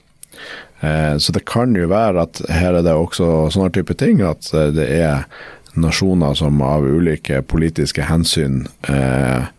Eh, 0.85 1.17
så 1.21 1.33
det 1.33 1.47
kan 1.49 1.77
jo 1.77 1.89
være 1.93 2.25
at 2.29 2.41
her 2.53 2.77
er 2.77 2.85
det 2.85 2.97
også 2.97 3.51
sånne 3.53 3.73
type 3.77 3.97
ting, 4.01 4.21
at 4.25 4.49
det 4.77 4.89
er 5.01 5.29
nasjoner 5.77 6.37
som 6.37 6.61
av 6.65 6.85
ulike 6.89 7.43
politiske 7.45 8.05
hensyn 8.09 8.63
eh, 8.89 9.45
Eh, 9.47 9.56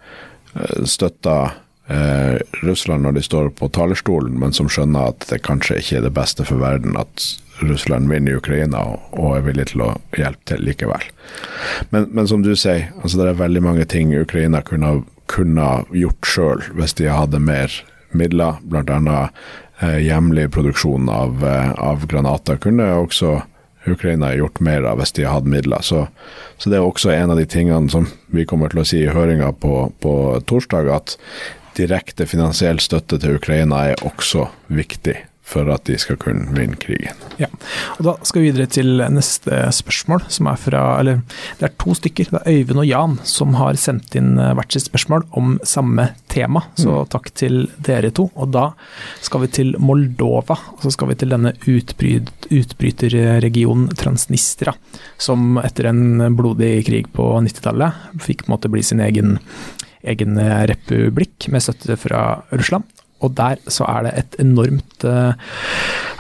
støtter 0.88 1.58
eh, 1.88 2.38
Russland 2.64 3.06
når 3.06 3.18
de 3.18 3.26
står 3.26 3.52
på 3.58 3.70
talerstolen, 3.74 4.38
men 4.40 4.56
som 4.56 4.70
skjønner 4.72 5.14
at 5.14 5.28
det 5.32 5.44
kanskje 5.48 5.82
ikke 5.82 6.00
er 6.00 6.08
det 6.08 6.16
beste 6.18 6.48
for 6.48 6.62
verden 6.64 6.98
at 7.00 7.28
Russland 7.62 8.10
vinner 8.12 8.36
i 8.36 8.38
Ukraina 8.38 8.84
og 9.18 9.38
er 9.38 9.46
villig 9.48 9.72
til 9.72 9.84
å 9.88 9.92
hjelpe 10.18 10.46
til 10.52 10.62
likevel. 10.66 11.06
Men, 11.90 12.10
men 12.14 12.30
som 12.30 12.44
du 12.46 12.54
sier, 12.56 12.92
altså 13.02 13.22
det 13.22 13.32
er 13.32 13.40
veldig 13.42 13.64
mange 13.66 13.88
ting 13.90 14.14
Ukraina 14.14 14.62
kunne, 14.66 15.00
kunne 15.32 15.70
gjort 15.96 16.30
sjøl 16.30 16.68
hvis 16.78 16.98
de 17.00 17.10
hadde 17.10 17.42
mer 17.42 17.74
midler, 18.18 18.62
bl.a. 18.64 19.30
Eh, 19.80 20.00
hjemlig 20.08 20.48
produksjon 20.54 21.10
av, 21.10 21.44
eh, 21.46 21.72
av 21.78 22.06
granater. 22.10 22.58
Kunne 22.58 22.88
også 22.98 23.42
Ukraina 23.94 24.34
gjort 24.36 24.60
mer 24.64 24.88
av 24.90 25.02
hvis 25.02 25.14
de 25.18 25.26
hadde 25.26 25.36
hatt 25.38 25.52
midler. 25.54 25.86
Så, 25.86 26.08
så, 26.58 26.70
det 26.70 26.80
er 26.80 26.86
også 26.86 27.14
en 27.14 27.34
av 27.34 27.40
de 27.40 27.48
tingene 27.50 27.92
som 27.94 28.10
vi 28.34 28.46
kommer 28.50 28.74
til 28.74 28.84
å 28.84 28.88
si 28.88 29.04
i 29.04 29.14
høringa 29.14 29.54
på, 29.62 29.88
på 30.04 30.14
torsdag, 30.50 30.92
at 30.94 31.18
direkte 31.78 32.26
finansiell 32.30 32.82
støtte 32.82 33.20
til 33.22 33.38
Ukraina 33.38 33.84
er 33.92 34.06
også 34.08 34.48
viktig 34.74 35.20
for 35.48 35.70
at 35.72 35.86
de 35.88 35.96
skal 36.00 36.20
kunne 36.20 36.52
vinne 36.56 36.76
krigen. 36.80 37.16
Ja, 37.40 37.48
og 37.98 38.04
Da 38.08 38.16
skal 38.28 38.44
vi 38.44 38.52
videre 38.52 38.68
til 38.72 39.00
neste 39.14 39.62
spørsmål, 39.76 40.26
som 40.34 40.50
er 40.52 40.60
fra 40.60 40.82
Eller 41.00 41.22
det 41.60 41.70
er 41.70 41.76
to 41.80 41.96
stykker. 41.96 42.32
Det 42.32 42.42
er 42.42 42.52
Øyvind 42.52 42.84
og 42.84 42.88
Jan 42.88 43.16
som 43.24 43.56
har 43.56 43.80
sendt 43.80 44.16
inn 44.16 44.38
eh, 44.40 44.54
hvert 44.58 44.74
sitt 44.74 44.90
spørsmål 44.90 45.24
om 45.32 45.58
samme 45.64 46.10
tema. 46.28 46.66
Så 46.76 46.92
mm. 46.92 47.08
takk 47.14 47.32
til 47.34 47.70
dere 47.78 48.12
to. 48.12 48.30
Og 48.36 48.52
da 48.52 48.72
skal 49.24 49.46
vi 49.46 49.52
til 49.60 49.76
Moldova. 49.80 50.60
Og 50.76 50.84
så 50.84 50.92
skal 50.92 51.14
vi 51.14 51.20
til 51.22 51.32
denne 51.32 51.54
utbryt, 51.68 52.50
utbryterregionen 52.52 53.96
Transnistria, 53.98 54.76
som 55.18 55.60
etter 55.64 55.92
en 55.92 56.36
blodig 56.36 56.86
krig 56.88 57.12
på 57.16 57.32
90-tallet 57.48 58.22
fikk 58.24 58.44
på 58.44 58.52
en 58.52 58.58
måte 58.58 58.72
bli 58.72 58.84
sin 58.84 59.04
egen 59.04 59.38
egen 60.08 60.38
republikk 60.40 61.50
med 61.52 61.64
støtte 61.64 61.98
fra 62.00 62.22
Russland. 62.54 62.86
Og 63.24 63.34
der 63.38 63.62
så 63.72 63.88
er 63.90 64.08
det 64.08 64.14
et 64.20 64.38
enormt 64.44 65.06
uh, 65.08 65.34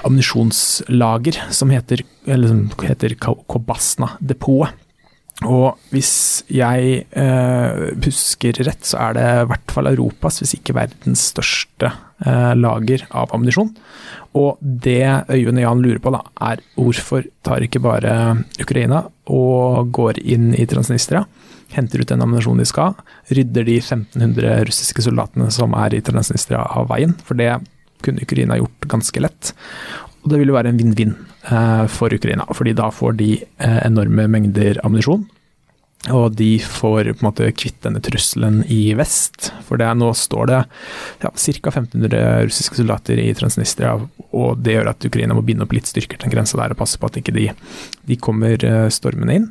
ammunisjonslager 0.07 1.39
som 1.53 1.71
heter, 1.73 2.03
eller, 2.25 2.67
heter 2.83 3.15
Kobasna-depotet. 3.21 4.83
Og 5.45 5.77
hvis 5.93 6.41
jeg 6.49 7.03
uh, 7.13 7.93
husker 8.01 8.57
rett, 8.65 8.81
så 8.89 8.97
er 9.05 9.17
det 9.17 9.25
i 9.29 9.49
hvert 9.51 9.73
fall 9.73 9.91
Europas, 9.91 10.39
hvis 10.41 10.55
ikke 10.57 10.73
verdens 10.79 11.27
største 11.29 11.91
uh, 12.25 12.55
lager 12.57 13.05
av 13.13 13.35
ammunisjon. 13.37 13.69
Og 14.37 14.57
det 14.61 15.05
Øyvind 15.29 15.61
og 15.61 15.63
Jan 15.63 15.83
lurer 15.85 16.01
på, 16.01 16.13
da, 16.15 16.23
er 16.49 16.63
hvorfor 16.73 17.29
tar 17.45 17.65
ikke 17.65 17.83
bare 17.85 18.15
Ukraina 18.63 19.03
og 19.29 19.93
går 19.93 20.23
inn 20.25 20.55
i 20.57 20.65
Transnistria? 20.69 21.27
Henter 21.75 22.01
ut 22.01 22.11
den 22.11 22.23
ammunisjonen 22.23 22.63
de 22.63 22.69
skal, 22.69 22.95
rydder 23.33 23.67
de 23.67 23.77
1500 23.81 24.65
russiske 24.69 25.03
soldatene 25.05 25.49
som 25.53 25.75
er 25.77 25.97
i 25.97 26.03
Transnistria 26.05 26.63
av 26.79 26.89
veien, 26.91 27.15
for 27.27 27.39
det 27.39 27.51
kunne 28.05 28.23
Ukraina 28.23 28.59
gjort 28.59 28.87
ganske 28.91 29.23
lett. 29.23 29.53
Og 30.23 30.31
det 30.31 30.41
vil 30.41 30.51
jo 30.51 30.57
være 30.57 30.71
en 30.73 30.79
vinn-vinn 30.79 31.15
eh, 31.49 31.85
for 31.91 32.13
Ukraina, 32.13 32.47
fordi 32.55 32.75
da 32.77 32.91
får 32.93 33.17
de 33.19 33.31
eh, 33.41 33.79
enorme 33.85 34.27
mengder 34.31 34.79
ammunisjon 34.85 35.25
og 36.13 36.35
de 36.39 36.57
får 36.61 37.11
på 37.11 37.19
en 37.19 37.27
måte 37.27 37.49
kvitt 37.57 37.79
denne 37.83 38.01
trusselen 38.03 38.61
i 38.71 38.93
vest. 38.97 39.49
For 39.67 39.79
det, 39.79 39.89
nå 39.99 40.09
står 40.15 40.49
det 40.51 40.59
ja, 41.23 41.31
ca. 41.31 41.71
1500 41.73 42.47
russiske 42.47 42.79
soldater 42.79 43.19
i 43.21 43.29
Transnistria, 43.37 43.95
og 44.31 44.63
det 44.63 44.77
gjør 44.77 44.91
at 44.93 45.07
Ukraina 45.09 45.37
må 45.37 45.43
binde 45.45 45.65
opp 45.65 45.75
litt 45.75 45.89
styrker 45.89 46.17
til 46.17 46.27
den 46.27 46.35
grensa 46.35 46.59
der 46.59 46.75
og 46.75 46.81
passe 46.81 46.99
på 46.99 47.09
at 47.09 47.19
ikke 47.19 47.35
de, 47.35 47.47
de 48.07 48.19
kommer 48.21 48.55
eh, 48.63 48.87
stormende 48.93 49.37
inn. 49.39 49.47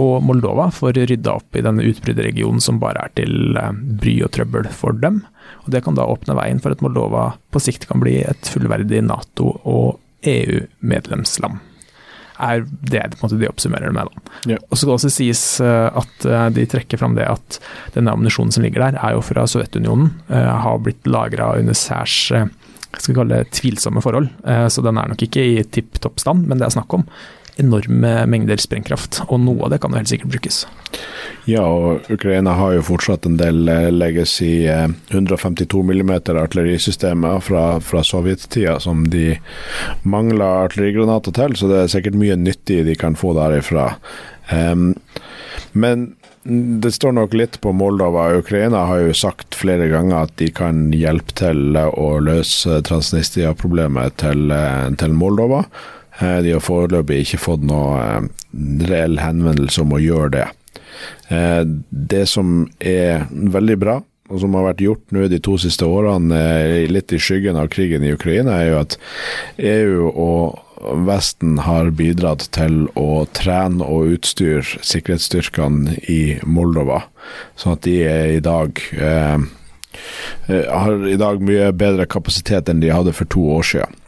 Og 0.00 0.22
Moldova 0.26 0.70
får 0.74 1.02
rydda 1.12 1.36
opp 1.38 1.58
i 1.58 1.64
denne 1.64 1.86
utbruddsregionen 1.90 2.62
som 2.62 2.80
bare 2.82 3.06
er 3.06 3.16
til 3.22 3.58
eh, 3.58 3.74
bry 4.02 4.18
og 4.26 4.32
trøbbel 4.36 4.70
for 4.74 4.98
dem. 5.02 5.22
Og 5.62 5.74
Det 5.74 5.84
kan 5.84 5.98
da 5.98 6.08
åpne 6.08 6.38
veien 6.38 6.62
for 6.62 6.74
at 6.74 6.82
Moldova 6.84 7.32
på 7.52 7.62
sikt 7.62 7.86
kan 7.90 8.02
bli 8.02 8.20
et 8.26 8.50
fullverdig 8.50 9.04
Nato- 9.06 9.58
og 9.62 10.00
EU-medlemsland 10.22 11.71
er 12.40 12.64
det 12.88 13.18
måte 13.20 13.38
de 13.40 13.48
oppsummerer 13.50 13.90
det 13.90 13.96
med. 13.96 14.30
Ja. 14.48 14.58
Og 14.70 14.78
Så 14.78 14.86
kan 14.86 14.92
det 14.92 14.98
også 15.00 15.12
sies 15.12 15.42
eh, 15.60 15.88
at 16.02 16.26
eh, 16.28 16.48
de 16.56 16.66
trekker 16.70 17.00
fram 17.00 17.16
det 17.18 17.28
at 17.28 17.58
denne 17.96 18.14
ammunisjonen 18.14 18.54
som 18.54 18.64
ligger 18.64 18.84
der, 18.84 18.98
er 19.00 19.16
jo 19.16 19.24
fra 19.24 19.46
Sovjetunionen. 19.48 20.12
Eh, 20.32 20.52
har 20.64 20.82
blitt 20.82 21.06
lagra 21.06 21.54
under 21.58 21.76
særs 21.76 22.32
skal 23.00 23.16
kalle 23.16 23.38
det 23.40 23.54
tvilsomme 23.56 24.02
forhold, 24.04 24.26
så 24.68 24.82
den 24.84 24.98
er 25.00 25.06
nok 25.08 25.22
ikke 25.24 25.40
i 25.40 25.62
tipp 25.64 25.96
topp 26.04 26.20
stand, 26.20 26.42
men 26.44 26.60
det 26.60 26.66
er 26.66 26.74
snakk 26.74 26.92
om 26.92 27.06
enorme 27.56 28.10
mengder 28.28 28.60
sprengkraft, 28.60 29.22
og 29.30 29.40
noe 29.40 29.64
av 29.64 29.72
det 29.72 29.78
kan 29.80 29.94
jo 29.94 30.02
helt 30.02 30.10
sikkert 30.12 30.34
brukes. 30.34 30.58
Ja, 31.44 31.64
og 31.66 32.06
Ukraina 32.12 32.54
har 32.54 32.76
jo 32.76 32.84
fortsatt 32.86 33.26
en 33.26 33.36
del 33.40 33.66
eh, 33.68 33.88
legacy 33.90 34.62
152 34.68 35.82
mm 35.82 36.12
artillerisystemer 36.38 37.40
fra, 37.42 37.64
fra 37.82 38.04
sovjettida 38.06 38.78
som 38.80 39.08
de 39.10 39.40
mangler 40.06 40.68
artillerigranater 40.68 41.34
til, 41.34 41.56
så 41.58 41.70
det 41.70 41.80
er 41.80 41.92
sikkert 41.96 42.18
mye 42.20 42.38
nyttig 42.38 42.84
de 42.86 42.94
kan 42.98 43.18
få 43.18 43.34
derifra. 43.38 43.96
Um, 44.52 44.92
men 45.72 46.12
det 46.44 46.90
står 46.94 47.12
nok 47.14 47.34
litt 47.38 47.60
på 47.62 47.72
Moldova. 47.72 48.32
Ukraina 48.38 48.84
har 48.90 49.04
jo 49.04 49.14
sagt 49.14 49.54
flere 49.54 49.86
ganger 49.90 50.26
at 50.26 50.32
de 50.42 50.48
kan 50.54 50.88
hjelpe 50.94 51.34
til 51.38 51.76
å 51.78 52.08
løse 52.22 52.80
Transnistria-problemet 52.86 54.18
til, 54.22 54.50
eh, 54.50 54.88
til 54.98 55.14
Moldova. 55.14 55.64
Eh, 56.18 56.42
de 56.42 56.56
har 56.56 56.64
foreløpig 56.64 57.22
ikke 57.22 57.44
fått 57.44 57.62
noe 57.62 58.26
reell 58.90 59.18
henvendelse 59.22 59.82
om 59.82 59.94
å 59.94 60.02
gjøre 60.02 60.34
det. 60.34 60.48
Eh, 61.28 61.62
det 61.90 62.24
som 62.30 62.66
er 62.78 63.28
veldig 63.30 63.78
bra, 63.80 64.00
og 64.32 64.40
som 64.40 64.54
har 64.56 64.70
vært 64.70 64.84
gjort 64.84 65.14
nå 65.14 65.28
de 65.28 65.40
to 65.42 65.58
siste 65.60 65.86
årene, 65.86 66.36
eh, 66.36 66.90
litt 66.90 67.12
i 67.12 67.20
skyggen 67.20 67.58
av 67.58 67.70
krigen 67.72 68.04
i 68.04 68.12
Ukraina, 68.14 68.60
er 68.60 68.70
jo 68.70 68.78
at 68.80 68.98
EU 69.58 70.12
og 70.12 70.60
Vesten 71.06 71.60
har 71.62 71.92
bidratt 71.94 72.48
til 72.50 72.88
å 72.98 73.22
trene 73.38 73.86
og 73.86 74.16
utstyre 74.16 74.80
sikkerhetsstyrkene 74.82 75.94
i 76.10 76.40
Moldova, 76.42 77.04
sånn 77.54 77.76
at 77.76 77.84
de 77.86 78.00
er 78.02 78.32
i 78.34 78.40
dag 78.42 78.82
eh, 78.98 79.38
eh 80.48 80.66
har 80.66 81.06
i 81.06 81.18
dag 81.20 81.38
mye 81.44 81.70
bedre 81.76 82.06
kapasitet 82.06 82.68
enn 82.68 82.80
de 82.82 82.90
hadde 82.90 83.14
for 83.14 83.30
to 83.30 83.44
år 83.60 83.62
siden. 83.62 84.01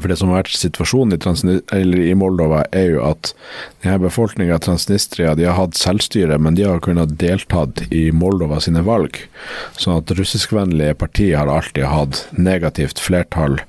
For 0.00 0.10
det 0.10 0.18
som 0.20 0.32
har 0.32 0.42
vært 0.42 0.56
situasjonen 0.56 1.16
i, 1.16 2.10
i 2.10 2.16
Moldova, 2.18 2.64
er 2.72 2.94
jo 2.94 3.04
at 3.06 3.34
befolkninga 3.80 4.56
i 4.56 4.64
Transnistria 4.64 5.34
de 5.38 5.46
har 5.48 5.58
hatt 5.58 5.78
selvstyre, 5.78 6.38
men 6.38 6.56
de 6.56 6.66
har 6.68 6.82
kunnet 6.84 7.16
deltatt 7.20 7.84
i 7.92 8.08
Moldova 8.12 8.60
sine 8.60 8.82
valg. 8.86 9.18
Sånn 9.78 10.00
at 10.00 10.12
russiskvennlige 10.16 10.96
partier 11.00 11.40
har 11.40 11.52
alltid 11.52 11.88
hatt 11.88 12.22
negativt 12.36 13.00
flertall 13.02 13.60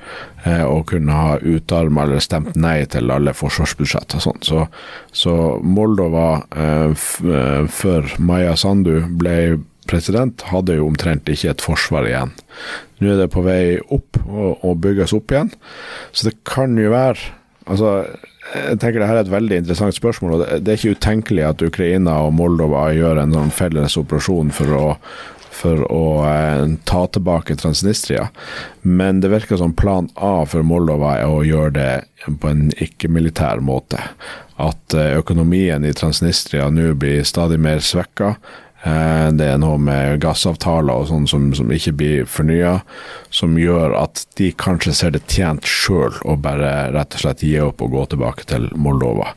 eh, 0.45 0.63
og 0.63 0.87
kunne 0.91 1.15
ha 1.15 1.37
utarma 1.39 2.05
eller 2.05 2.23
stemt 2.23 2.55
nei 2.59 2.81
til 2.91 3.11
alle 3.13 3.35
forsvarsbudsjett 3.37 4.17
og 4.17 4.25
sånn. 4.27 4.41
Så, 4.45 4.67
så, 5.11 5.35
Moldova 5.63 6.29
eh, 6.55 6.91
eh 6.91 7.67
før 7.71 8.07
Maja 8.19 8.55
Sandu 8.59 9.01
ble 9.19 9.35
president, 9.91 10.47
hadde 10.49 10.79
jo 10.79 10.87
omtrent 10.87 11.29
ikke 11.29 11.51
et 11.51 11.63
forsvar 11.63 12.07
igjen. 12.07 12.33
Nå 13.01 13.13
er 13.13 13.21
det 13.23 13.31
på 13.33 13.43
vei 13.45 13.61
opp 13.91 14.19
og, 14.23 14.63
og 14.63 14.81
bygges 14.83 15.13
opp 15.17 15.33
igjen. 15.33 15.53
Så 16.15 16.29
det 16.29 16.39
kan 16.47 16.79
jo 16.79 16.93
være 16.95 17.37
Altså, 17.69 18.07
jeg 18.51 18.79
tenker 18.81 18.99
det 18.99 19.07
her 19.07 19.19
er 19.19 19.25
et 19.25 19.31
veldig 19.31 19.59
interessant 19.61 19.95
spørsmål. 19.95 20.33
og 20.33 20.63
Det 20.65 20.71
er 20.71 20.79
ikke 20.79 20.97
utenkelig 20.97 21.43
at 21.47 21.61
Ukraina 21.63 22.17
og 22.25 22.33
Moldova 22.35 22.87
gjør 22.95 23.21
en 23.21 23.35
sånn 23.35 23.53
felles 23.53 23.97
operasjon 24.01 24.49
for 24.55 24.75
å, 24.75 24.85
for 25.55 25.83
å 25.87 26.05
eh, 26.27 26.73
ta 26.89 27.03
tilbake 27.13 27.55
Transnistria. 27.61 28.27
Men 28.81 29.21
det 29.21 29.31
virker 29.31 29.61
som 29.61 29.75
plan 29.77 30.09
A 30.15 30.41
for 30.49 30.65
Moldova 30.67 31.15
er 31.19 31.29
å 31.29 31.45
gjøre 31.47 31.75
det 31.77 32.33
på 32.41 32.51
en 32.51 32.71
ikke-militær 32.81 33.61
måte. 33.63 34.01
At 34.61 34.97
eh, 34.97 35.13
økonomien 35.21 35.85
i 35.85 35.93
Transnistria 35.95 36.67
nå 36.73 36.91
blir 36.99 37.23
stadig 37.27 37.61
mer 37.61 37.85
svekka. 37.85 38.35
Eh, 38.83 39.27
det 39.37 39.45
er 39.45 39.59
noe 39.61 39.77
med 39.77 40.21
gassavtaler 40.23 41.03
og 41.03 41.09
sånn 41.11 41.27
som, 41.29 41.43
som, 41.53 41.69
ikke 41.73 41.93
blir 41.99 42.23
fornya, 42.29 42.79
som 43.29 43.53
gjør 43.59 43.93
at 43.99 44.23
de 44.39 44.49
kanskje 44.57 44.95
ser 44.97 45.13
det 45.13 45.21
tjent 45.29 45.67
sjøl 45.69 46.17
å 46.25 46.37
bare 46.41 46.89
rett 46.95 47.17
og 47.17 47.23
slett 47.25 47.43
gi 47.45 47.53
opp 47.61 47.83
og 47.85 47.93
gå 47.93 48.07
tilbake 48.13 48.47
til 48.49 48.65
Moldova. 48.73 49.35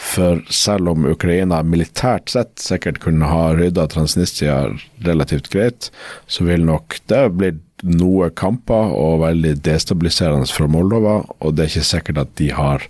For 0.00 0.40
selv 0.48 0.94
om 0.94 1.04
Ukraina 1.10 1.60
militært 1.66 2.32
sett 2.32 2.56
sikkert 2.62 3.02
kunne 3.04 3.28
ha 3.28 3.50
rydda 3.58 3.84
Transnistria 3.92 4.62
relativt 5.04 5.52
greit, 5.52 5.90
så 6.26 6.48
vil 6.48 6.64
nok 6.64 7.00
det 7.12 7.22
bli 7.36 7.52
noe 7.84 8.30
kamper 8.32 8.96
og 8.96 9.20
veldig 9.26 9.58
destabiliserende 9.66 10.48
for 10.48 10.72
Moldova, 10.72 11.20
og 11.44 11.56
det 11.56 11.66
er 11.66 11.74
ikke 11.74 11.90
sikkert 11.92 12.22
at 12.24 12.36
de 12.40 12.52
har 12.56 12.88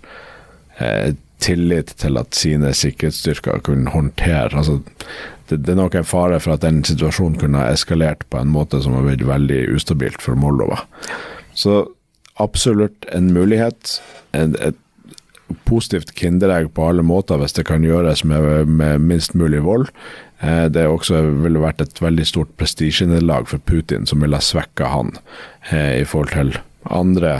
eh, 0.79 1.17
tillit 1.43 1.91
til 1.99 2.17
at 2.17 2.33
sine 2.33 2.71
sikkerhetsstyrker 2.73 3.59
kunne 3.67 3.91
håndtere 3.93 4.57
altså 4.57 4.79
det, 5.49 5.61
det, 5.65 5.73
er 5.73 5.79
nok 5.81 5.95
en 5.95 6.07
fare 6.07 6.39
for 6.43 6.55
at 6.55 6.65
den 6.65 6.83
situasjonen 6.87 7.37
kunne 7.41 7.61
ha 7.63 7.71
eskalert 7.73 8.25
på 8.31 8.41
en 8.41 8.51
måte 8.53 8.81
som 8.83 8.95
har 8.97 9.05
blitt 9.07 9.25
veldig 9.27 9.61
ustabilt 9.75 10.21
for 10.23 10.39
Moldova. 10.39 10.81
Så 11.57 11.85
absolutt 12.41 13.07
en 13.15 13.31
mulighet. 13.33 13.97
En, 14.37 14.55
et 14.61 14.77
positivt 15.67 16.11
kinderegg 16.19 16.73
på 16.75 16.89
alle 16.89 17.03
måter 17.07 17.39
hvis 17.39 17.55
det 17.55 17.67
kan 17.69 17.85
gjøres 17.85 18.23
med, 18.27 18.67
med 18.67 19.03
minst 19.03 19.35
mulig 19.37 19.63
vold. 19.65 19.87
Eh, 20.39 20.65
det 20.69 20.87
også 20.87 21.21
ville 21.43 21.63
vært 21.63 21.81
et 21.83 22.01
veldig 22.03 22.25
stort 22.27 22.53
prestisjenederlag 22.59 23.47
for 23.49 23.63
Putin, 23.63 24.05
som 24.05 24.21
ville 24.23 24.37
ha 24.37 24.43
svekka 24.43 24.91
han 24.91 25.15
eh, 25.71 26.01
i 26.01 26.05
forhold 26.07 26.33
til 26.35 26.59
andre 26.93 27.33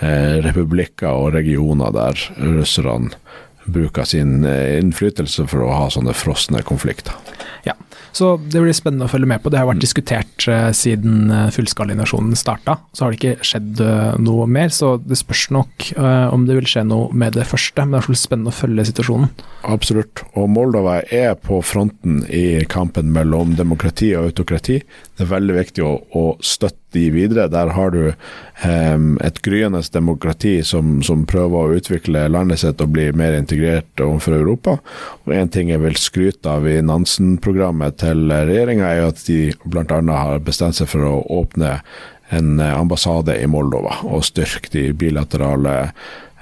eh, 0.00 0.38
republikker 0.44 1.10
og 1.10 1.34
regioner 1.38 1.94
der 1.94 2.20
russerne 2.38 3.16
bruker 3.64 4.04
sin 4.08 4.44
eh, 4.44 4.78
innflytelse 4.80 5.46
for 5.50 5.66
å 5.66 5.72
ha 5.76 5.88
sånne 5.92 6.14
frosne 6.16 6.62
konflikter. 6.66 7.14
Ja, 7.62 7.76
så 8.12 8.34
det 8.36 8.60
blir 8.60 8.74
spennende 8.74 9.06
å 9.06 9.12
følge 9.12 9.28
med 9.30 9.42
på. 9.42 9.52
Det 9.52 9.60
har 9.60 9.68
vært 9.68 9.82
diskutert 9.84 10.46
uh, 10.50 10.72
siden 10.74 11.30
uh, 11.30 11.46
fullskalainvasjonen 11.54 12.34
starta. 12.36 12.74
Så 12.92 13.04
har 13.04 13.14
det 13.14 13.20
ikke 13.20 13.46
skjedd 13.46 13.82
noe 14.22 14.48
mer, 14.50 14.72
så 14.74 14.96
det 14.98 15.20
spørs 15.20 15.46
nok 15.54 15.92
om 16.34 16.44
det 16.48 16.56
vil 16.58 16.68
skje 16.68 16.82
noe 16.88 17.12
med 17.14 17.36
det 17.38 17.46
første. 17.48 17.86
Men 17.86 17.94
det 17.94 18.02
er 18.02 18.18
spennende 18.18 18.52
å 18.52 18.56
følge 18.56 18.88
situasjonen. 18.90 19.30
Absolutt. 19.70 20.24
Og 20.34 20.50
Moldova 20.50 20.98
er 21.14 21.36
på 21.38 21.60
fronten 21.64 22.22
i 22.26 22.64
kampen 22.70 23.12
mellom 23.14 23.54
demokrati 23.58 24.12
og 24.18 24.32
autokrati. 24.32 24.80
Det 24.82 25.24
er 25.24 25.32
veldig 25.32 25.58
viktig 25.60 25.86
å, 25.86 25.94
å 26.18 26.24
støtte 26.42 26.81
de 26.94 27.06
videre. 27.14 27.48
Der 27.52 27.72
har 27.76 27.92
du 27.94 28.00
um, 28.10 29.06
et 29.24 29.40
gryende 29.44 29.82
demokrati 29.94 30.58
som, 30.66 31.00
som, 31.06 31.26
prøver 31.28 31.58
å 31.58 31.78
utvikle 31.78 32.26
landet 32.30 32.62
sitt 32.62 32.80
og 32.82 32.92
bli 32.94 33.08
mer 33.16 33.36
integrert 33.38 34.02
overfor 34.02 34.38
Europa. 34.38 34.78
Og 35.26 35.34
En 35.36 35.52
ting 35.52 35.72
jeg 35.72 35.82
vil 35.82 35.98
skryte 36.00 36.56
av 36.58 36.68
i 36.68 36.80
Nansen-programmet 36.84 38.00
til 38.02 38.26
regjeringa, 38.32 38.88
er 38.88 39.10
at 39.10 39.22
de 39.26 39.52
bl.a. 39.64 40.02
har 40.12 40.42
bestemt 40.44 40.78
seg 40.78 40.90
for 40.92 41.06
å 41.08 41.22
åpne 41.42 41.78
en 42.32 42.60
ambassade 42.60 43.36
i 43.42 43.48
Moldova 43.50 43.98
og 44.08 44.24
styrke 44.24 44.70
de 44.72 44.86
bilaterale 44.96 45.74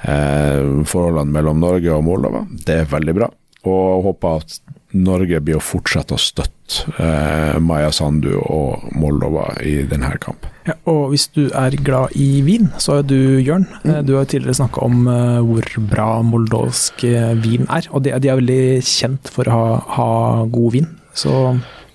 eh, 0.07 0.85
forholdene 0.87 1.35
mellom 1.35 1.59
Norge 1.63 1.97
og 1.97 2.05
Moldova. 2.07 2.45
Det 2.67 2.83
er 2.83 2.93
veldig 2.93 3.17
bra. 3.17 3.31
Og 3.67 4.07
håper 4.07 4.41
at 4.41 4.61
Norge 4.97 5.39
blir 5.45 5.59
å 5.59 5.63
fortsette 5.63 6.17
å 6.17 6.21
støtte 6.21 6.91
eh, 6.99 7.59
Maja 7.63 7.93
Sandu 7.95 8.33
og 8.41 8.89
Moldova 8.99 9.47
i 9.63 9.81
denne 9.87 10.11
kampen. 10.23 10.51
Ja, 10.67 10.75
og 10.91 11.13
hvis 11.13 11.29
du 11.35 11.45
er 11.57 11.77
glad 11.79 12.17
i 12.19 12.43
vin, 12.47 12.71
så 12.83 12.99
er 12.99 13.07
du 13.07 13.17
Jørn. 13.39 13.69
Mm. 13.85 13.91
Eh, 13.93 14.01
du 14.07 14.17
har 14.19 14.27
tidligere 14.31 14.59
snakka 14.61 14.83
om 14.87 15.07
uh, 15.07 15.39
hvor 15.47 15.67
bra 15.91 16.09
moldovsk 16.27 17.05
uh, 17.07 17.33
vin 17.39 17.69
er. 17.71 17.87
Og 17.95 18.05
de, 18.07 18.15
de, 18.19 18.31
er 18.31 18.41
veldig 18.43 18.63
kjent 18.87 19.31
for 19.31 19.47
å 19.47 19.57
ha, 19.57 19.79
ha 19.97 20.11
god 20.51 20.75
vin. 20.75 20.91
Så 21.15 21.33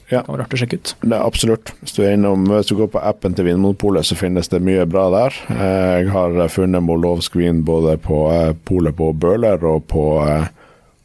ja. 0.09 0.21
det 0.21 0.25
kan 0.25 0.33
være 0.37 0.47
artig 0.47 0.59
å 0.59 0.63
sjekke 0.63 0.79
ut. 0.79 0.97
Det 1.03 1.13
er 1.13 1.21
absolutt. 1.27 1.75
Hvis 1.83 1.95
du, 1.99 2.03
innom, 2.07 2.47
hvis 2.51 2.71
du, 2.71 2.77
går 2.79 2.91
på 2.95 3.03
appen 3.03 3.35
til 3.35 3.49
Vinmonopolet, 3.49 4.07
så 4.07 4.17
finnes 4.19 4.51
det 4.51 4.63
mye 4.63 4.87
bra 4.87 5.09
der. 5.13 5.39
Jeg 5.51 6.11
har 6.15 6.37
funnet 6.53 6.85
moldovsk 6.85 7.35
vin 7.39 7.63
både 7.67 7.97
på 8.03 8.19
polet 8.67 8.95
på 8.95 9.11
Bøler 9.19 9.67
og 9.67 9.89
på 9.91 10.05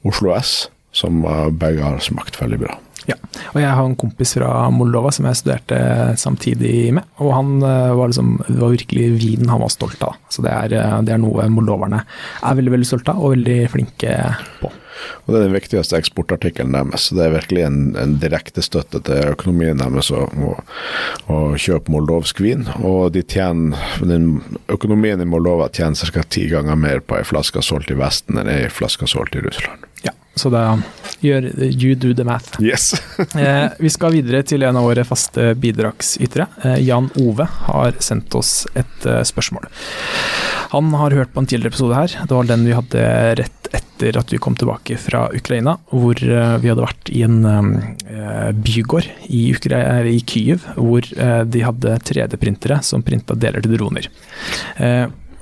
Oslo 0.07 0.37
S 0.39 0.69
som 0.93 1.23
begge 1.59 1.85
har 1.85 2.01
smakt 2.03 2.41
veldig 2.41 2.59
bra. 2.65 2.79
Ja, 3.09 3.17
og 3.55 3.61
jeg 3.63 3.71
har 3.71 3.87
en 3.87 3.97
kompis 3.99 4.35
fra 4.37 4.51
Moldova 4.75 5.13
som 5.15 5.27
jeg 5.29 5.39
studerte 5.41 5.79
samtidig 6.21 6.91
med. 6.95 7.07
Og 7.23 7.33
han 7.35 7.55
eh, 7.65 7.95
var 7.97 8.13
liksom, 8.13 8.35
det 8.47 8.59
var 8.61 8.75
virkelig 8.75 9.07
vinen 9.23 9.51
han 9.51 9.63
var 9.63 9.73
stolt 9.73 10.03
av. 10.05 10.19
Så 10.31 10.45
det 10.45 10.53
er, 10.53 10.77
eh, 10.79 10.99
det 11.07 11.17
er 11.17 11.23
noe 11.23 11.49
moldoverne 11.53 12.03
er 12.05 12.61
veldig 12.61 12.77
veldig 12.77 12.91
stolte 12.91 13.15
av 13.15 13.25
og 13.25 13.35
veldig 13.35 13.59
flinke 13.73 14.19
på. 14.61 14.73
Og 15.25 15.33
Det 15.33 15.39
er 15.39 15.47
den 15.47 15.57
viktigste 15.57 15.97
eksportartikkelen 15.97 16.75
deres. 16.77 17.09
så 17.09 17.17
Det 17.17 17.25
er 17.25 17.37
virkelig 17.39 17.63
en, 17.65 17.79
en 17.97 18.17
direktestøtte 18.21 19.01
til 19.09 19.33
økonomien 19.33 19.81
deres 19.81 20.11
å, 20.13 20.27
å, 20.29 20.55
å, 21.33 21.39
kjøpe 21.57 21.95
moldovsk 21.95 22.43
vin. 22.45 22.67
Og 22.85 23.15
de 23.17 23.25
tjener, 23.25 23.81
den 24.05 24.43
økonomien 24.69 25.23
i 25.23 25.29
Moldova 25.29 25.71
tjener 25.73 26.13
ca. 26.13 26.27
ti 26.29 26.47
ganger 26.53 26.77
mer 26.77 27.01
på 27.01 27.17
ei 27.17 27.25
flaske 27.25 27.65
solgt 27.65 27.95
i 27.95 27.97
Vesten 27.97 28.43
enn 28.43 28.53
ei 28.53 28.69
flaske 28.69 29.09
solgt 29.09 29.41
i 29.41 29.45
Russland. 29.47 29.89
Ja, 30.05 30.13
så 30.39 30.51
da 30.53 30.65
gjør 31.21 31.51
you 31.69 31.95
do 31.95 32.15
the 32.17 32.25
math. 32.25 32.61
Yes. 32.63 32.95
eh, 33.37 33.69
vi 33.79 33.91
skal 33.93 34.15
videre 34.15 34.43
til 34.47 34.65
en 34.65 34.79
av 34.81 34.87
våre 34.89 35.05
faste 35.05 35.53
bidragsytere. 35.61 36.47
Eh, 36.65 36.79
Jan 36.87 37.11
Ove 37.21 37.47
har 37.71 37.99
sendt 38.01 38.35
oss 38.39 38.65
et 38.75 39.07
eh, 39.07 39.23
spørsmål. 39.27 39.69
Han 40.71 40.95
har 40.95 41.11
hørt 41.11 41.33
på 41.35 41.43
en 41.43 41.51
tidligere 41.51 41.75
episode 41.75 41.99
her. 41.99 42.15
Det 42.29 42.37
var 42.37 42.47
den 42.47 42.65
vi 42.69 42.77
hadde 42.77 43.07
rett 43.43 43.61
etter 43.75 44.17
at 44.19 44.33
vi 44.33 44.39
kom 44.39 44.57
tilbake 44.57 44.97
fra 44.99 45.27
Ukraina, 45.35 45.77
hvor 45.91 46.17
eh, 46.17 46.57
vi 46.63 46.71
hadde 46.71 46.85
vært 46.85 47.11
i 47.13 47.23
en 47.27 47.41
eh, 47.45 48.51
bygård 48.55 49.09
i, 49.29 49.49
Ukra 49.55 49.81
i 50.09 50.21
Kyiv, 50.25 50.65
hvor 50.77 51.05
eh, 51.05 51.43
de 51.45 51.65
hadde 51.67 51.97
3D-printere 52.07 52.81
som 52.87 53.05
printa 53.05 53.35
deler 53.35 53.65
til 53.65 53.77
droner. 53.77 54.09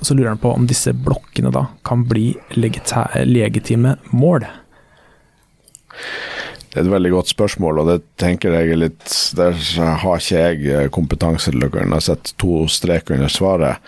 Så 0.01 0.15
lurer 0.15 0.31
han 0.31 0.41
på 0.41 0.53
om 0.55 0.67
disse 0.71 0.93
blokkene 0.95 1.51
da 1.55 1.65
kan 1.87 2.05
bli 2.07 2.31
legitime 2.55 3.97
mål. 4.15 4.47
Det 6.69 6.77
er 6.77 6.85
et 6.85 6.93
veldig 6.93 7.11
godt 7.15 7.31
spørsmål, 7.33 7.81
og 7.81 7.89
det 7.89 7.99
tenker 8.21 8.53
jeg 8.53 8.75
er 8.75 8.81
litt 8.83 9.13
Der 9.39 9.57
har 10.03 10.21
ikke 10.21 10.43
jeg 10.43 10.69
eh, 10.69 10.91
kompetanse 10.93 11.51
til 11.51 11.65
å 11.65 11.71
kunne 11.73 12.01
sette 12.05 12.37
to 12.39 12.67
streker 12.69 13.17
under 13.17 13.33
svaret. 13.33 13.81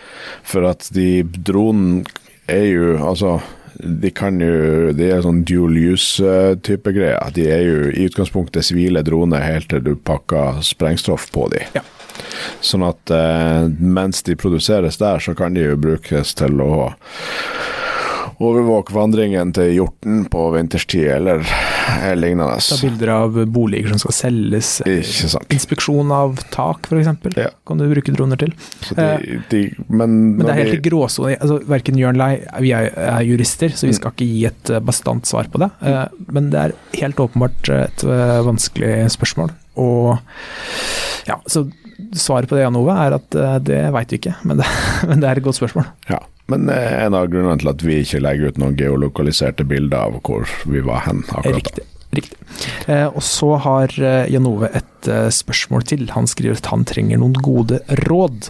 For 0.49 0.65
at 0.71 0.89
de 0.97 1.23
dronene 1.23 2.07
er 2.51 2.67
jo 2.71 2.97
Altså, 3.05 3.37
de 3.81 4.11
kan 4.17 4.41
jo 4.41 4.91
De 4.97 5.11
er 5.13 5.23
sånn 5.25 5.45
dual 5.47 5.77
use-type 5.93 6.97
greier. 6.97 7.21
De 7.37 7.47
er 7.53 7.63
jo 7.69 7.79
i 7.93 8.09
utgangspunktet 8.09 8.67
sivile 8.67 9.05
droner 9.07 9.45
helt 9.45 9.71
til 9.71 9.85
du 9.85 9.95
pakker 9.95 10.65
sprengstoff 10.65 11.29
på 11.35 11.51
dem. 11.53 11.69
Ja. 11.77 11.85
Sånn 12.65 12.85
at 12.85 13.13
eh, 13.13 13.69
mens 13.81 14.25
de 14.27 14.37
produseres 14.41 14.99
der, 15.01 15.21
så 15.21 15.37
kan 15.37 15.55
de 15.57 15.69
jo 15.69 15.79
brukes 15.81 16.35
til 16.41 16.61
å 16.65 16.91
overvåke 18.41 18.95
vandringen 18.95 19.53
til 19.57 19.75
hjorten 19.75 20.25
på 20.33 20.47
vinterstid, 20.55 21.07
eller 21.19 21.45
lignende. 22.17 22.57
Ta 22.65 22.79
bilder 22.81 23.13
av 23.15 23.39
boliger 23.53 23.93
som 23.93 24.01
skal 24.05 24.17
selges. 24.17 24.71
Ikke 24.89 25.31
sant. 25.35 25.53
Inspeksjon 25.53 26.13
av 26.15 26.41
tak, 26.55 26.89
f.eks. 26.89 27.11
Ja. 27.37 27.51
Kan 27.69 27.83
du 27.83 27.87
bruke 27.91 28.15
droner 28.17 28.41
til. 28.41 28.55
De, 28.89 28.97
eh, 29.05 29.45
de, 29.53 29.63
men, 29.89 30.17
men, 30.39 30.45
det 30.47 30.55
er 30.55 30.63
helt 30.63 30.79
i 30.79 30.83
gråsone. 30.89 31.35
Altså, 31.37 31.61
verken 31.71 32.01
Jørn 32.01 32.21
Lei 32.21 32.33
Vi 32.65 32.73
er, 32.77 32.91
er, 32.97 33.21
jurister, 33.29 33.75
så 33.77 33.91
vi 33.91 33.97
skal 33.97 34.15
ikke 34.15 34.31
gi 34.31 34.47
et 34.49 34.73
eh, 34.73 34.83
bastant 34.85 35.29
svar 35.29 35.51
på 35.53 35.61
det. 35.63 35.71
Eh, 35.85 36.07
men 36.33 36.49
det 36.55 36.65
er 36.65 36.77
helt 37.03 37.21
åpenbart 37.21 37.73
et 37.77 38.07
vanskelig 38.47 39.11
spørsmål. 39.13 39.53
Og 39.81 40.17
ja, 41.29 41.37
så 41.47 41.67
svaret 42.17 42.51
på 42.51 42.57
det, 42.59 42.65
Jan 42.65 42.79
Ove, 42.81 42.97
er 42.97 43.17
at 43.19 43.41
det 43.67 43.81
veit 43.95 44.13
vi 44.13 44.21
ikke, 44.21 44.35
men 44.49 44.61
det, 44.61 44.69
men 45.09 45.23
det 45.23 45.31
er 45.31 45.41
et 45.41 45.47
godt 45.47 45.61
spørsmål. 45.61 45.89
Ja. 46.11 46.21
Men 46.51 46.69
eh, 46.69 47.05
en 47.05 47.15
av 47.15 47.31
grunnene 47.31 47.61
til 47.61 47.71
at 47.71 47.87
vi 47.87 48.01
ikke 48.03 48.23
legger 48.25 48.51
ut 48.51 48.61
noen 48.61 48.77
geolokaliserte 48.79 49.67
bilder 49.69 50.11
av 50.11 50.21
hvor 50.27 50.51
vi 50.67 50.83
var 50.85 51.07
hen 51.07 51.25
akkurat 51.29 51.61
Riktig. 51.61 51.87
Riktig. 52.11 52.39
Eh, 52.91 53.07
og 53.07 53.23
så 53.23 53.53
har 53.63 53.93
eh, 53.95 54.27
Jan 54.33 54.49
Ove 54.51 54.67
et 54.75 55.07
eh, 55.07 55.29
spørsmål 55.31 55.85
til. 55.87 56.09
Han 56.11 56.27
skriver 56.31 56.59
at 56.59 56.71
han 56.73 56.83
trenger 56.89 57.21
noen 57.23 57.37
gode 57.39 57.79
råd. 58.09 58.49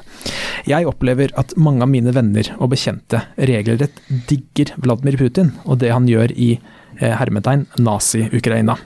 Jeg 0.70 0.88
opplever 0.88 1.34
at 1.40 1.52
mange 1.60 1.84
av 1.84 1.92
mine 1.92 2.14
venner 2.16 2.48
og 2.56 2.72
bekjente 2.72 3.20
regelrett 3.36 4.00
digger 4.30 4.72
Vladimir 4.80 5.20
Putin 5.20 5.52
og 5.66 5.82
det 5.84 5.92
han 5.92 6.08
gjør 6.08 6.32
i 6.32 6.54
eh, 6.56 7.12
hermetegn 7.20 7.66
Nazi-Ukraina. 7.76 8.78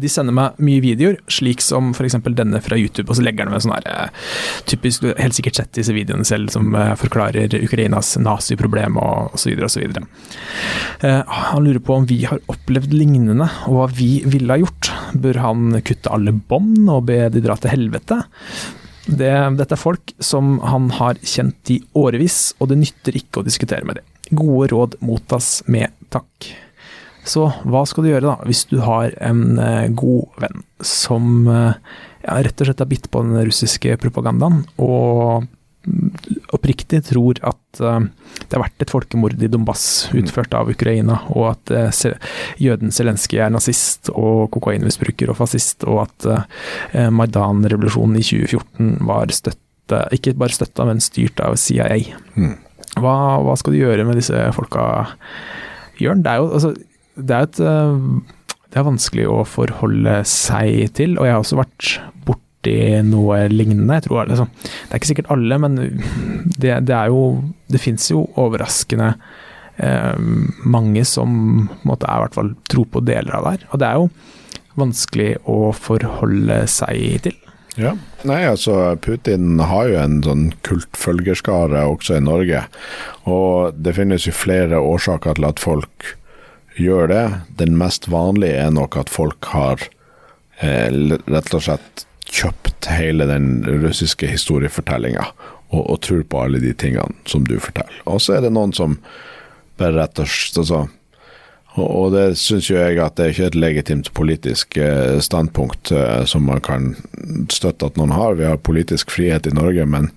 De 0.00 0.08
sender 0.10 0.34
meg 0.34 0.56
mye 0.64 0.82
videoer, 0.82 1.18
slik 1.30 1.60
som 1.62 1.92
f.eks. 1.92 2.16
denne 2.34 2.58
fra 2.64 2.78
YouTube, 2.78 3.06
og 3.10 3.18
så 3.18 3.22
legger 3.22 3.46
de 3.46 3.52
med 3.52 3.62
sånn 3.62 3.74
her 3.76 3.86
eh, 3.90 4.30
typisk 4.70 5.04
helt 5.06 5.36
sikkert 5.36 5.60
sett 5.60 5.72
disse 5.76 5.94
videoene 5.94 6.26
selv, 6.26 6.50
som 6.54 6.74
eh, 6.74 6.94
forklarer 6.98 7.54
Ukrainas 7.60 8.16
naziproblem 8.18 8.98
og 8.98 9.36
osv. 9.38 9.60
osv. 9.68 10.00
Eh, 11.06 11.20
han 11.36 11.66
lurer 11.66 11.82
på 11.86 12.00
om 12.00 12.08
vi 12.10 12.22
har 12.26 12.42
opplevd 12.50 12.96
lignende, 12.96 13.46
og 13.68 13.78
hva 13.78 13.88
vi 13.94 14.10
ville 14.26 14.56
ha 14.56 14.62
gjort. 14.62 14.90
Bør 15.20 15.42
han 15.44 15.78
kutte 15.86 16.14
alle 16.14 16.34
bånd 16.34 16.90
og 16.90 17.06
be 17.10 17.22
de 17.30 17.44
dra 17.44 17.58
til 17.60 17.74
helvete? 17.74 18.22
Det, 19.10 19.30
dette 19.58 19.74
er 19.74 19.80
folk 19.80 20.14
som 20.22 20.58
han 20.66 20.90
har 20.98 21.18
kjent 21.22 21.70
i 21.74 21.78
årevis, 21.98 22.56
og 22.58 22.72
det 22.72 22.80
nytter 22.82 23.20
ikke 23.22 23.42
å 23.42 23.46
diskutere 23.46 23.86
med 23.86 24.00
dem. 24.00 24.10
Gode 24.40 24.70
råd 24.74 24.98
mottas 25.02 25.60
med 25.66 25.94
takk. 26.14 26.50
Så 27.28 27.46
hva 27.68 27.84
skal 27.88 28.04
du 28.04 28.12
gjøre 28.12 28.28
da, 28.28 28.36
hvis 28.48 28.64
du 28.70 28.78
har 28.84 29.14
en 29.20 29.58
eh, 29.60 29.88
god 29.92 30.40
venn 30.40 30.62
som 30.86 31.48
eh, 31.50 31.74
ja, 32.24 32.36
rett 32.44 32.60
og 32.60 32.68
slett 32.68 32.82
har 32.82 32.90
bitt 32.90 33.08
på 33.12 33.22
den 33.24 33.40
russiske 33.46 33.96
propagandaen, 34.00 34.62
og 34.80 35.46
mm, 35.86 36.10
oppriktig 36.56 37.02
tror 37.10 37.40
at 37.46 37.82
eh, 37.84 38.08
det 38.40 38.56
har 38.56 38.64
vært 38.64 38.84
et 38.84 38.92
folkemord 38.92 39.36
i 39.40 39.50
Donbass 39.52 39.84
utført 40.16 40.54
av 40.56 40.72
Ukraina, 40.72 41.20
og 41.34 41.50
at 41.52 41.74
eh, 41.76 42.18
jøden 42.60 42.94
Zelenskyj 42.94 43.44
er 43.44 43.54
nazist 43.54 44.12
og 44.14 44.50
kokainmisbruker 44.56 45.32
og 45.32 45.40
fascist, 45.40 45.86
og 45.88 46.04
at 46.06 46.30
eh, 46.30 47.08
Maidan-revolusjonen 47.12 48.20
i 48.20 48.26
2014 48.26 48.96
var 49.08 49.36
støtte, 49.36 50.04
ikke 50.16 50.36
bare 50.40 50.56
støtta, 50.56 50.88
men 50.88 51.04
styrt 51.04 51.40
av 51.44 51.56
CIA. 51.60 52.02
Mm. 52.36 52.58
Hva, 53.00 53.16
hva 53.44 53.56
skal 53.58 53.74
du 53.74 53.80
gjøre 53.80 54.04
med 54.08 54.18
disse 54.18 54.36
folka, 54.56 54.84
Jørn? 56.00 56.24
Det 56.24 56.32
er 56.32 56.40
jo 56.40 56.48
altså, 56.56 56.72
det 57.26 57.36
er 57.36 57.48
et 57.48 57.60
eh, 57.64 58.04
Det 58.70 58.78
er 58.78 58.86
vanskelig 58.86 59.26
å 59.26 59.42
forholde 59.48 60.20
seg 60.28 60.94
til, 60.94 61.18
og 61.18 61.26
jeg 61.26 61.34
har 61.34 61.42
også 61.42 61.58
vært 61.58 61.92
borti 62.28 62.76
noe 63.08 63.42
lignende. 63.50 63.98
Jeg 63.98 64.06
tror 64.06 64.30
liksom, 64.30 64.50
Det 64.62 64.90
er 64.90 65.00
ikke 65.00 65.12
sikkert 65.12 65.32
alle, 65.34 65.60
men 65.64 65.78
det, 66.60 66.76
det 66.86 66.96
er 66.96 67.10
jo 67.10 67.24
Det 67.70 67.82
fins 67.82 68.10
jo 68.12 68.26
overraskende 68.40 69.14
eh, 69.82 70.16
mange 70.64 71.04
som 71.08 71.68
måte 71.82 72.06
er 72.06 72.20
i 72.20 72.26
hvert 72.26 72.38
fall 72.38 72.54
tror 72.70 72.90
på 72.92 73.04
deler 73.06 73.36
av 73.38 73.46
det 73.46 73.56
her. 73.56 73.68
Og 73.70 73.82
det 73.82 73.88
er 73.90 74.00
jo 74.00 74.10
vanskelig 74.80 75.30
å 75.50 75.60
forholde 75.76 76.62
seg 76.70 77.24
til. 77.26 77.36
Ja. 77.78 77.94
Nei, 78.26 78.42
altså 78.44 78.96
Putin 79.00 79.60
har 79.62 79.88
jo 79.88 79.98
en 80.00 80.18
sånn 80.24 80.46
kultfølgerskare 80.66 81.84
også 81.88 82.18
i 82.18 82.24
Norge. 82.24 82.64
Og 83.30 83.76
det 83.78 83.94
finnes 83.96 84.26
jo 84.26 84.34
flere 84.36 84.80
årsaker 84.82 85.38
til 85.38 85.48
at 85.48 85.62
folk 85.62 86.14
gjør 86.80 87.10
det. 87.10 87.24
Den 87.60 87.76
mest 87.80 88.08
vanlige 88.10 88.60
er 88.64 88.70
nok 88.74 88.98
at 89.00 89.12
folk 89.12 89.50
har 89.52 89.82
eh, 90.60 91.16
rett 91.30 91.56
og 91.56 91.66
slett 91.66 92.06
kjøpt 92.30 92.90
hele 92.94 93.26
den 93.26 93.64
russiske 93.66 94.28
historiefortellinga 94.30 95.24
og, 95.70 95.82
og 95.82 96.00
tror 96.06 96.22
på 96.22 96.44
alle 96.44 96.62
de 96.62 96.72
tingene 96.74 97.14
som 97.28 97.44
du 97.46 97.58
forteller. 97.62 98.00
Og 98.06 98.22
så 98.22 98.36
er 98.36 98.46
det 98.46 98.54
noen 98.54 98.74
som 98.76 98.98
bare 99.80 99.96
rett 99.96 100.22
og 100.22 100.30
slett 100.30 100.62
altså, 100.62 100.86
og, 101.78 102.10
det 102.10 102.34
syns 102.40 102.66
jo 102.66 102.80
jeg 102.80 102.98
at 102.98 103.14
det 103.14 103.24
er 103.24 103.32
ikke 103.34 103.48
et 103.52 103.58
legitimt 103.62 104.08
politisk 104.16 104.76
eh, 104.80 105.20
standpunkt 105.22 105.92
eh, 105.94 106.24
som 106.26 106.48
man 106.48 106.58
kan 106.66 106.96
støtte 107.52 107.86
at 107.86 108.00
noen 108.00 108.10
har. 108.10 108.34
Vi 108.40 108.48
har 108.48 108.58
politisk 108.58 109.12
frihet 109.14 109.46
i 109.46 109.54
Norge, 109.54 109.86
men, 109.86 110.10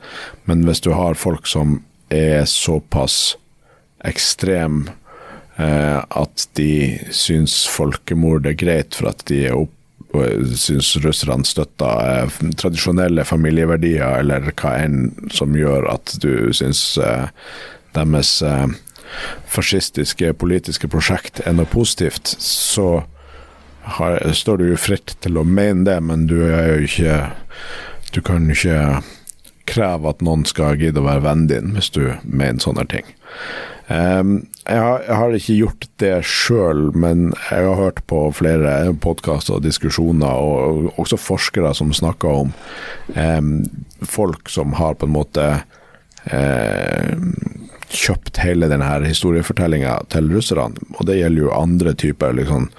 men 0.50 0.66
hvis 0.66 0.82
du 0.82 0.90
har 0.98 1.20
folk 1.20 1.46
som 1.50 1.78
er 2.10 2.48
såpass 2.50 3.36
ekstrem 4.04 4.88
at 5.54 6.48
de 6.58 6.98
syns 7.14 7.60
folkemord 7.70 8.48
er 8.50 8.56
greit 8.58 8.96
for 8.98 9.12
at 9.12 9.20
de 9.30 9.44
er 9.46 9.58
opp 9.60 9.74
syns 10.58 10.96
russerne 11.02 11.46
støtter 11.46 12.24
eh, 12.24 12.42
tradisjonelle 12.60 13.26
familieverdier, 13.26 14.20
eller 14.22 14.52
hva 14.52 14.76
enn 14.84 15.30
som 15.34 15.56
gjør 15.58 15.88
at 15.90 16.16
du 16.22 16.54
syns 16.54 16.98
eh, 16.98 17.30
deres 17.96 18.42
eh, 18.46 18.68
fascistiske 19.50 20.34
politiske 20.34 20.88
prosjekt 20.88 21.42
er 21.46 21.54
noe 21.58 21.70
positivt, 21.70 22.36
så 22.40 23.04
har, 23.98 24.20
står 24.34 24.62
du 24.62 24.70
jo 24.70 24.80
fritt 24.80 25.18
til 25.22 25.38
å 25.38 25.44
mene 25.44 25.86
det, 25.90 26.00
men 26.02 26.28
du 26.30 26.40
er 26.48 26.76
jo 26.76 26.88
ikke 26.88 27.18
Du 28.14 28.22
kan 28.22 28.46
ikke 28.46 29.02
kreve 29.66 30.12
at 30.12 30.20
noen 30.22 30.44
skal 30.46 30.78
gidde 30.78 31.02
å 31.02 31.06
være 31.08 31.24
vennen 31.26 31.48
din 31.50 31.72
hvis 31.74 31.90
du 31.90 32.14
mener 32.22 32.62
sånne 32.62 32.86
ting. 32.86 33.08
Em, 33.92 34.36
jeg, 34.64 34.80
har, 34.80 35.02
jeg 35.04 35.18
har 35.20 35.36
ikke 35.38 35.58
gjort 35.58 35.88
det 36.00 36.14
sjøl, 36.28 36.86
men 36.96 37.26
jeg 37.50 37.68
har 37.68 37.80
hørt 37.80 38.00
på 38.08 38.22
flere 38.36 38.94
podkaster 39.04 39.58
og 39.58 39.66
diskusjoner, 39.66 40.32
og 40.32 41.00
også 41.02 41.20
forskere 41.20 41.74
som 41.76 41.92
snakker 41.96 42.44
om 42.44 42.54
um, 43.18 43.56
folk 44.08 44.52
som 44.52 44.78
har 44.80 44.96
på 44.96 45.10
en 45.10 45.16
måte 45.18 45.48
um, 46.32 47.34
kjøpt 47.94 48.40
hele 48.42 48.70
denne 48.72 48.90
historiefortellinga 49.06 50.00
til 50.14 50.32
russerne. 50.34 50.80
Og 50.98 51.08
det 51.10 51.20
gjelder 51.20 51.46
jo 51.46 51.56
andre 51.58 51.94
typer 52.00 52.34
liksom, 52.40 52.70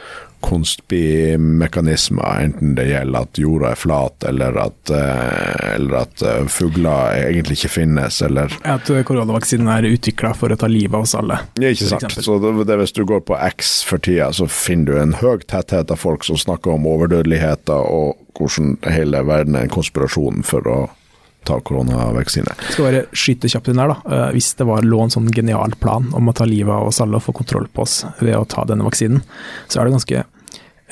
konspimekanismer, 0.44 2.40
enten 2.44 2.74
det 2.76 2.84
gjelder 2.90 3.24
at 3.26 3.38
jorda 3.40 3.70
er 3.72 3.78
flat, 3.80 4.24
eller 4.28 4.58
at, 4.64 4.90
eh, 4.90 5.74
eller 5.74 5.98
at 6.04 6.22
eh, 6.22 6.46
fugler 6.52 7.16
egentlig 7.30 7.58
ikke 7.60 7.72
finnes, 7.78 8.20
eller 8.22 8.52
At 8.68 8.90
koronavaksinen 9.08 9.70
er 9.72 9.88
utvikla 9.90 10.34
for 10.36 10.52
å 10.54 10.58
ta 10.60 10.68
livet 10.70 10.94
av 10.98 11.06
oss 11.06 11.14
alle. 11.18 11.40
ja, 11.60 11.72
ikke 11.72 11.90
sant. 11.94 12.18
Så 12.24 12.38
det, 12.42 12.54
det, 12.68 12.78
hvis 12.82 12.92
du 12.96 13.04
går 13.08 13.24
på 13.28 13.38
X 13.54 13.76
for 13.88 13.98
tida, 14.02 14.30
så 14.36 14.48
finner 14.50 14.92
du 14.92 15.00
en 15.00 15.16
høy 15.22 15.38
tetthet 15.48 15.90
av 15.90 16.00
folk 16.00 16.24
som 16.26 16.36
snakker 16.40 16.74
om 16.76 16.86
overdødeligheter 16.90 17.88
og 17.88 18.20
hvordan 18.38 18.76
hele 18.90 19.22
verden 19.26 19.56
er 19.56 19.66
en 19.68 19.72
konspirasjon 19.72 20.42
for 20.46 20.66
å 20.68 20.78
ta 21.44 21.58
koronavaksine. 21.60 22.54
Skal 22.72 22.86
bare 22.86 23.02
skyte 23.12 23.50
kjapt 23.52 23.68
inn 23.68 23.80
her, 23.82 23.90
da. 23.92 23.96
Eh, 24.08 24.30
Hvis 24.32 24.54
det 24.56 24.64
var, 24.68 24.80
lå 24.82 25.02
en 25.04 25.12
sånn 25.12 25.28
genial 25.34 25.74
plan 25.80 26.06
om 26.16 26.30
å 26.30 26.34
ta 26.36 26.46
livet 26.48 26.72
av 26.72 26.88
oss 26.88 27.02
alle 27.04 27.18
og 27.20 27.26
få 27.26 27.34
kontroll 27.36 27.66
på 27.68 27.84
oss 27.84 27.98
ved 28.22 28.32
å 28.38 28.46
ta 28.48 28.64
denne 28.64 28.86
vaksinen, 28.86 29.20
så 29.68 29.80
er 29.82 29.84
det 29.90 29.92
ganske 29.98 30.22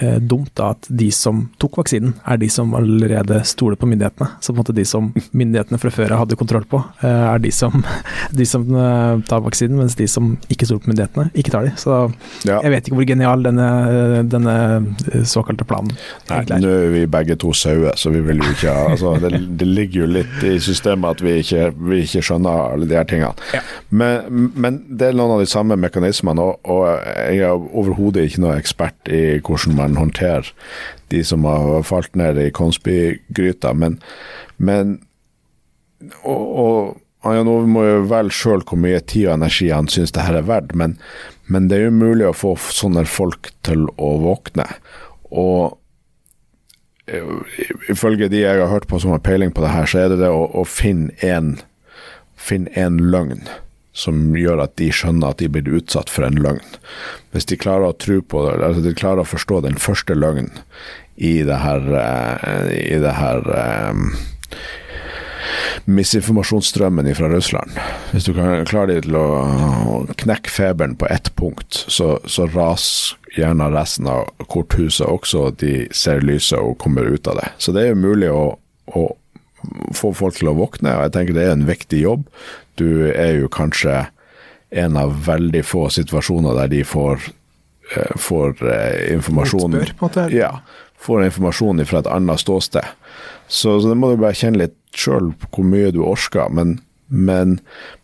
eh, 0.02 0.18
dumt 0.20 0.50
da 0.58 0.72
at 0.74 0.88
de 0.90 1.08
som 1.14 1.44
tok 1.62 1.78
vaksinen, 1.82 2.14
er 2.28 2.40
de 2.42 2.48
som 2.52 2.74
allerede 2.78 3.38
stoler 3.48 3.78
på 3.80 3.88
myndighetene. 3.88 4.28
Så 4.42 4.50
på 4.52 4.58
en 4.58 4.62
måte 4.64 4.74
de 4.76 4.84
som 4.88 5.12
myndighetene 5.38 5.78
fra 5.82 5.92
før 5.94 6.16
av 6.16 6.24
hadde 6.24 6.38
kontroll 6.40 6.66
på, 6.68 6.82
eh, 7.02 7.24
er 7.32 7.42
de 7.44 7.52
som, 7.54 7.78
de 8.42 8.46
som 8.48 8.66
eh, 8.74 9.22
tar 9.30 9.44
vaksinen, 9.46 9.78
mens 9.80 9.96
de 9.98 10.08
som 10.10 10.34
ikke 10.52 10.68
stoler 10.68 10.84
på 10.84 10.92
myndighetene, 10.92 11.30
ikke 11.38 11.54
tar 11.54 11.68
de. 11.68 11.74
Så 11.80 12.02
Ja. 12.48 12.58
jeg 12.64 12.72
vet 12.74 12.88
ikke 12.88 12.96
hvor 12.98 13.06
genial 13.06 13.42
denne, 13.44 13.66
denne 14.30 14.54
eh, 15.12 15.22
såkalte 15.28 15.64
planen 15.68 15.92
Nei, 16.30 16.40
er. 16.42 16.58
nå 16.62 16.70
er 16.72 16.90
vi 16.94 17.02
begge 17.10 17.36
to 17.40 17.52
sauer, 17.56 17.94
så 18.00 18.10
vi 18.14 18.20
vil 18.24 18.40
jo 18.42 18.50
ikke 18.54 18.72
ha 18.74 18.88
altså, 18.92 19.14
det, 19.22 19.38
det 19.60 19.68
ligger 19.68 20.02
jo 20.04 20.08
litt 20.18 20.42
i 20.48 20.56
systemet 20.62 21.16
at 21.18 21.22
vi 21.24 21.36
ikke, 21.42 21.68
vi 21.88 22.00
ikke 22.06 22.22
skjønner 22.24 22.72
alle 22.72 22.88
de 22.90 22.96
her 22.98 23.06
tingene. 23.08 23.32
Ja. 23.54 23.60
Men, 23.90 24.50
men 24.56 24.80
det 24.88 25.10
er 25.10 25.16
noen 25.18 25.36
av 25.36 25.42
de 25.44 25.48
samme 25.50 25.76
mekanismene, 25.80 26.42
og, 26.42 26.60
og 26.72 26.86
jeg 27.28 27.42
er 27.46 27.52
overhodet 27.54 28.26
ikke 28.28 28.42
noe 28.44 28.56
ekspert 28.58 29.12
i 29.12 29.22
hvordan 29.44 29.76
man 29.78 29.91
håndterer 30.00 30.52
de 31.12 31.22
som 31.24 31.44
har 31.48 31.82
falt 31.86 32.14
ned 32.18 32.38
i 32.40 32.50
Konsby-gryta, 32.54 33.74
men, 33.76 33.98
men 34.56 35.00
og, 36.22 36.42
og 37.22 37.34
Jan 37.36 37.50
Ove 37.50 37.68
må 37.70 37.84
jo 37.86 38.00
velge 38.10 38.34
sjøl 38.34 38.64
hvor 38.66 38.80
mye 38.82 38.98
tid 39.00 39.28
og 39.28 39.36
energi 39.36 39.68
han 39.70 39.90
syns 39.92 40.14
det 40.14 40.24
her 40.26 40.40
er 40.40 40.48
verdt, 40.48 40.74
men, 40.78 40.96
men 41.46 41.68
det 41.70 41.78
er 41.78 41.86
jo 41.86 42.00
mulig 42.00 42.26
å 42.26 42.34
få 42.36 42.56
sånne 42.58 43.04
folk 43.06 43.52
til 43.66 43.86
å 43.94 44.10
våkne. 44.24 44.66
Og 45.30 45.78
eh, 47.06 47.60
ifølge 47.92 48.30
de 48.32 48.42
jeg 48.42 48.62
har 48.62 48.72
hørt 48.72 48.88
på 48.90 48.98
som 49.02 49.14
har 49.14 49.22
peiling 49.22 49.54
på 49.54 49.62
det 49.62 49.70
her, 49.74 49.86
så 49.86 50.02
er 50.02 50.12
det 50.12 50.22
det 50.24 50.32
å, 50.32 50.48
å 50.50 50.66
finne 50.66 51.14
en 51.22 51.60
finne 52.42 52.72
en 52.74 52.98
løgn 53.12 53.44
som 53.92 54.32
gjør 54.36 54.64
at 54.64 54.76
de 54.80 54.88
skjønner 54.94 55.34
at 55.34 55.42
de 55.42 55.50
blir 55.52 55.80
utsatt 55.80 56.10
for 56.10 56.26
en 56.26 56.40
løgn. 56.40 56.64
Hvis 57.32 57.48
de 57.50 57.60
klarer 57.60 57.92
å 57.92 58.20
på 58.28 58.44
altså 58.52 58.84
de 58.84 58.94
klarer 58.96 59.24
å 59.24 59.28
forstå 59.28 59.62
den 59.66 59.76
første 59.80 60.16
løgnen 60.16 60.52
i 61.16 61.42
det 61.44 61.58
her, 61.60 61.84
eh, 62.00 62.70
i 62.72 62.98
det 63.02 63.12
her 63.18 63.44
eh, 63.52 63.92
misinformasjonsstrømmen 65.84 67.14
fra 67.14 67.28
Russland. 67.28 67.76
Hvis 68.12 68.24
du 68.24 68.32
kan 68.36 68.64
de 68.88 69.00
til 69.04 69.16
å 69.18 70.06
knekke 70.18 70.50
feberen 70.50 70.96
på 70.96 71.08
ett 71.10 71.32
punkt, 71.36 71.84
så, 71.88 72.16
så 72.24 72.46
raser 72.52 73.18
gjerne 73.36 73.70
resten 73.72 74.08
av 74.12 74.28
korthuset 74.52 75.08
også, 75.08 75.48
og 75.48 75.60
de 75.62 75.86
ser 75.96 76.24
lyset 76.24 76.60
og 76.60 76.78
kommer 76.82 77.08
ut 77.08 77.28
av 77.28 77.40
det. 77.40 77.48
Så 77.58 77.72
det 77.72 77.86
er 77.86 77.94
jo 77.94 78.02
mulig 78.04 78.28
å, 78.32 78.44
å 78.92 79.04
få 79.96 80.12
folk 80.16 80.36
til 80.38 80.50
å 80.52 80.56
våkne, 80.58 80.92
og 80.96 81.06
jeg 81.06 81.14
tenker 81.16 81.36
det 81.36 81.46
er 81.46 81.56
en 81.56 81.68
viktig 81.68 82.02
jobb. 82.02 82.26
Du 82.80 83.08
er 83.10 83.36
jo 83.40 83.50
kanskje 83.52 84.06
en 84.72 84.96
av 84.96 85.12
veldig 85.26 85.64
få 85.68 85.88
situasjoner 85.92 86.56
der 86.56 86.70
de 86.72 86.84
får, 86.84 87.28
eh, 87.96 88.14
får 88.16 88.62
eh, 88.64 89.12
informasjon. 89.14 89.76
Ja, 90.32 90.54
får 90.96 91.26
informasjon 91.26 91.84
fra 91.86 92.00
et 92.00 92.08
annet 92.08 92.40
ståsted. 92.40 92.86
Så, 93.48 93.80
så 93.80 93.90
det 93.90 93.98
må 94.00 94.12
du 94.12 94.22
bare 94.22 94.38
kjenne 94.38 94.64
litt 94.64 94.78
sjøl 94.96 95.32
hvor 95.50 95.66
mye 95.68 95.92
du 95.92 96.00
orker, 96.06 96.48
men, 96.48 96.78
men 97.08 97.58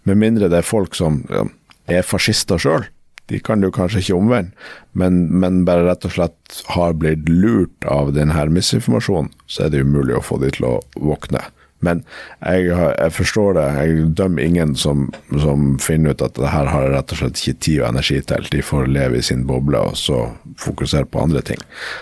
med 0.09 0.21
mindre 0.21 0.51
det 0.53 0.61
er 0.61 0.67
folk 0.67 0.97
som 0.99 1.23
ja, 1.33 1.47
er 1.89 2.07
fascister 2.07 2.61
sjøl, 2.61 2.89
De 3.29 3.37
kan 3.45 3.61
du 3.61 3.69
kanskje 3.69 4.01
ikke 4.01 4.17
omvende, 4.17 4.55
men, 4.97 5.27
men 5.29 5.65
bare 5.69 5.85
rett 5.85 6.07
og 6.09 6.15
slett 6.15 6.61
har 6.73 6.95
blitt 6.97 7.29
lurt 7.29 7.85
av 7.85 8.15
denne 8.17 8.47
misinformasjonen, 8.49 9.29
så 9.45 9.67
er 9.67 9.75
det 9.75 9.83
umulig 9.85 10.17
å 10.17 10.25
få 10.25 10.39
de 10.41 10.49
til 10.57 10.65
å 10.65 10.79
våkne. 10.97 11.43
Men 11.85 12.03
jeg, 12.43 12.69
jeg, 12.73 13.13
forstår 13.15 13.59
det. 13.59 13.67
Jeg 13.79 14.07
dømmer 14.19 14.43
ingen 14.43 14.75
som, 14.79 15.09
som, 15.31 15.71
finner 15.83 16.15
ut 16.15 16.25
at 16.25 16.39
det 16.39 16.53
her 16.53 16.71
har 16.73 16.91
rett 16.95 17.15
og 17.15 17.21
slett 17.23 17.43
ikke 17.43 17.63
tid 17.65 17.83
og 17.83 17.91
energi 17.93 18.21
til. 18.31 18.49
De 18.53 18.63
får 18.65 18.91
leve 18.91 19.21
i 19.21 19.25
sin 19.25 19.47
boble 19.49 19.83
og 19.91 19.99
så 19.99 20.25
fokusere 20.59 21.09
på 21.11 21.23
andre 21.23 21.45
ting. 21.53 21.61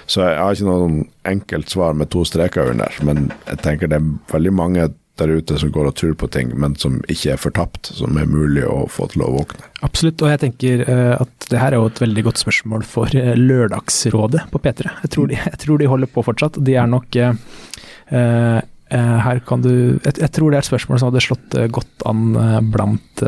Så 0.09 0.24
jeg 0.24 0.39
har 0.41 0.57
ikke 0.57 0.70
noe 0.70 1.09
enkelt 1.29 1.72
svar 1.72 1.97
med 1.99 2.12
to 2.14 2.24
streker 2.29 2.72
under, 2.72 3.03
men 3.07 3.29
jeg 3.49 3.61
tenker 3.64 3.91
det 3.91 4.01
er 4.01 4.14
veldig 4.33 4.55
mange 4.55 4.89
der 5.16 5.33
ute 5.33 5.57
som 5.57 5.70
går 5.72 5.89
og 5.89 5.97
tror 5.97 6.14
på 6.20 6.29
ting, 6.33 6.51
men 6.61 6.74
som 6.77 6.99
ikke 7.12 7.33
er 7.35 7.41
fortapt, 7.41 7.89
som 7.97 8.18
er 8.20 8.29
mulig 8.29 8.66
å 8.68 8.85
få 8.93 9.09
til 9.12 9.24
å 9.24 9.31
våkne. 9.33 9.64
Absolutt, 9.87 10.20
og 10.20 10.33
jeg 10.33 10.43
tenker 10.45 10.85
uh, 10.85 11.14
at 11.24 11.49
det 11.51 11.61
her 11.61 11.72
er 11.72 11.81
jo 11.81 11.89
et 11.89 12.03
veldig 12.03 12.27
godt 12.29 12.43
spørsmål 12.43 12.85
for 12.87 13.16
uh, 13.16 13.33
Lørdagsrådet 13.39 14.47
på 14.53 14.61
P3. 14.61 14.93
Jeg 15.07 15.12
tror, 15.14 15.31
de, 15.31 15.39
jeg 15.41 15.61
tror 15.64 15.81
de 15.81 15.91
holder 15.93 16.12
på 16.12 16.24
fortsatt. 16.27 16.61
De 16.68 16.77
er 16.77 16.91
nok 16.93 17.16
uh, 17.16 18.61
her 18.91 19.41
kan 19.43 19.64
du 19.64 19.70
jeg, 19.72 20.12
jeg, 20.20 20.28
tror 20.30 20.53
det 20.53 20.59
er 20.59 20.62
et 20.62 20.68
spørsmål 20.68 21.01
som 21.01 21.09
hadde 21.09 21.22
slått 21.24 21.57
godt 21.74 22.05
an 22.07 22.37
blant, 22.70 23.22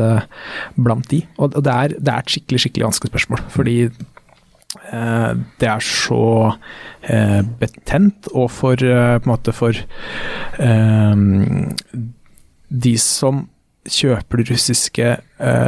blant 0.79 1.09
de. 1.11 1.19
Og 1.35 1.57
det 1.57 1.73
er, 1.73 1.97
det 1.97 2.13
er, 2.13 2.23
et 2.23 2.31
skikkelig 2.31 2.61
skikkelig 2.63 2.87
vanskelig 2.87 3.11
spørsmål. 3.11 3.43
Fordi 3.51 3.75
Eh, 4.69 5.31
det 5.59 5.69
er 5.69 5.81
så 5.81 6.23
eh, 7.01 7.41
betent, 7.59 8.29
og 8.37 8.51
for 8.53 8.77
eh, 8.77 9.15
på 9.17 9.25
en 9.25 9.31
måte 9.31 9.53
for 9.55 9.73
de 12.69 12.93
som 13.01 13.47
kjøper 13.87 14.41
de 14.41 14.47
russiske 14.51 15.13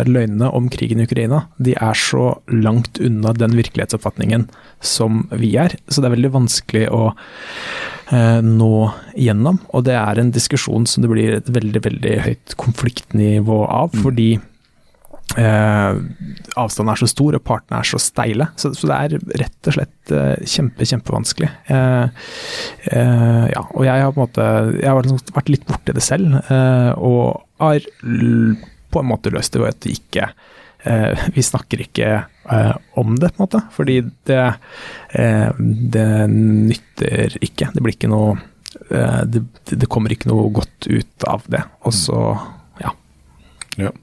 løgnene 0.07 0.49
om 0.51 0.68
krigen 0.74 0.99
i 0.99 1.05
Ukraina, 1.07 1.45
de 1.64 1.74
er 1.80 1.97
så 1.97 2.34
langt 2.51 2.99
unna 3.01 3.32
den 3.38 3.55
virkelighetsoppfatningen 3.57 4.49
som 4.84 5.24
vi 5.32 5.53
er. 5.62 5.78
Så 5.88 6.01
det 6.01 6.09
er 6.09 6.18
veldig 6.18 6.34
vanskelig 6.36 6.86
å 6.91 7.14
nå 8.43 8.76
gjennom. 9.16 9.59
Og 9.72 9.86
det 9.88 9.95
er 9.95 10.20
en 10.20 10.32
diskusjon 10.36 10.88
som 10.89 11.03
det 11.03 11.12
blir 11.12 11.36
et 11.39 11.51
veldig, 11.51 11.82
veldig 11.88 12.16
høyt 12.28 12.55
konfliktnivå 12.59 13.64
av, 13.72 13.93
mm. 13.95 14.01
fordi 14.03 14.30
uh, 15.39 15.95
avstanden 16.59 16.91
er 16.91 16.99
så 16.99 17.07
stor 17.07 17.38
og 17.38 17.45
partene 17.47 17.80
er 17.80 17.88
så 17.88 18.01
steile. 18.01 18.49
Så, 18.59 18.74
så 18.76 18.89
det 18.91 18.97
er 18.97 19.38
rett 19.45 19.72
og 19.72 19.78
slett 19.78 20.16
kjempe, 20.51 20.88
kjempevanskelig. 20.89 21.51
Ja, 21.72 23.64
og 23.64 23.86
jeg 23.88 24.03
har 24.03 24.12
på 24.12 24.20
en 24.20 24.26
måte 24.26 24.45
Jeg 24.82 24.89
har 24.89 24.97
vært 25.38 25.53
litt 25.53 25.68
borti 25.70 25.95
det 25.95 26.03
selv, 26.03 26.36
og 26.99 27.39
har 27.62 27.88
på 28.91 29.01
en 29.01 29.09
måte 29.09 29.32
løst 29.34 29.53
det 29.55 29.62
ved 29.64 29.76
at 29.76 29.88
vi 29.88 29.95
ikke 29.95 30.28
eh, 30.89 31.26
Vi 31.36 31.43
snakker 31.45 31.86
ikke 31.86 32.12
om 32.99 33.16
det, 33.22 33.30
på 33.32 33.38
en 33.38 33.45
måte. 33.45 33.62
Fordi 33.72 33.99
det, 34.28 34.45
det 35.93 36.07
nytter 36.32 37.38
ikke. 37.39 37.70
Det 37.72 37.84
blir 37.86 37.95
ikke 37.95 38.09
noe 38.12 38.34
det, 38.89 39.43
det 39.70 39.88
kommer 39.91 40.12
ikke 40.12 40.32
noe 40.32 40.49
godt 40.51 40.89
ut 40.89 41.28
av 41.30 41.45
det. 41.53 41.62
Og 41.88 41.95
så, 41.95 42.18
ja. 42.82 42.91
ja. 43.80 43.93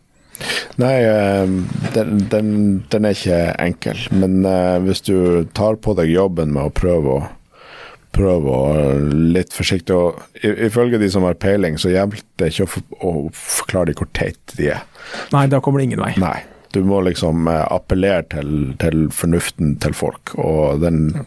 Nei, 0.79 0.95
eh, 1.03 1.49
den, 1.95 2.19
den, 2.31 2.51
den, 2.91 3.05
er 3.09 3.17
ikke 3.17 3.41
enkel. 3.59 4.05
Men 4.15 4.45
uh, 4.47 4.79
hvis 4.85 5.03
du 5.09 5.45
tar 5.57 5.81
på 5.83 5.97
deg 5.99 6.13
jobben 6.13 6.55
med 6.55 6.69
å 6.69 6.75
prøve 6.75 7.17
å 7.17 7.27
prøve 8.19 8.53
å 8.53 8.99
litt 9.09 9.55
forsiktig 9.55 9.95
og 9.95 10.21
Ifølge 10.43 11.01
de 11.01 11.09
som 11.13 11.27
har 11.27 11.39
peiling, 11.41 11.79
så 11.81 11.93
hjelper 11.93 12.23
det 12.41 12.53
ikke 12.53 12.67
å, 12.67 12.85
å 13.09 13.13
forklare 13.35 13.93
dem 13.93 13.99
hvor 13.99 14.11
teit 14.17 14.55
de 14.59 14.73
er. 14.75 14.87
Nei, 15.35 15.47
da 15.51 15.61
kommer 15.65 15.81
det 15.81 15.91
ingen 15.91 16.05
vei. 16.05 16.13
Nei. 16.21 16.39
Du 16.77 16.83
må 16.85 17.01
liksom 17.01 17.49
uh, 17.49 17.65
appellere 17.73 18.27
til, 18.29 18.51
til, 18.83 19.07
fornuften 19.15 19.79
til 19.81 19.95
folk, 19.97 20.35
og 20.37 20.83
den, 20.83 21.25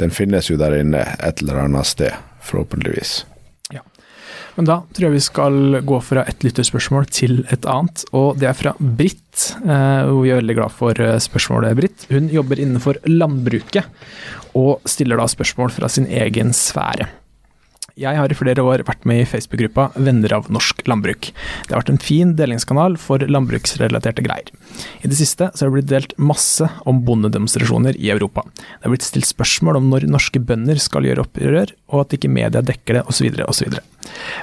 den 0.00 0.12
finnes 0.12 0.50
jo 0.50 0.58
der 0.60 0.76
inne 0.76 1.06
et 1.24 1.40
eller 1.40 1.62
annet 1.62 1.88
sted, 1.88 2.12
forhåpentligvis. 2.44 3.22
Men 4.54 4.68
da 4.68 4.76
tror 4.94 5.08
jeg 5.08 5.16
vi 5.16 5.24
skal 5.24 5.80
gå 5.86 5.98
fra 6.04 6.22
et 6.30 6.44
lytterspørsmål 6.46 7.08
til 7.10 7.40
et 7.54 7.66
annet, 7.66 8.04
og 8.14 8.38
det 8.38 8.48
er 8.50 8.58
fra 8.58 8.74
Britt. 8.78 9.22
Hvor 9.64 10.20
vi 10.22 10.30
er 10.30 10.38
veldig 10.38 10.56
glad 10.60 10.74
for 10.76 11.00
eh, 11.02 11.18
spørsmålet, 11.22 11.74
Britt. 11.78 12.06
Hun 12.12 12.30
jobber 12.30 12.62
innenfor 12.62 13.00
landbruket, 13.10 13.90
og 14.54 14.84
stiller 14.86 15.18
da 15.18 15.26
spørsmål 15.30 15.74
fra 15.74 15.90
sin 15.90 16.06
egen 16.06 16.54
sfære. 16.54 17.10
Jeg 17.94 18.18
har 18.18 18.32
i 18.32 18.34
flere 18.34 18.62
år 18.66 18.82
vært 18.82 19.04
med 19.06 19.20
i 19.22 19.26
Facebook-gruppa 19.28 19.84
Venner 19.94 20.32
av 20.34 20.48
norsk 20.50 20.80
landbruk. 20.90 21.28
Det 21.30 21.70
har 21.70 21.78
vært 21.78 21.92
en 21.92 22.00
fin 22.02 22.32
delingskanal 22.34 22.96
for 22.98 23.22
landbruksrelaterte 23.22 24.24
greier. 24.26 24.50
I 25.06 25.10
det 25.12 25.18
siste 25.20 25.52
så 25.54 25.62
har 25.62 25.70
det 25.70 25.76
blitt 25.76 25.92
delt 25.92 26.16
masse 26.18 26.66
om 26.90 27.04
bondedemonstrasjoner 27.06 27.94
i 27.94 28.10
Europa. 28.10 28.42
Det 28.56 28.88
har 28.88 28.94
blitt 28.96 29.06
stilt 29.06 29.30
spørsmål 29.30 29.78
om 29.78 29.86
når 29.92 30.08
norske 30.10 30.42
bønder 30.42 30.82
skal 30.82 31.06
gjøre 31.06 31.22
opprør, 31.22 31.70
og 31.94 32.02
at 32.02 32.16
ikke 32.18 32.32
media 32.34 32.64
dekker 32.66 32.98
det, 32.98 33.04
osv., 33.06 33.30
osv. 33.46 33.78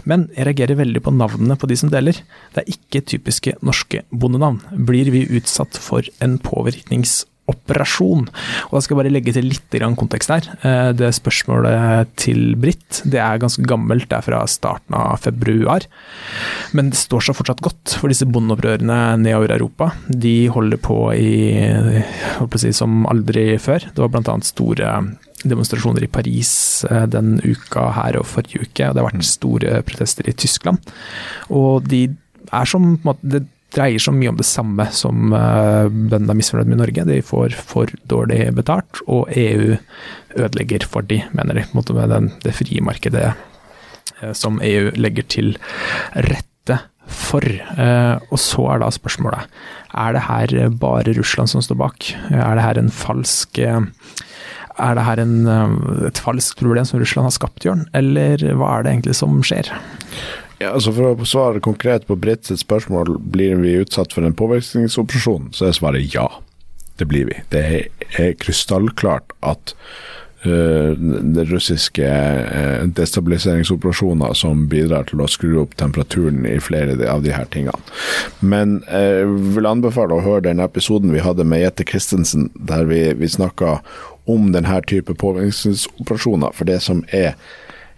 Men 0.08 0.30
jeg 0.38 0.47
reagerer 0.47 0.80
veldig 0.80 1.04
på 1.04 1.14
navnene 1.18 1.60
på 1.60 1.68
de 1.68 1.76
som 1.82 1.91
deler. 1.91 2.24
Det 2.56 2.64
er 2.64 2.72
ikke 2.72 3.04
typiske 3.04 3.58
norske 3.60 4.06
bondenavn. 4.16 4.64
Blir 4.88 5.12
vi 5.12 5.28
utsatt 5.28 5.76
for 5.76 6.08
en 6.24 6.39
påvirknings 6.39 7.26
operasjon. 7.50 8.28
Og 8.70 8.74
Da 8.76 8.82
skal 8.82 8.96
jeg 8.96 9.02
bare 9.02 9.14
legge 9.14 9.34
til 9.36 9.48
litt 9.50 9.78
kontekst 9.98 10.30
her. 10.30 10.48
Eh, 10.62 10.92
det 10.94 11.14
spørsmålet 11.18 12.12
til 12.16 12.56
Britt 12.56 13.02
det 13.06 13.20
er 13.20 13.42
ganske 13.42 13.64
gammelt, 13.66 14.10
det 14.10 14.18
er 14.18 14.26
fra 14.26 14.44
starten 14.48 14.96
av 14.96 15.20
februar. 15.24 15.86
Men 16.74 16.92
det 16.92 17.00
står 17.00 17.28
seg 17.28 17.36
fortsatt 17.36 17.64
godt, 17.64 17.98
for 18.00 18.12
disse 18.12 18.28
bondeopprørene 18.28 19.18
nedover 19.22 19.56
Europa 19.56 19.92
de 20.08 20.48
holder 20.52 20.78
på 20.82 21.00
i 21.16 21.34
si, 22.62 22.72
som 22.76 23.06
aldri 23.10 23.58
før. 23.62 23.89
Det 23.89 24.02
var 24.04 24.12
bl.a. 24.14 24.38
store 24.46 24.94
demonstrasjoner 25.42 26.06
i 26.06 26.12
Paris 26.12 26.52
eh, 26.89 27.08
den 27.10 27.39
uka 27.42 27.89
her 27.98 28.20
og 28.20 28.28
forrige 28.30 28.68
uke. 28.68 28.88
og 28.88 28.96
Det 28.96 29.02
har 29.02 29.10
vært 29.10 29.28
store 29.28 29.82
protester 29.88 30.30
i 30.30 30.36
Tyskland. 30.38 30.94
Og 31.50 31.88
de 31.89 32.06
er 32.52 32.70
som 32.70 32.94
på 32.98 33.02
en 33.02 33.10
måte, 33.14 33.46
dreier 33.72 34.02
så 34.04 34.14
mye 34.16 34.32
om 34.32 34.40
det 34.40 34.48
samme 34.48 34.88
som 34.96 35.32
bøndene 35.32 36.34
er 36.34 36.40
misfornøyd 36.40 36.70
med 36.70 36.78
i 36.78 36.82
Norge. 36.82 37.08
De 37.08 37.20
får 37.26 37.56
for 37.56 37.92
dårlig 38.12 38.44
betalt, 38.58 39.02
og 39.08 39.32
EU 39.38 39.78
ødelegger 40.38 40.86
for 40.88 41.08
de, 41.08 41.22
mener 41.36 41.58
de. 41.58 41.66
På 41.70 41.76
en 41.76 41.82
måte 41.82 41.98
med 41.98 42.14
den, 42.14 42.32
det 42.44 42.56
frie 42.58 42.84
markedet 42.84 43.32
uh, 44.22 44.32
som 44.38 44.62
EU 44.64 44.92
legger 45.00 45.28
til 45.32 45.54
rette 46.16 46.80
for. 47.12 47.46
Uh, 47.76 48.18
og 48.32 48.40
så 48.40 48.68
er 48.74 48.84
da 48.84 48.92
spørsmålet 48.94 49.62
er 49.92 50.16
det 50.16 50.26
her 50.28 50.58
bare 50.80 51.16
Russland 51.18 51.52
som 51.52 51.64
står 51.64 51.80
bak. 51.82 52.12
Er 52.32 52.56
det 52.58 52.68
her 52.68 52.80
en 52.80 52.94
falsk 52.94 53.60
er 54.82 54.96
det 54.96 55.04
her 55.04 55.20
en, 55.20 55.34
et 56.08 56.22
falskt 56.24 56.62
problem 56.64 56.88
som 56.88 57.02
Russland 57.02 57.28
har 57.28 57.36
skapt, 57.36 57.66
Jørn, 57.68 57.84
eller 57.98 58.42
hva 58.58 58.78
er 58.78 58.86
det 58.86 58.94
egentlig 58.96 59.18
som 59.20 59.36
skjer? 59.46 59.68
Ja, 60.62 60.76
altså 60.76 60.93
For 60.93 61.16
å 61.16 61.28
svare 61.28 61.64
konkret 61.64 62.07
på 62.09 62.18
Britt 62.20 62.45
sitt 62.49 62.62
spørsmål, 62.62 63.16
blir 63.34 63.57
vi 63.64 63.80
utsatt 63.82 64.14
for 64.14 64.28
en 64.28 64.38
påvirkningsoperasjon, 64.38 65.51
så 65.57 65.70
er 65.70 65.78
svaret 65.78 66.14
ja. 66.14 66.28
Det 66.99 67.07
blir 67.09 67.32
vi. 67.32 67.38
Det 67.49 67.62
er 68.20 68.34
krystallklart 68.38 69.32
at 69.47 69.74
uh, 70.45 70.91
det 70.93 71.47
russiske 71.49 72.05
uh, 72.05 72.84
destabiliseringsoperasjoner 72.99 74.36
som 74.38 74.68
bidrar 74.70 75.07
til 75.09 75.24
å 75.24 75.30
skru 75.32 75.55
opp 75.64 75.74
temperaturen 75.82 76.45
i 76.45 76.59
flere 76.62 76.99
av 77.09 77.26
de 77.26 77.34
her 77.34 77.49
tingene. 77.49 77.82
Men 78.45 78.84
jeg 78.86 79.26
uh, 79.26 79.34
vil 79.57 79.72
anbefale 79.72 80.20
å 80.20 80.26
høre 80.28 80.45
den 80.51 80.62
episoden 80.62 81.16
vi 81.16 81.26
hadde 81.26 81.47
med 81.47 81.64
Jette 81.64 81.88
Christensen, 81.89 82.51
der 82.70 82.86
vi, 82.91 83.07
vi 83.18 83.32
snakka 83.34 83.80
om 84.30 84.51
denne 84.53 84.78
type 84.86 85.18
påvirkningsoperasjoner. 85.18 86.53
For 86.53 86.70
det 86.70 86.84
som 86.86 87.01
er 87.09 87.34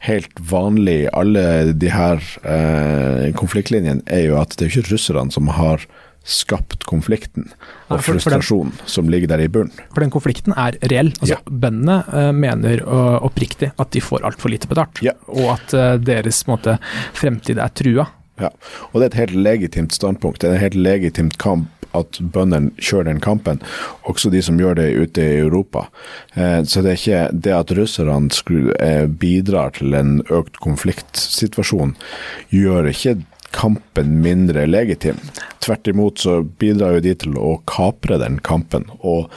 helt 0.03 0.39
vanlig 0.51 0.95
i 1.05 1.11
alle 1.15 1.73
de 1.79 1.91
her 1.91 2.23
eh, 2.43 3.29
konfliktlinjene, 3.39 4.03
er 4.11 4.27
jo 4.27 4.39
at 4.41 4.57
det 4.57 4.67
er 4.67 4.73
ikke 4.73 4.95
russerne 4.95 5.31
som 5.33 5.51
har 5.55 5.85
skapt 6.23 6.85
konflikten 6.87 7.49
og 7.89 7.97
ja, 7.97 8.03
frustrasjonen 8.05 8.71
som 8.87 9.09
ligger 9.11 9.33
der 9.33 9.43
i 9.43 9.49
bunnen. 9.51 9.75
For 9.91 10.03
den 10.03 10.13
konflikten 10.13 10.55
er 10.55 10.77
reell. 10.91 11.11
Altså, 11.19 11.35
ja. 11.35 11.39
Bøndene 11.43 11.99
uh, 12.07 12.31
mener 12.35 12.83
uh, 12.87 13.19
oppriktig 13.27 13.73
at 13.75 13.91
de 13.91 14.03
får 14.03 14.23
altfor 14.29 14.53
lite 14.53 14.69
betalt, 14.71 15.03
ja. 15.03 15.17
og 15.27 15.57
at 15.57 15.75
uh, 15.75 15.95
deres 15.99 16.45
måte, 16.47 16.77
fremtid 17.17 17.59
er 17.59 17.75
trua. 17.75 18.07
Ja, 18.39 18.49
og 18.91 18.95
det 18.97 19.03
er 19.03 19.11
et 19.11 19.19
helt 19.19 19.35
legitimt 19.45 19.93
standpunkt. 19.93 20.41
Det 20.41 20.49
er 20.49 20.55
en 20.55 20.63
helt 20.63 20.79
legitimt 20.79 21.35
kamp 21.43 21.67
at 21.97 22.19
bøndene 22.33 22.73
kjører 22.81 23.11
den 23.11 23.21
kampen, 23.23 23.61
også 24.09 24.31
de 24.33 24.41
som 24.45 24.59
gjør 24.59 24.79
det 24.81 24.89
ute 24.97 25.23
i 25.23 25.41
Europa. 25.43 25.87
Eh, 26.35 26.61
så 26.65 26.83
det 26.83 26.93
er 26.93 27.01
ikke 27.01 27.23
det 27.45 27.55
at 27.57 27.75
russerne 27.77 28.73
eh, 28.79 29.05
bidrar 29.07 29.75
til 29.77 29.93
en 29.97 30.17
økt 30.33 30.59
konfliktsituasjon, 30.63 31.95
gjør 32.53 32.91
ikke 32.91 33.17
kampen 33.53 34.17
mindre 34.23 34.65
legitim. 34.69 35.19
Tvert 35.63 35.87
imot 35.87 36.23
så 36.23 36.41
bidrar 36.43 36.97
jo 36.97 37.05
de 37.05 37.13
til 37.25 37.37
å 37.39 37.55
kapre 37.69 38.19
den 38.21 38.41
kampen. 38.43 38.89
og 38.99 39.29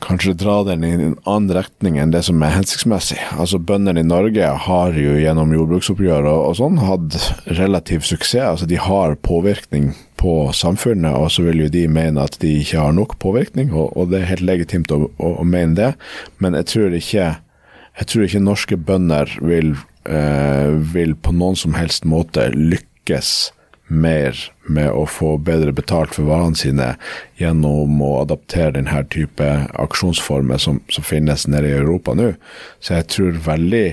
kanskje 0.00 0.34
dra 0.40 0.60
den 0.64 0.84
i 0.84 0.90
en 0.94 1.16
annen 1.28 1.52
retning 1.54 1.98
enn 2.00 2.12
det 2.14 2.22
som 2.26 2.40
er 2.42 2.54
hensiktsmessig. 2.54 3.18
Altså 3.36 3.60
Bøndene 3.62 4.02
i 4.02 4.06
Norge 4.06 4.48
har 4.64 4.96
jo 4.98 5.16
gjennom 5.20 5.52
jordbruksoppgjør 5.54 6.28
og, 6.30 6.40
og 6.48 6.56
sånn 6.58 6.80
hatt 6.82 7.18
relativ 7.58 8.06
suksess. 8.08 8.46
altså 8.54 8.68
De 8.70 8.80
har 8.80 9.18
påvirkning 9.26 9.92
på 10.20 10.34
samfunnet, 10.56 11.14
og 11.16 11.30
så 11.32 11.44
vil 11.46 11.64
jo 11.64 11.70
de 11.72 11.86
mene 11.92 12.24
at 12.24 12.40
de 12.42 12.56
ikke 12.60 12.80
har 12.80 12.96
nok 12.96 13.16
påvirkning, 13.22 13.72
og, 13.72 13.94
og 13.96 14.10
det 14.10 14.20
er 14.20 14.32
helt 14.34 14.44
legitimt 14.44 14.92
å, 14.92 15.06
å, 15.16 15.30
å, 15.40 15.46
mene 15.48 15.78
det, 15.78 15.92
men 16.44 16.58
jeg 16.58 16.68
tror 16.74 16.96
ikke, 16.98 17.30
jeg 18.02 18.10
tror 18.10 18.26
ikke 18.26 18.42
norske 18.44 18.76
bønder 18.90 19.32
vil, 19.40 19.72
eh, 20.04 20.76
vil 20.92 21.16
på 21.16 21.32
noen 21.32 21.56
som 21.56 21.76
helst 21.78 22.04
måte 22.08 22.50
lykkes 22.52 22.89
mer 23.90 24.36
med 24.68 24.90
å 24.94 25.02
få 25.10 25.34
bedre 25.42 25.72
betalt 25.74 26.14
for 26.14 26.28
varene 26.30 26.58
sine 26.58 26.92
gjennom 27.40 27.98
å 28.06 28.20
adaptere 28.20 28.76
denne 28.76 29.02
type 29.10 29.48
aksjonsformer 29.82 30.62
som, 30.62 30.78
som 30.88 31.06
finnes 31.06 31.48
nede 31.50 31.72
i 31.72 31.78
Europa 31.80 32.14
nå. 32.14 32.32
Så 32.78 32.94
jeg 33.00 33.10
tror 33.16 33.42
veldig 33.48 33.88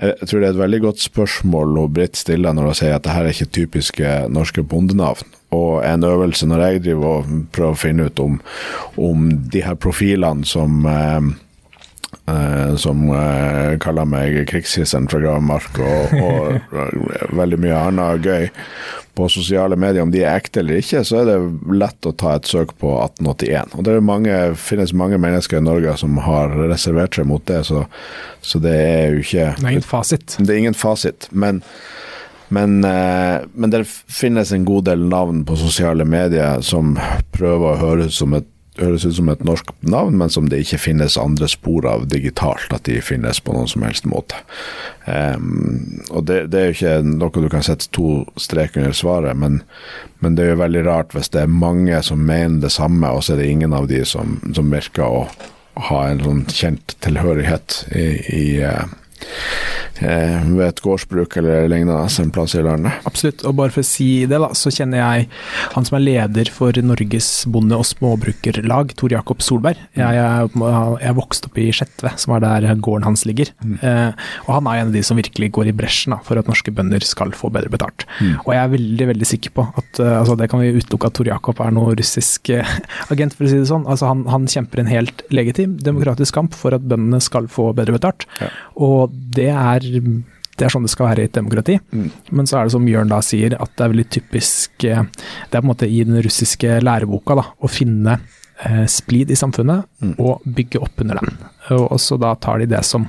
jeg 0.00 0.30
tror 0.30 0.40
det 0.40 0.46
er 0.48 0.54
et 0.54 0.62
veldig 0.62 0.78
godt 0.80 1.02
spørsmål 1.02 1.74
hun 1.76 1.92
Britt 1.92 2.16
stiller 2.16 2.54
når 2.56 2.70
hun 2.70 2.76
sier 2.78 2.94
at 2.96 3.04
dette 3.04 3.20
er 3.20 3.34
ikke 3.34 3.52
typiske 3.52 4.12
norske 4.32 4.64
bondenavn. 4.64 5.26
Og 5.52 5.84
en 5.84 6.06
øvelse 6.08 6.48
når 6.48 6.62
jeg 6.64 6.82
driver 6.86 7.18
og 7.18 7.34
prøver 7.52 7.76
å 7.76 7.80
finne 7.82 8.06
ut 8.08 8.22
om, 8.22 8.38
om 8.96 9.28
de 9.52 9.60
her 9.66 9.76
profilene 9.76 10.48
som 10.48 10.86
eh, 10.88 11.28
eh, 12.30 12.74
som 12.80 13.04
eh, 13.14 13.76
kaller 13.82 14.08
meg 14.08 14.38
krigshisseren 14.50 15.08
fra 15.10 15.20
Gravemark 15.22 15.80
og, 15.82 16.16
og, 16.22 16.74
veldig 17.40 17.60
mye 17.60 17.84
annet 17.90 18.26
gøy 18.26 18.50
på 19.20 19.28
sosiale 19.28 19.76
medier, 19.76 20.02
om 20.02 20.12
de 20.12 20.22
er 20.22 20.38
ekte 20.38 20.62
eller 20.62 20.80
ikke, 20.80 21.02
så 21.04 21.20
er 21.20 21.28
det 21.28 21.38
lett 21.76 22.06
å 22.08 22.14
ta 22.16 22.36
et 22.38 22.48
søk 22.48 22.76
på 22.80 22.92
1881. 23.02 23.74
Og 23.76 23.86
det 23.86 23.96
mange, 24.06 24.36
finnes 24.60 24.94
mange 24.96 25.18
mennesker 25.20 25.60
i 25.60 25.66
Norge 25.66 25.96
som 26.00 26.20
har 26.24 26.54
reservert 26.70 27.18
seg 27.18 27.28
mot 27.28 27.44
det, 27.50 27.64
så, 27.68 27.84
så 28.40 28.62
det 28.62 28.76
er 28.76 29.16
jo 29.16 29.24
ikke 29.24 29.48
Det 29.58 29.66
er 29.66 29.74
ingen 29.74 29.88
fasit. 29.90 30.38
Det 30.38 30.54
er 30.54 30.62
ingen 30.62 30.78
fasit. 30.78 31.28
Men, 31.32 31.60
men, 32.54 32.78
eh, 32.86 33.42
men 33.52 33.74
det 33.74 33.84
finnes 33.90 34.54
en 34.54 34.68
god 34.68 34.88
del 34.92 35.04
navn 35.10 35.44
på 35.48 35.58
sosiale 35.58 36.06
medier 36.08 36.62
som 36.64 36.94
prøver 37.34 37.74
å 37.74 37.80
høres 37.82 38.22
som 38.22 38.38
et 38.38 38.48
høres 38.78 39.04
ut 39.04 39.16
som 39.16 39.28
et 39.32 39.42
norsk 39.44 39.72
navn, 39.82 40.16
men 40.20 40.30
som 40.32 40.48
det 40.48 40.62
ikke 40.62 40.78
finnes 40.80 41.18
andre 41.20 41.48
spor 41.50 41.88
av 41.90 42.06
digitalt. 42.12 42.70
At 42.72 42.86
de 42.88 43.00
finnes 43.04 43.42
på 43.42 43.54
noen 43.54 43.68
som 43.70 43.84
helst 43.84 44.06
måte. 44.08 44.38
Um, 45.06 46.00
og 46.10 46.26
det, 46.30 46.44
det, 46.52 46.60
er 46.60 46.70
jo 46.70 46.76
ikke 46.76 46.96
noe 47.08 47.44
du 47.44 47.48
kan 47.52 47.66
sette 47.66 47.90
to 47.96 48.22
strek 48.40 48.78
under 48.78 48.94
svaret, 48.96 49.36
men, 49.36 49.62
men, 50.20 50.36
det 50.36 50.46
er 50.46 50.54
jo 50.54 50.62
veldig 50.62 50.84
rart 50.86 51.16
hvis 51.16 51.32
det 51.34 51.44
er 51.44 51.52
mange 51.52 51.98
som 52.06 52.22
mener 52.22 52.60
det 52.62 52.72
samme, 52.76 53.10
og 53.10 53.24
så 53.24 53.34
er 53.34 53.42
det 53.42 53.50
ingen 53.50 53.74
av 53.76 53.90
de 53.90 54.04
som, 54.06 54.38
som 54.54 54.70
virker 54.70 55.06
å 55.06 55.24
ha 55.90 56.00
en 56.06 56.22
sånn 56.22 56.44
kjent 56.52 56.94
tilhørighet 57.02 57.84
i, 57.96 58.06
i 58.36 58.44
Eh, 58.70 58.84
ved 60.00 60.62
et 60.64 60.80
gårdsbruk 60.84 61.36
eller 61.40 61.68
lignende 61.68 62.08
en 62.22 62.32
plass 62.32 62.54
i 62.56 62.62
landet. 62.64 63.04
Absolutt, 63.08 63.44
og 63.44 63.56
bare 63.58 63.74
for 63.74 63.84
å 63.84 63.86
si 63.86 64.24
det, 64.28 64.38
da, 64.40 64.50
så 64.56 64.72
kjenner 64.72 65.02
jeg 65.02 65.28
han 65.74 65.86
som 65.86 65.98
er 65.98 66.04
leder 66.04 66.50
for 66.52 66.76
Norges 66.84 67.28
bonde- 67.50 67.76
og 67.76 67.86
småbrukerlag, 67.88 68.94
Tor 68.98 69.12
Jakob 69.12 69.44
Solberg. 69.44 69.80
Jeg, 69.98 70.16
jeg, 70.16 70.50
jeg 71.04 71.18
vokste 71.18 71.50
opp 71.50 71.60
i 71.60 71.68
Skjetve, 71.74 72.14
som 72.20 72.34
er 72.36 72.44
der 72.44 72.68
gården 72.80 73.08
hans 73.08 73.26
ligger. 73.28 73.52
Mm. 73.64 73.76
Eh, 73.84 74.26
og 74.46 74.52
han 74.56 74.70
er 74.70 74.80
en 74.80 74.90
av 74.90 74.96
de 74.96 75.04
som 75.06 75.18
virkelig 75.20 75.50
går 75.56 75.70
i 75.70 75.76
bresjen 75.76 76.14
da, 76.14 76.20
for 76.26 76.40
at 76.40 76.48
norske 76.50 76.72
bønder 76.74 77.04
skal 77.06 77.34
få 77.36 77.52
bedre 77.54 77.72
betalt. 77.72 78.06
Mm. 78.20 78.34
Og 78.44 78.52
jeg 78.54 78.62
er 78.62 78.74
veldig 78.74 79.08
veldig 79.12 79.28
sikker 79.28 79.54
på 79.56 79.66
at 79.68 80.02
uh, 80.02 80.20
altså, 80.20 80.36
det 80.40 80.50
kan 80.52 80.62
vi 80.62 80.72
utelukke 80.76 81.10
at 81.10 81.16
Tor 81.18 81.30
Jakob 81.30 81.62
er 81.62 81.74
noe 81.76 81.94
russisk 81.98 82.52
uh, 82.54 82.74
agent, 83.12 83.36
for 83.36 83.46
å 83.46 83.52
si 83.52 83.60
det 83.60 83.70
sånn. 83.70 83.86
Altså, 83.90 84.08
han, 84.10 84.24
han, 84.30 84.48
kjemper 84.50 84.82
en 84.82 84.90
helt 84.90 85.22
legitim 85.30 85.76
demokratisk 85.84 86.34
kamp 86.34 86.56
for 86.58 86.74
at 86.74 86.86
bøndene 86.86 87.20
skal 87.22 87.46
få 87.50 87.70
bedre 87.76 87.94
betalt. 87.98 88.26
Ja. 88.40 88.50
Og 88.80 89.09
det 89.10 89.50
er 89.52 89.88
det 90.60 90.66
er 90.66 90.74
sånn 90.74 90.84
det 90.84 90.92
skal 90.92 91.08
være 91.08 91.24
i 91.24 91.28
et 91.30 91.36
demokrati. 91.36 91.78
Mm. 91.94 92.08
Men 92.36 92.48
så 92.48 92.58
er 92.58 92.68
det 92.68 92.74
som 92.74 92.88
Jørn 92.88 93.12
da 93.12 93.22
sier, 93.24 93.54
at 93.56 93.72
det 93.78 93.84
er 93.84 93.92
veldig 93.94 94.08
typisk 94.12 94.84
eh, 94.84 95.06
Det 95.48 95.56
er 95.56 95.62
på 95.62 95.64
en 95.64 95.70
måte 95.70 95.88
i 95.88 96.02
den 96.04 96.20
russiske 96.20 96.80
læreboka 96.84 97.38
da, 97.38 97.46
å 97.56 97.70
finne 97.70 98.18
eh, 98.66 98.84
splid 98.90 99.32
i 99.32 99.38
samfunnet 99.40 99.88
mm. 100.04 100.12
og 100.20 100.44
bygge 100.44 100.82
opp 100.84 101.00
under 101.00 101.22
den. 101.22 101.38
Og 101.78 101.96
så 102.02 102.18
da 102.20 102.34
tar 102.36 102.60
de 102.60 102.68
det 102.74 102.82
som 102.84 103.08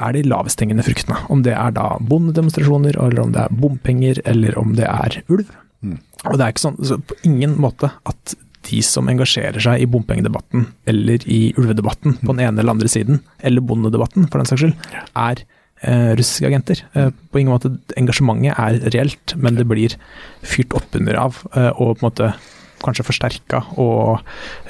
er 0.00 0.16
de 0.16 0.26
lavesthengende 0.28 0.84
fruktene. 0.84 1.22
Om 1.32 1.46
det 1.46 1.56
er 1.56 1.72
da 1.76 1.94
bondedemonstrasjoner, 2.12 2.98
eller 2.98 3.24
om 3.24 3.34
det 3.34 3.46
er 3.46 3.58
bompenger, 3.62 4.20
eller 4.28 4.56
om 4.60 4.76
det 4.76 4.88
er 4.88 5.20
ulv. 5.32 5.48
Mm. 5.80 5.98
Og 6.28 6.36
det 6.36 6.44
er 6.44 6.52
ikke 6.52 6.66
sånn 6.66 7.04
på 7.08 7.20
ingen 7.24 7.56
måte 7.60 7.92
at 8.08 8.36
de 8.68 8.82
som 8.84 9.08
engasjerer 9.08 9.62
seg 9.62 9.82
i 9.82 9.88
bompengedebatten 9.90 10.66
eller 10.90 11.24
i 11.30 11.40
ulvedebatten 11.56 12.18
på 12.20 12.34
den 12.34 12.44
ene 12.44 12.60
eller 12.60 12.74
andre 12.74 12.90
siden, 12.92 13.22
eller 13.40 13.64
bondedebatten 13.64 14.28
for 14.28 14.40
den 14.40 14.50
saks 14.50 14.64
skyld, 14.64 14.76
er 15.16 15.42
eh, 15.82 16.12
russiske 16.18 16.50
agenter. 16.50 16.84
Eh, 16.92 17.10
på 17.32 17.40
ingen 17.40 17.54
måte 17.54 17.72
Engasjementet 18.00 18.56
er 18.56 18.80
reelt, 18.94 19.36
men 19.36 19.56
det 19.58 19.68
blir 19.70 19.96
fyrt 20.44 20.76
oppunder 20.76 21.18
av 21.20 21.40
eh, 21.54 21.72
og 21.72 21.96
på 21.96 22.04
en 22.04 22.08
måte 22.10 22.32
kanskje 22.80 23.04
forsterka 23.04 23.64
og 23.80 24.22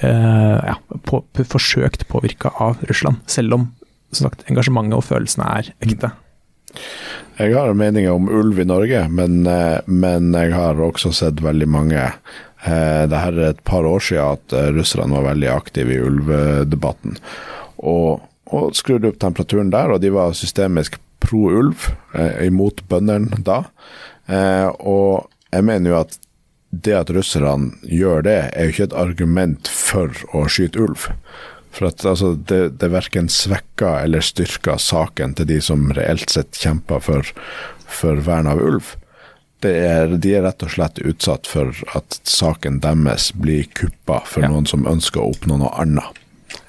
eh, 0.02 0.56
ja, 0.66 0.78
på, 1.06 1.22
på, 1.22 1.46
forsøkt 1.46 2.08
påvirka 2.10 2.50
av 2.62 2.80
Russland. 2.90 3.22
Selv 3.30 3.58
om 3.58 3.68
som 4.10 4.26
sagt, 4.26 4.42
engasjementet 4.50 4.98
og 4.98 5.06
følelsene 5.06 5.46
er 5.58 5.70
ekte. 5.84 6.10
Jeg 7.40 7.54
har 7.56 7.72
meninger 7.74 8.12
om 8.12 8.28
ulv 8.28 8.58
i 8.60 8.66
Norge, 8.68 9.04
men, 9.10 9.46
eh, 9.46 9.80
men 9.86 10.32
jeg 10.34 10.52
har 10.54 10.80
også 10.82 11.12
sett 11.14 11.42
veldig 11.42 11.68
mange 11.70 12.10
det 12.60 13.20
her 13.22 13.38
er 13.38 13.54
et 13.54 13.62
par 13.64 13.86
år 13.88 14.02
siden 14.04 14.36
at 14.36 14.54
russerne 14.76 15.14
var 15.16 15.30
veldig 15.30 15.48
aktive 15.48 15.94
i 15.94 16.02
ulvedebatten. 16.04 17.14
Og 17.80 18.20
og 18.50 18.74
skrudde 18.78 19.10
opp 19.10 19.20
temperaturen 19.22 19.70
der, 19.72 19.92
og 19.94 20.02
de 20.02 20.12
var 20.14 20.34
systemisk 20.36 20.98
pro 21.22 21.50
ulv, 21.60 21.90
eh, 22.14 22.46
imot 22.48 22.82
bøndene 22.90 23.42
da. 23.46 23.62
Eh, 24.26 24.66
og 24.80 25.30
jeg 25.50 25.66
mener 25.66 25.92
jo 25.92 26.00
at 26.00 26.18
det 26.70 26.94
at 26.94 27.10
russerne 27.14 27.74
gjør 27.82 28.24
det, 28.26 28.38
er 28.54 28.66
jo 28.66 28.74
ikke 28.74 28.88
et 28.90 28.98
argument 28.98 29.70
for 29.70 30.14
å 30.34 30.46
skyte 30.50 30.82
ulv. 30.82 31.08
For 31.74 31.90
at 31.90 32.04
altså, 32.06 32.34
det, 32.34 32.78
det 32.82 32.90
verken 32.90 33.30
svekker 33.30 34.04
eller 34.04 34.24
styrker 34.24 34.78
saken 34.82 35.36
til 35.38 35.50
de 35.50 35.60
som 35.62 35.90
reelt 35.94 36.30
sett 36.30 36.58
kjemper 36.58 37.02
for, 37.02 37.34
for 37.86 38.22
vern 38.26 38.50
av 38.50 38.62
ulv. 38.62 38.94
Er, 39.66 40.16
de 40.16 40.34
er 40.36 40.44
rett 40.46 40.62
og 40.64 40.72
slett 40.72 41.02
utsatt 41.04 41.48
for 41.50 41.74
at 41.96 42.20
saken 42.24 42.78
deres 42.80 43.30
blir 43.36 43.66
kuppa 43.76 44.22
for 44.24 44.46
ja. 44.46 44.48
noen 44.52 44.68
som 44.70 44.86
ønsker 44.88 45.20
å 45.20 45.34
oppnå 45.34 45.60
noe 45.60 45.72
annet 45.82 46.19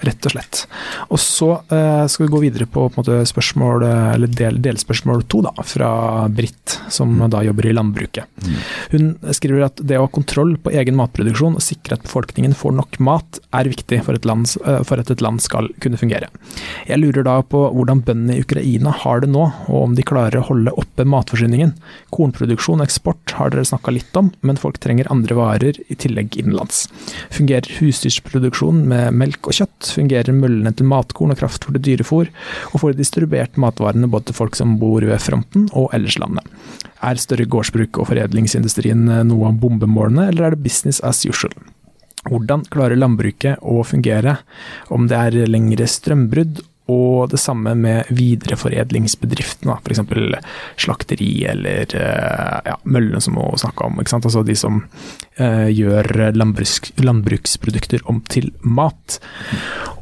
rett 0.06 0.28
og 0.28 0.34
slett. 0.36 0.64
Og 1.10 1.20
så 1.22 1.50
uh, 1.72 2.06
skal 2.10 2.26
vi 2.26 2.32
gå 2.34 2.42
videre 2.46 2.68
på, 2.70 2.88
på 2.90 3.02
måte, 3.02 3.22
spørsmål, 3.30 3.86
eller 4.16 4.32
del, 4.38 4.60
delspørsmål 4.64 5.26
to, 5.32 5.44
da, 5.46 5.54
fra 5.68 5.92
Britt, 6.34 6.78
som 6.94 7.14
mm. 7.18 7.28
da 7.34 7.44
jobber 7.46 7.70
i 7.70 7.76
landbruket. 7.76 8.30
Mm. 8.46 8.58
Hun 8.94 9.36
skriver 9.38 9.68
at 9.68 9.82
det 9.82 10.00
å 10.00 10.06
ha 10.06 10.12
kontroll 10.14 10.56
på 10.62 10.74
egen 10.74 10.98
matproduksjon 11.00 11.58
og 11.60 11.66
sikre 11.66 11.98
at 11.98 12.06
befolkningen 12.06 12.56
får 12.58 12.76
nok 12.78 13.00
mat, 13.04 13.42
er 13.58 13.70
viktig 13.72 14.02
for, 14.06 14.20
land, 14.28 14.50
uh, 14.66 14.82
for 14.88 15.02
at 15.02 15.12
et 15.14 15.24
land 15.24 15.42
skal 15.44 15.70
kunne 15.84 16.00
fungere. 16.02 16.32
Jeg 16.90 17.02
lurer 17.02 17.26
da 17.28 17.40
på 17.46 17.64
hvordan 17.72 18.04
bøndene 18.08 18.38
i 18.38 18.46
Ukraina 18.46 18.94
har 19.04 19.24
det 19.24 19.32
nå, 19.32 19.48
og 19.68 19.78
om 19.82 19.98
de 19.98 20.06
klarer 20.08 20.42
å 20.42 20.48
holde 20.52 20.74
oppe 20.78 21.06
matforsyningen. 21.08 21.76
Kornproduksjon 22.14 22.82
og 22.82 22.88
eksport 22.88 23.36
har 23.38 23.54
dere 23.54 23.68
snakka 23.68 23.94
litt 23.96 24.18
om, 24.20 24.32
men 24.46 24.60
folk 24.60 24.80
trenger 24.84 25.10
andre 25.14 25.38
varer 25.38 25.80
i 25.88 25.98
tillegg 25.98 26.38
innenlands. 26.40 26.86
Fungerer 27.34 27.80
husdyrproduksjonen 27.80 28.88
med 28.92 29.22
melk 29.22 29.52
og 29.52 29.58
kjøtt? 29.62 29.71
Fungerer 29.82 30.36
møllene 30.36 30.74
til 30.76 30.88
matkorn 30.90 31.34
og 31.34 31.40
kraftfôr 31.40 31.78
til 31.78 31.86
dyrefôr, 31.88 32.32
og 32.72 32.82
får 32.84 32.98
distribuert 33.00 33.60
matvarene 33.62 34.10
både 34.12 34.30
til 34.30 34.38
folk 34.38 34.58
som 34.60 34.78
bor 34.82 35.06
ved 35.06 35.22
fronten 35.24 35.70
og 35.72 35.90
ellers 35.96 36.20
landet. 36.22 36.46
Er 37.02 37.22
større 37.22 37.48
gårdsbruk 37.50 37.98
og 38.02 38.12
foredlingsindustrien 38.12 39.08
noe 39.28 39.50
av 39.50 39.62
bombemålene, 39.62 40.30
eller 40.30 40.50
er 40.50 40.56
det 40.58 40.66
business 40.66 41.02
as 41.04 41.24
usual? 41.26 41.56
Hvordan 42.30 42.68
klarer 42.70 43.00
landbruket 43.00 43.64
å 43.66 43.82
fungere 43.88 44.38
om 44.94 45.08
det 45.10 45.18
er 45.18 45.50
lengre 45.50 45.88
strømbrudd 45.90 46.62
og 46.92 47.30
det 47.32 47.40
samme 47.42 47.74
med 47.78 48.10
videreforedlingsbedriftene, 48.16 49.78
f.eks. 49.80 50.02
slakteri 50.82 51.32
eller 51.52 51.96
eh, 51.98 52.60
ja, 52.68 52.78
møllene 52.84 53.22
som 53.24 53.38
vi 53.40 53.62
snakka 53.62 53.88
om. 53.88 54.02
Altså 54.02 54.44
de 54.48 54.56
som 54.58 54.82
eh, 55.38 55.70
gjør 55.72 56.34
landbruks, 56.36 56.94
landbruksprodukter 57.02 58.04
om 58.12 58.22
til 58.32 58.52
mat. 58.62 59.20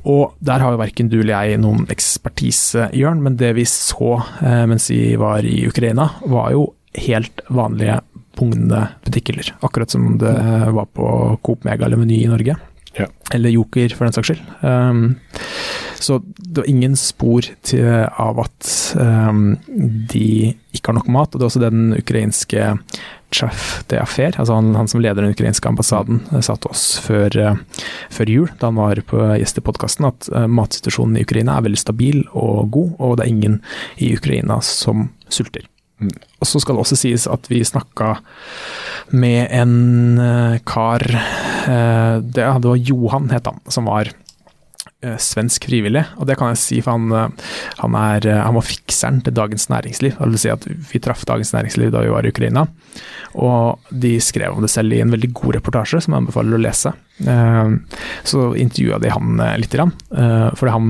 Og 0.10 0.36
der 0.40 0.64
har 0.64 0.74
jo 0.74 0.82
verken 0.82 1.12
du 1.12 1.20
eller 1.20 1.36
jeg 1.50 1.62
noen 1.62 1.86
ekspertise, 1.92 2.90
Jørn, 2.96 3.24
men 3.26 3.38
det 3.40 3.54
vi 3.60 3.68
så 3.70 4.18
eh, 4.42 4.66
mens 4.70 4.90
vi 4.92 5.16
var 5.20 5.46
i 5.46 5.62
Ukraina, 5.70 6.10
var 6.26 6.54
jo 6.56 6.70
helt 7.00 7.44
vanlige 7.54 8.00
bugnende 8.40 8.88
butikker. 9.06 9.54
Akkurat 9.66 9.92
som 9.92 10.16
det 10.18 10.34
var 10.74 10.88
på 10.96 11.38
Coop 11.44 11.68
Mega 11.68 11.86
eller 11.86 12.00
Meny 12.00 12.24
i 12.24 12.32
Norge. 12.32 12.56
Ja. 12.98 13.06
Eller 13.34 13.54
Joker, 13.54 13.94
for 13.96 14.08
den 14.08 14.16
saks 14.16 14.32
skyld. 14.32 14.42
Um, 14.66 15.20
så 16.00 16.22
det 16.38 16.64
var 16.64 16.70
ingen 16.72 16.96
spor 16.98 17.46
til, 17.68 17.86
av 18.10 18.40
at 18.42 18.72
um, 18.96 19.58
de 20.10 20.56
ikke 20.74 20.92
har 20.92 20.98
nok 20.98 21.12
mat. 21.12 21.34
Og 21.34 21.40
det 21.40 21.46
er 21.46 21.52
også 21.52 21.64
den 21.64 21.90
ukrainske 21.98 22.74
Chaf 23.36 23.84
de 23.92 24.00
Affair, 24.02 24.34
altså 24.42 24.56
han, 24.58 24.72
han, 24.74 24.88
som 24.90 25.04
leder 25.04 25.22
den 25.22 25.36
ukrainske 25.36 25.70
ambassaden, 25.70 26.24
eh, 26.32 26.42
sa 26.42 26.56
til 26.58 26.72
oss 26.74 26.86
før, 27.06 27.36
uh, 27.38 27.84
før, 28.10 28.32
jul, 28.34 28.48
da 28.58 28.72
han 28.72 28.80
var 28.80 29.04
på 29.06 29.22
gjest 29.38 29.62
i 29.62 29.66
podkasten, 29.68 30.08
at 30.10 30.32
uh, 30.34 30.48
matsituasjonen 30.50 31.20
i 31.20 31.26
Ukraina 31.28 31.60
er 31.60 31.68
veldig 31.68 31.82
stabil 31.84 32.24
og 32.34 32.72
god, 32.74 32.96
og 32.98 33.20
det 33.20 33.28
er 33.28 33.36
ingen 33.36 33.60
i 34.02 34.16
Ukraina 34.18 34.58
som 34.66 35.12
sulter. 35.30 35.68
Og 36.00 36.48
så 36.48 36.62
skal 36.62 36.78
det 36.78 36.86
også 36.86 36.98
sies 37.00 37.28
at 37.30 37.50
vi 37.52 37.60
snakka 37.68 38.16
med 39.10 39.50
en 39.52 40.20
eh, 40.22 40.58
kar 40.68 41.04
eh, 41.04 42.16
det, 42.24 42.46
var 42.46 42.78
Johan, 42.78 43.30
het 43.34 43.50
han, 43.50 43.60
som 43.68 43.90
var 43.90 44.12
eh, 45.02 45.18
svensk 45.20 45.68
frivillig. 45.68 46.06
Og 46.22 46.30
det 46.30 46.38
kan 46.40 46.54
jeg 46.54 46.62
si, 46.62 46.80
for 46.86 46.96
han, 46.96 47.34
han, 47.82 47.98
er, 48.00 48.30
han 48.46 48.56
var 48.56 48.68
fikseren 48.68 49.20
til 49.26 49.36
Dagens 49.36 49.68
Næringsliv. 49.74 50.16
Det 50.16 50.30
vil 50.30 50.44
si 50.46 50.54
at 50.54 50.68
vi 50.70 51.02
traff 51.04 51.26
Dagens 51.28 51.52
Næringsliv 51.58 51.92
da 51.96 52.06
vi 52.06 52.14
var 52.14 52.28
i 52.28 52.32
Ukraina. 52.32 52.68
Og 53.40 53.92
de 53.92 54.16
skrev 54.24 54.56
om 54.56 54.64
det 54.64 54.72
selv 54.72 54.96
i 54.96 55.02
en 55.04 55.12
veldig 55.14 55.34
god 55.36 55.60
reportasje, 55.60 56.02
som 56.06 56.16
jeg 56.16 56.24
anbefaler 56.24 56.58
å 56.58 56.64
lese. 56.64 56.94
Så 58.26 58.46
intervjua 58.58 58.98
de 59.04 59.12
han 59.14 59.44
lite 59.62 59.78
grann. 59.78 59.94
Fordi 60.10 60.74
han 60.74 60.88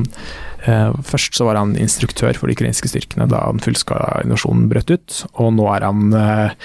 Først 0.65 1.37
så 1.37 1.45
var 1.47 1.59
han 1.59 1.77
instruktør 1.79 2.35
for 2.37 2.49
de 2.49 2.57
ukrainske 2.57 2.89
styrkene 2.91 3.29
da 3.31 3.45
den 3.47 3.61
fullskala 3.63 4.23
invasjonen 4.25 4.67
brøt 4.71 4.91
ut. 4.91 5.21
Og 5.39 5.53
nå 5.55 5.69
er 5.71 5.85
han 5.87 6.17
eh, 6.17 6.57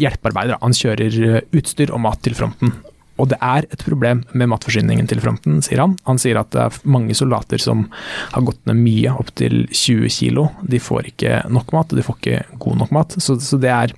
hjelpearbeider. 0.00 0.60
Han 0.62 0.76
kjører 0.76 1.18
eh, 1.26 1.44
utstyr 1.58 1.92
og 1.92 2.02
mat 2.06 2.22
til 2.24 2.36
fronten. 2.38 2.72
Og 3.20 3.28
det 3.30 3.38
er 3.44 3.66
et 3.68 3.84
problem 3.84 4.22
med 4.32 4.48
matforsyningen 4.50 5.06
til 5.10 5.20
fronten, 5.22 5.60
sier 5.62 5.82
han. 5.84 5.98
Han 6.08 6.18
sier 6.18 6.40
at 6.40 6.50
det 6.54 6.62
er 6.64 6.78
mange 6.90 7.14
soldater 7.14 7.60
som 7.62 7.84
har 8.32 8.46
gått 8.46 8.62
ned 8.66 8.80
mye, 8.80 9.12
opptil 9.12 9.66
20 9.68 10.08
kilo. 10.16 10.48
De 10.64 10.80
får 10.82 11.12
ikke 11.12 11.42
nok 11.52 11.74
mat, 11.76 11.92
og 11.92 12.00
de 12.00 12.06
får 12.06 12.18
ikke 12.18 12.58
god 12.64 12.80
nok 12.82 12.96
mat. 12.96 13.16
Så, 13.22 13.36
så 13.44 13.60
det 13.62 13.70
er 13.70 13.94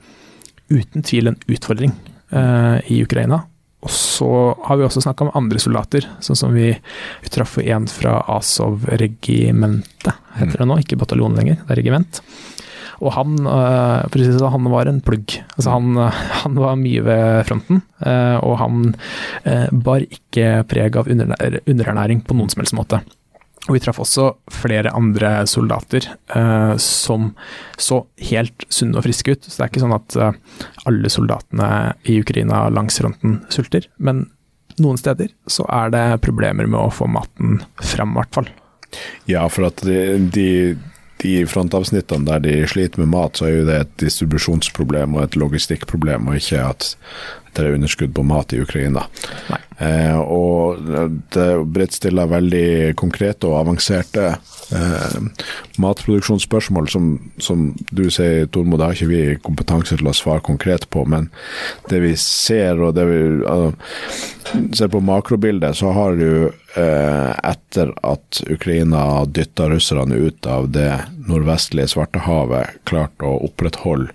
uten 0.73 1.07
tvil 1.07 1.31
en 1.31 1.39
utfordring 1.47 1.95
uh, 2.35 2.83
i 2.91 3.01
Ukraina. 3.07 3.45
Og 3.85 3.93
så 3.93 4.29
har 4.65 4.79
vi 4.81 4.87
også 4.87 5.03
snakka 5.05 5.27
om 5.27 5.35
andre 5.37 5.61
soldater, 5.61 6.07
sånn 6.25 6.39
som 6.41 6.57
vi, 6.57 6.71
vi 7.21 7.33
traff 7.33 7.59
en 7.61 7.89
fra 7.91 8.17
Azov-regimentet, 8.33 10.15
heter 10.39 10.63
det 10.63 10.69
nå, 10.71 10.79
ikke 10.81 10.99
bataljon 11.03 11.37
lenger, 11.37 11.61
det 11.61 11.75
er 11.75 11.81
regiment. 11.83 12.23
Og 13.05 13.13
han, 13.13 13.35
sånn, 13.45 14.53
han 14.55 14.69
var 14.73 14.89
en 14.89 15.01
plugg. 15.05 15.37
Altså 15.57 15.75
han, 15.75 15.99
han 16.45 16.57
var 16.57 16.79
mye 16.81 17.03
ved 17.05 17.43
fronten, 17.51 17.83
eh, 18.07 18.39
og 18.41 18.57
han 18.63 18.95
eh, 19.45 19.69
bar 19.73 20.07
ikke 20.07 20.63
preg 20.71 20.97
av 21.01 21.11
underernæring 21.11 22.25
på 22.25 22.39
noen 22.39 22.53
som 22.53 22.65
helst 22.65 22.79
måte. 22.79 23.03
Og 23.65 23.79
vi 23.79 23.81
traff 23.81 24.01
også 24.03 24.27
flere 24.53 24.93
andre 24.93 25.47
soldater 25.49 26.05
eh, 26.37 26.75
som 26.77 27.31
så 27.81 28.03
helt 28.29 28.67
sunne 28.69 29.01
og 29.01 29.07
friske 29.07 29.33
ut. 29.33 29.47
Så 29.47 29.57
det 29.57 29.65
er 29.65 29.73
ikke 29.73 29.85
sånn 29.87 29.97
at 29.97 30.17
eh, 30.21 30.37
alle 30.91 31.13
soldatene 31.13 31.69
i 32.13 32.19
Ukraina 32.21 32.67
langs 32.75 33.01
fronten 33.01 33.39
sulter. 33.53 33.89
Men 33.97 34.27
noen 34.83 35.01
steder 35.01 35.33
så 35.49 35.65
er 35.73 35.95
det 35.95 36.05
problemer 36.25 36.69
med 36.69 36.81
å 36.81 36.93
få 36.93 37.09
maten 37.09 37.63
fram, 37.81 38.13
i 38.13 38.21
hvert 38.21 38.37
fall. 38.37 38.53
Ja, 39.31 39.47
for 39.51 39.71
at 39.71 39.81
de, 39.87 39.99
de, 40.35 40.49
de 41.25 41.39
frontavsnittene 41.49 42.29
der 42.29 42.45
de 42.45 42.59
sliter 42.71 43.03
med 43.03 43.13
mat, 43.15 43.39
så 43.39 43.49
er 43.49 43.57
jo 43.57 43.69
det 43.69 43.79
et 43.81 43.95
distribusjonsproblem 44.05 45.17
og 45.17 45.25
et 45.25 45.39
logistikkproblem, 45.41 46.29
og 46.29 46.41
ikke 46.41 46.61
at 46.69 46.93
det 47.55 47.63
er 47.63 47.77
underskudd 47.77 48.15
på 48.15 48.25
mat 48.27 48.53
i 48.53 48.61
Ukraina. 48.63 49.05
Eh, 49.79 50.17
og 50.19 50.83
det 51.35 51.47
Britt 51.75 51.95
stiller 51.95 52.31
veldig 52.31 52.95
konkrete 52.99 53.47
og 53.47 53.61
avanserte 53.61 54.25
eh, 54.75 55.45
matproduksjonsspørsmål 55.83 56.91
som, 56.91 57.13
som 57.39 57.69
du 57.95 58.09
sier, 58.11 58.49
Tormod, 58.51 58.81
det 58.81 58.89
har 58.89 58.99
ikke 58.99 59.11
vi 59.13 59.23
kompetanse 59.47 59.99
til 59.99 60.11
å 60.11 60.17
svare 60.17 60.45
konkret 60.47 60.89
på, 60.91 61.07
men 61.11 61.31
det 61.91 62.03
vi 62.03 62.15
ser, 62.19 62.83
og 62.83 62.97
det 62.99 63.07
vi 63.11 63.23
uh, 63.47 63.71
ser 64.75 64.91
på 64.91 65.03
makrobildet, 65.03 65.79
så 65.79 65.95
har 65.95 66.19
du 66.19 66.51
etter 66.77 67.93
at 68.03 68.41
Ukraina 68.51 69.25
dytta 69.27 69.69
russerne 69.71 70.15
ut 70.15 70.47
av 70.47 70.71
det 70.75 70.91
nordvestlige 71.29 71.89
Svartehavet, 71.95 72.81
klart 72.89 73.23
å 73.23 73.31
opprettholde 73.47 74.11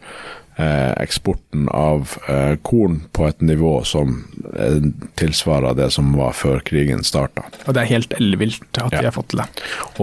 eh, 0.60 0.92
eksporten 1.00 1.70
av 1.72 2.18
eh, 2.28 2.56
korn 2.68 3.00
på 3.16 3.28
et 3.30 3.42
nivå 3.42 3.78
som 3.88 4.18
eh, 4.54 4.80
tilsvarer 5.20 5.78
det 5.80 5.88
som 5.96 6.12
var 6.20 6.36
før 6.36 6.60
krigen 6.68 7.04
starta. 7.08 7.46
Det 7.66 7.80
er 7.80 7.92
helt 7.96 8.14
ellevilt 8.20 8.68
at 8.84 8.92
Ja. 8.92 9.00
de 9.00 9.06
har 9.08 9.16
fått 9.16 9.32
til 9.34 9.40
det. 9.44 9.50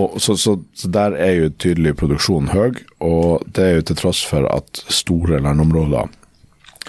Og 0.01 0.17
så, 0.23 0.37
så, 0.41 0.57
så 0.75 0.89
der 0.97 1.17
er 1.21 1.35
jo 1.43 1.51
tydelig 1.61 1.97
produksjonen 2.01 2.53
høy, 2.57 2.81
og 3.05 3.45
det 3.53 3.65
er 3.69 3.75
jo 3.81 3.89
til 3.93 4.01
tross 4.01 4.25
for 4.25 4.49
at 4.53 4.85
store 4.89 5.43
landområder 5.45 6.09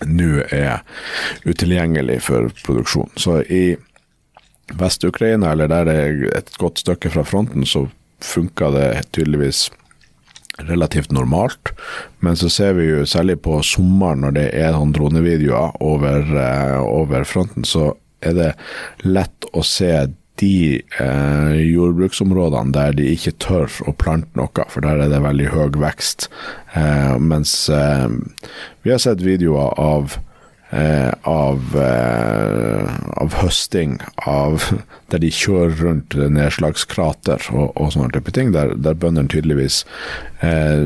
nå 0.05 0.43
er 0.53 0.83
utilgjengelig 1.49 2.19
for 2.27 2.51
produksjon. 2.63 3.09
Så 3.17 3.39
i 3.49 3.75
Vest-Ukraina, 4.75 5.51
eller 5.51 5.71
der 5.71 5.87
det 5.87 5.97
er 5.97 6.37
et 6.37 6.57
godt 6.59 6.83
stykke 6.83 7.11
fra 7.13 7.23
fronten, 7.23 7.65
så 7.65 7.87
funka 8.23 8.71
det 8.73 8.89
tydeligvis 9.15 9.67
relativt 10.57 11.11
normalt. 11.11 11.71
Men 12.19 12.35
så 12.35 12.49
ser 12.49 12.73
vi 12.73 12.89
jo 12.89 13.05
særlig 13.05 13.39
på 13.45 13.61
sommeren 13.63 14.25
når 14.25 14.37
det 14.37 14.47
er 14.57 14.73
sånn 14.75 14.93
dronevideoer 14.95 15.77
over, 15.85 16.23
eh, 16.43 16.79
over 16.81 17.27
fronten, 17.29 17.65
så 17.65 17.93
er 18.25 18.33
det 18.33 18.53
lett 19.05 19.51
å 19.53 19.63
se 19.65 20.07
de 20.37 20.81
eh, 21.01 21.53
jordbruksområdene 21.65 22.73
der 22.75 22.95
de 22.97 23.07
ikke 23.13 23.33
tør 23.41 23.73
å 23.89 23.93
plante 23.97 24.37
noe, 24.37 24.65
for 24.69 24.85
der 24.85 25.01
er 25.05 25.11
det 25.13 25.23
veldig 25.23 25.49
høy 25.53 25.79
vekst. 25.81 26.27
Eh, 26.77 27.15
mens 27.17 27.53
eh, 27.73 28.07
vi 28.85 28.93
har 28.93 29.01
sett 29.01 29.25
videoer 29.25 29.73
av 29.81 30.19
av, 31.23 31.75
eh, 31.79 32.97
av 33.21 33.33
høsting, 33.41 34.01
av, 34.27 34.63
der 35.11 35.21
de 35.23 35.31
kjører 35.31 35.75
rundt 35.81 36.15
nedslagskrater 36.15 37.49
og, 37.53 37.71
og 37.79 37.93
sånne 37.93 38.11
type 38.15 38.33
ting, 38.35 38.51
der, 38.55 38.73
der 38.75 38.97
bøndene 38.99 39.31
tydeligvis 39.31 39.83
eh, 40.43 40.83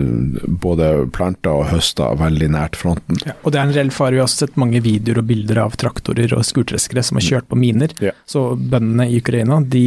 både 0.61 0.91
planter 1.15 1.61
og 1.61 1.69
høster 1.71 2.17
veldig 2.19 2.51
nært 2.53 2.77
fronten. 2.79 3.19
Ja, 3.25 3.35
og 3.41 3.53
det 3.53 3.61
er 3.61 3.69
en 3.69 3.75
reell 3.75 3.93
fare. 3.95 4.15
Vi 4.15 4.21
har 4.21 4.29
også 4.29 4.45
sett 4.45 4.59
mange 4.61 4.81
videoer 4.83 5.21
og 5.23 5.29
bilder 5.31 5.63
av 5.65 5.77
traktorer 5.81 6.35
og 6.37 6.45
skurtreskere 6.47 7.03
som 7.05 7.19
har 7.19 7.27
kjørt 7.27 7.49
på 7.51 7.59
miner. 7.59 7.95
Ja. 8.03 8.13
Så 8.29 8.51
bøndene 8.55 9.09
i 9.09 9.21
Ukraina 9.21 9.61
de 9.61 9.85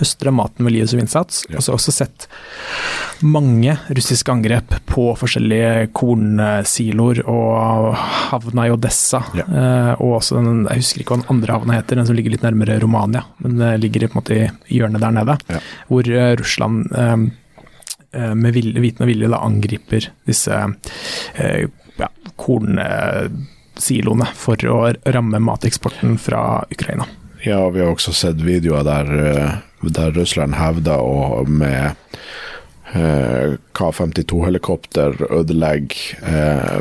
høster 0.00 0.30
av 0.30 0.36
maten 0.36 0.66
med 0.66 0.76
livet 0.76 0.92
som 0.92 1.00
innsats. 1.00 1.44
Ja. 1.48 1.58
Og 1.58 1.64
så 1.64 1.72
har 1.72 1.78
vi 1.78 1.82
også 1.84 1.96
sett 1.96 2.28
mange 3.24 3.78
russiske 3.88 4.32
angrep 4.32 4.74
på 4.90 5.06
forskjellige 5.16 5.88
kornsiloer 5.96 7.22
og 7.30 7.94
havna 7.96 8.66
i 8.66 8.74
Odessa. 8.74 9.22
Ja. 9.38 9.46
Eh, 9.46 9.92
og 10.02 10.18
også 10.18 10.40
den, 10.40 10.66
jeg 10.66 10.82
husker 10.82 11.02
ikke 11.02 11.14
hva 11.14 11.22
den 11.22 11.32
andre 11.36 11.56
havna 11.56 11.78
heter, 11.78 12.00
den 12.00 12.08
som 12.08 12.18
ligger 12.18 12.34
litt 12.34 12.44
nærmere 12.44 12.80
Romania. 12.82 13.24
Men 13.40 13.56
det 13.60 13.72
ligger 13.80 14.04
i, 14.04 14.08
på 14.08 14.16
en 14.16 14.20
måte 14.22 14.38
i 14.38 14.78
hjørnet 14.78 15.02
der 15.02 15.14
nede. 15.16 15.36
Ja. 15.50 15.60
Hvor 15.90 16.08
eh, 16.10 16.32
Russland 16.40 16.92
eh, 16.92 17.16
eh, 18.12 18.34
med 18.34 18.56
vilje, 18.56 18.80
viten 18.84 19.06
og 19.06 19.10
vilje 19.10 19.30
da 19.32 19.42
angriper 19.46 20.10
disse 20.28 20.62
ja, 21.96 22.08
kornsiloene 22.36 24.28
for 24.36 24.66
å 24.72 24.80
ramme 25.14 25.40
mateksporten 25.42 26.18
fra 26.20 26.64
Ukraina. 26.72 27.06
Ja, 27.46 27.60
vi 27.70 27.80
har 27.82 27.92
også 27.92 28.12
sett 28.16 28.40
videoer 28.42 28.82
der, 28.86 29.06
der 29.94 30.16
Russland 30.16 30.56
hevder 30.58 30.98
å 31.04 31.44
med 31.46 31.94
K-52-helikopter 32.92 35.16
ødelegge 35.30 35.94
eh, 36.22 36.80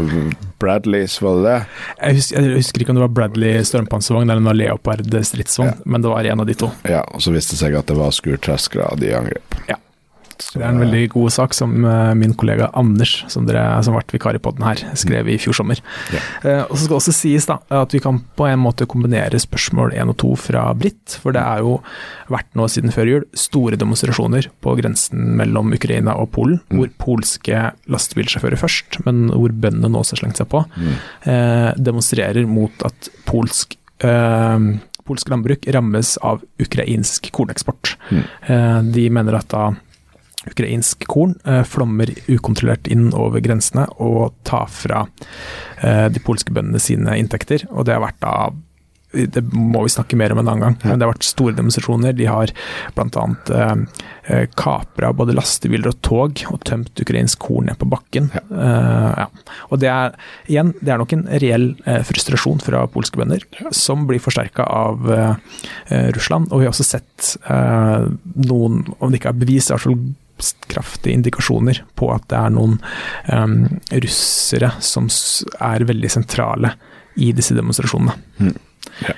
Bradleys, 0.61 1.17
var 1.21 1.39
det 1.39 1.45
det? 1.47 1.59
Jeg 1.99 2.19
husker, 2.19 2.41
jeg 2.41 2.57
husker 2.59 2.83
ikke 2.83 2.93
om 2.93 2.99
det 2.99 3.07
var 3.07 3.15
Bradley 3.19 3.63
stormpanservogn 3.67 4.29
eller 4.29 4.45
noe 4.45 4.57
Leopard 4.57 5.03
stridsvogn, 5.05 5.81
men 5.85 6.05
det 6.05 6.11
var 6.11 6.29
en 6.29 6.45
av 6.45 6.49
de 6.49 6.55
to. 6.65 6.69
Ja, 6.87 7.01
og 7.09 7.25
så 7.25 7.33
viste 7.35 7.55
det 7.55 7.61
seg 7.63 7.79
at 7.79 7.89
det 7.89 7.97
var 7.99 8.15
skurtreskere 8.15 8.93
de 9.01 9.15
angrep. 9.17 9.59
Ja. 9.71 9.77
Det 10.35 10.61
er 10.61 10.69
en 10.69 10.81
veldig 10.81 11.03
god 11.13 11.33
sak 11.33 11.55
som 11.55 11.73
eh, 11.87 12.13
min 12.17 12.33
kollega 12.37 12.69
Anders, 12.77 13.17
som, 13.31 13.45
dere, 13.47 13.63
som 13.85 13.95
ble 13.95 14.03
vikar 14.17 14.37
i 14.37 14.41
poden 14.43 14.65
her, 14.67 14.81
skrev 14.97 15.29
i 15.31 15.37
fjor 15.41 15.55
sommer. 15.57 15.81
Ja. 16.13 16.21
Eh, 16.43 16.61
og 16.63 16.75
så 16.75 16.81
skal 16.83 16.93
det 16.93 16.99
også 16.99 17.15
sies 17.15 17.47
da, 17.49 17.59
at 17.83 17.95
vi 17.95 18.01
kan 18.03 18.19
på 18.37 18.47
en 18.49 18.61
måte 18.63 18.87
kombinere 18.89 19.39
spørsmål 19.41 19.95
1 19.95 20.13
og 20.15 20.17
2 20.23 20.31
fra 20.47 20.65
Britt, 20.77 21.17
for 21.21 21.35
det 21.35 21.43
er 21.43 21.63
jo 21.65 21.77
vært 22.31 22.49
nå 22.57 22.67
siden 22.71 22.93
før 22.95 23.11
jul 23.11 23.27
store 23.37 23.79
demonstrasjoner 23.79 24.49
på 24.65 24.75
grensen 24.79 25.35
mellom 25.39 25.75
Ukraina 25.75 26.17
og 26.21 26.31
Polen, 26.35 26.59
hvor 26.73 26.91
polske 27.01 27.69
lastebilsjåfører 27.91 28.59
først, 28.59 28.99
men 29.07 29.29
hvor 29.31 29.53
bøndene 29.53 29.91
nå 29.91 30.01
også 30.01 30.17
har 30.17 30.25
slengt 30.25 30.41
seg 30.41 30.51
på, 30.51 30.65
eh, 31.29 31.71
demonstrerer 31.77 32.49
mot 32.49 32.85
at 32.87 33.13
polsk 33.29 33.79
eh, 34.03 34.75
Polsk 35.05 35.29
landbruk 35.29 35.67
rammes 35.69 36.15
av 36.25 36.39
ukrainsk 36.57 37.27
korneksport. 37.29 37.91
Mm. 38.09 38.87
de 38.89 39.03
mener 39.13 39.37
at 39.37 39.51
da 39.53 39.67
ukrainsk 40.51 41.07
korn 41.11 41.35
eh, 41.45 41.63
flommer 41.67 42.11
ukontrollert 42.27 42.89
inn 42.91 43.09
over 43.15 43.43
grensene 43.43 43.87
og 44.03 44.35
tar 44.47 44.69
fra 44.71 45.05
eh, 45.81 46.07
de 46.11 46.23
polske 46.23 46.53
bøndene 46.55 46.81
sine 46.81 47.17
inntekter. 47.19 47.67
Og 47.71 47.87
det 47.87 47.97
har 47.97 48.05
vært 48.05 48.23
da 48.23 48.37
det 49.15 49.43
må 49.53 49.83
vi 49.85 49.93
snakke 49.93 50.17
mer 50.19 50.33
om 50.33 50.41
en 50.41 50.49
annen 50.49 50.63
gang, 50.63 50.75
men 50.83 50.99
det 50.99 51.05
har 51.05 51.13
vært 51.13 51.27
store 51.27 51.55
demonstrasjoner. 51.57 52.15
De 52.17 52.27
har 52.29 52.51
bl.a. 52.97 53.25
Eh, 54.25 54.45
kapra 54.57 55.11
både 55.13 55.35
lastebiler 55.37 55.91
og 55.91 55.99
tog 56.05 56.41
og 56.49 56.59
tømt 56.65 57.01
ukrainsk 57.01 57.39
korn 57.45 57.69
ned 57.69 57.77
på 57.81 57.89
bakken. 57.91 58.31
Eh, 58.33 59.21
ja. 59.21 59.27
Og 59.69 59.81
det 59.83 59.91
er 59.91 60.17
igjen, 60.49 60.73
det 60.81 60.95
er 60.95 61.01
nok 61.01 61.15
en 61.15 61.27
reell 61.43 61.69
eh, 61.85 62.01
frustrasjon 62.07 62.63
fra 62.65 62.85
polske 62.91 63.21
bønder, 63.21 63.45
som 63.75 64.07
blir 64.09 64.23
forsterka 64.23 64.65
av 64.65 65.09
eh, 65.13 65.31
eh, 65.93 66.09
Russland. 66.17 66.51
Og 66.51 66.61
vi 66.61 66.67
har 66.67 66.75
også 66.75 66.89
sett 66.89 67.35
eh, 67.45 68.09
noen, 68.49 68.83
om 68.99 69.11
det 69.11 69.21
ikke 69.21 69.35
er 69.35 69.43
bevis, 69.45 69.69
i 69.69 69.75
hvert 69.75 69.87
fall 69.87 69.99
kraftige 70.71 71.15
indikasjoner 71.15 71.81
på 71.99 72.09
at 72.13 72.25
det 72.31 72.39
er 72.39 72.55
noen 72.55 72.77
um, 73.31 73.55
russere 73.91 74.73
som 74.83 75.09
er 75.59 75.87
veldig 75.87 76.11
sentrale 76.11 76.75
i 77.15 77.31
disse 77.35 77.55
demonstrasjonene. 77.55 78.15
Mm. 78.39 78.55
Ja. 79.05 79.15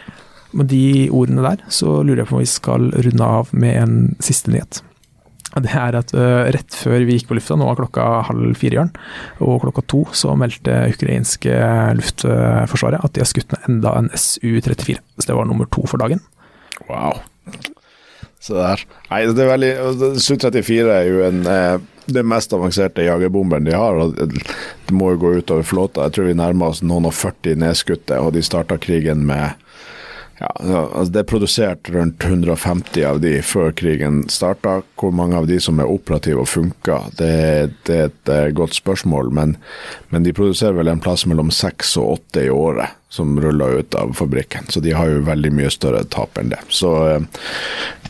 Med 0.58 0.70
de 0.72 1.08
ordene 1.14 1.44
der, 1.44 1.64
så 1.74 2.00
lurer 2.02 2.24
jeg 2.24 2.30
på 2.30 2.38
om 2.38 2.44
vi 2.44 2.52
skal 2.52 2.92
runde 2.94 3.32
av 3.40 3.50
med 3.52 3.82
en 3.82 3.98
siste 4.24 4.54
nyhet. 4.54 4.82
Det 5.58 5.72
er 5.74 5.96
at 5.98 6.12
uh, 6.14 6.46
Rett 6.54 6.76
før 6.76 7.02
vi 7.08 7.18
gikk 7.18 7.30
på 7.30 7.38
lufta, 7.38 7.56
nå 7.58 7.66
var 7.70 7.80
klokka 7.80 8.06
halv 8.28 8.58
fire, 8.60 8.78
Jørn, 8.78 8.92
og 9.42 9.62
klokka 9.64 9.84
to 9.90 10.04
så 10.16 10.36
meldte 10.38 10.76
ukrainske 10.92 11.56
luftforsvaret 11.98 13.02
at 13.04 13.16
de 13.16 13.24
har 13.24 13.30
skutt 13.32 13.56
ned 13.56 13.72
enda 13.72 13.96
en 13.98 14.12
SU-34. 14.14 15.00
Så 15.18 15.30
det 15.30 15.38
var 15.38 15.50
nummer 15.50 15.70
to 15.74 15.88
for 15.90 16.02
dagen. 16.02 16.22
Wow. 16.92 17.24
Se 18.40 18.54
der. 18.54 18.84
Nei, 19.10 19.22
det 19.34 19.44
er 19.44 19.50
veldig 19.50 19.70
Su-34 20.22 20.92
er 20.94 21.08
jo 21.10 21.24
en 21.26 21.40
eh, 21.50 21.86
den 22.08 22.28
mest 22.30 22.54
avanserte 22.56 23.04
jagerbomberen 23.04 23.66
de 23.68 23.76
har. 23.76 23.98
og 24.00 24.16
Det 24.16 24.94
må 24.96 25.12
jo 25.14 25.22
gå 25.26 25.34
utover 25.42 25.66
flåta. 25.68 26.06
Jeg 26.08 26.16
tror 26.16 26.30
vi 26.30 26.38
nærmer 26.40 26.72
oss 26.72 26.84
noen 26.84 27.10
og 27.10 27.16
40 27.18 27.58
nedskutte, 27.64 28.20
og 28.22 28.34
de 28.38 28.44
starta 28.46 28.78
krigen 28.80 29.26
med 29.28 29.58
ja, 30.40 30.52
altså 30.62 31.12
Det 31.12 31.20
er 31.22 31.30
produsert 31.32 31.90
rundt 31.90 32.24
150 32.24 33.06
av 33.10 33.22
de 33.24 33.38
før 33.42 33.72
krigen 33.74 34.24
starta. 34.30 34.82
Hvor 35.00 35.14
mange 35.16 35.38
av 35.40 35.48
de 35.50 35.58
som 35.64 35.82
er 35.82 35.90
operative 35.90 36.44
og 36.44 36.52
funker, 36.52 37.10
det, 37.18 37.32
det, 37.90 37.96
er 37.96 38.12
et 38.12 38.34
eh, 38.34 38.52
godt 38.58 38.78
spørsmål. 38.78 39.32
Men, 39.34 39.58
men, 40.14 40.28
de 40.28 40.36
produserer 40.38 40.78
vel 40.78 40.92
en 40.94 41.02
plass 41.02 41.26
mellom 41.26 41.50
seks 41.54 41.96
og 41.98 42.20
åtte 42.20 42.46
i 42.46 42.54
året 42.54 42.94
som 43.10 43.38
ruller 43.42 43.80
ut 43.82 43.96
av 43.98 44.14
fabrikken. 44.20 44.68
Så 44.70 44.84
de 44.84 44.94
har 44.94 45.10
jo 45.10 45.26
veldig 45.26 45.54
mye 45.58 45.72
større 45.74 46.04
tap 46.12 46.38
enn 46.38 46.52
det. 46.54 46.62
Så 46.70 46.94
eh, 47.08 47.48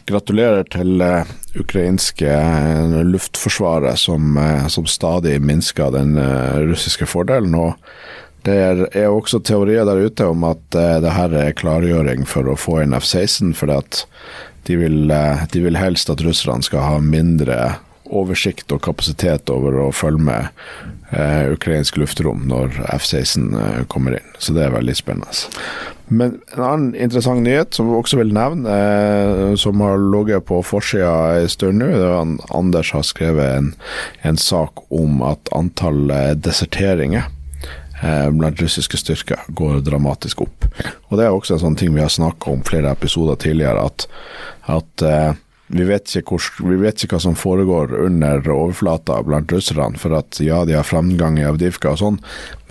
gratulerer 0.07 0.67
til 0.71 1.01
eh, 1.03 1.28
ukrainske 1.59 2.30
eh, 2.30 2.97
luftforsvaret 3.07 3.99
som, 3.99 4.38
eh, 4.39 4.67
som 4.71 4.88
stadig 4.89 5.38
minsker 5.43 5.91
den 5.95 6.17
russiske 6.69 7.07
fordelen. 7.09 7.55
og 7.55 7.73
det 8.47 8.91
er 8.95 9.09
også 9.11 9.41
teorier 9.43 9.87
der 9.87 10.05
ute 10.07 10.29
om 10.31 10.45
at 10.47 10.77
uh, 10.77 10.99
det 11.03 11.15
her 11.15 11.35
er 11.35 11.57
klargjøring 11.57 12.27
for 12.29 12.47
å 12.47 12.57
få 12.59 12.81
inn 12.83 12.95
F-16, 12.97 13.51
for 13.57 13.71
de 14.67 14.79
vil, 14.79 15.11
uh, 15.11 15.43
de 15.51 15.65
vil 15.65 15.79
helst 15.79 16.11
at 16.13 16.23
russerne 16.23 16.65
skal 16.65 16.85
ha 16.85 17.01
mindre 17.03 17.75
oversikt 18.07 18.71
og 18.71 18.85
kapasitet 18.85 19.51
over 19.51 19.75
å 19.81 19.89
følge 19.95 20.23
med 20.29 20.47
uh, 21.11 21.51
ukrainsk 21.51 21.99
luftrom 21.99 22.47
når 22.47 22.79
F-16 22.95 23.51
uh, 23.51 23.83
kommer 23.91 24.15
inn. 24.19 24.33
Så 24.39 24.55
det 24.55 24.63
er 24.63 24.75
veldig 24.77 24.95
spennende. 24.95 25.47
Men 26.07 26.37
en 26.55 26.63
annen 26.63 26.91
interessant 26.95 27.43
nyhet 27.43 27.75
som 27.75 27.89
vi 27.89 27.97
også 27.97 28.21
vil 28.21 28.29
nevne, 28.31 28.71
eh, 28.71 29.55
som 29.59 29.81
har 29.83 29.99
ligget 29.99 30.45
på 30.47 30.61
forsida 30.63 31.41
en 31.41 31.51
stund 31.51 31.81
nå, 31.81 31.89
det 31.99 32.11
at 32.15 32.53
Anders 32.55 32.93
har 32.95 33.03
skrevet 33.03 33.57
en, 33.57 33.73
en 34.23 34.39
sak 34.39 34.85
om 34.87 35.19
at 35.27 35.51
antall 35.51 36.07
deserteringer 36.39 37.27
Eh, 37.27 37.36
blant 38.31 38.61
russiske 38.61 38.97
styrker 38.99 39.47
går 39.47 39.79
dramatisk 39.85 40.41
opp. 40.45 40.67
Og 41.09 41.17
Det 41.17 41.25
er 41.25 41.33
også 41.33 41.55
en 41.55 41.63
sånn 41.65 41.79
ting 41.79 41.95
vi 41.95 42.03
har 42.03 42.13
snakka 42.13 42.51
om 42.51 42.63
flere 42.67 42.91
episoder 42.93 43.39
tidligere, 43.41 43.87
at, 43.87 44.07
at 44.69 45.05
uh, 45.05 45.33
vi, 45.67 45.83
vet 45.87 46.13
hvor, 46.27 46.43
vi, 46.61 46.77
vet 46.81 47.03
ikke 47.03 47.17
hva 47.17 47.25
som 47.25 47.37
foregår 47.37 47.95
under 48.05 48.45
overflata 48.53 49.19
blant 49.25 49.51
russerne. 49.51 49.97
For 49.99 50.15
at 50.17 50.39
ja, 50.43 50.63
de 50.67 50.77
har 50.77 50.87
framgang 50.87 51.39
i 51.39 51.47
Avdivka 51.47 51.95
og 51.95 52.01
sånn, 52.03 52.21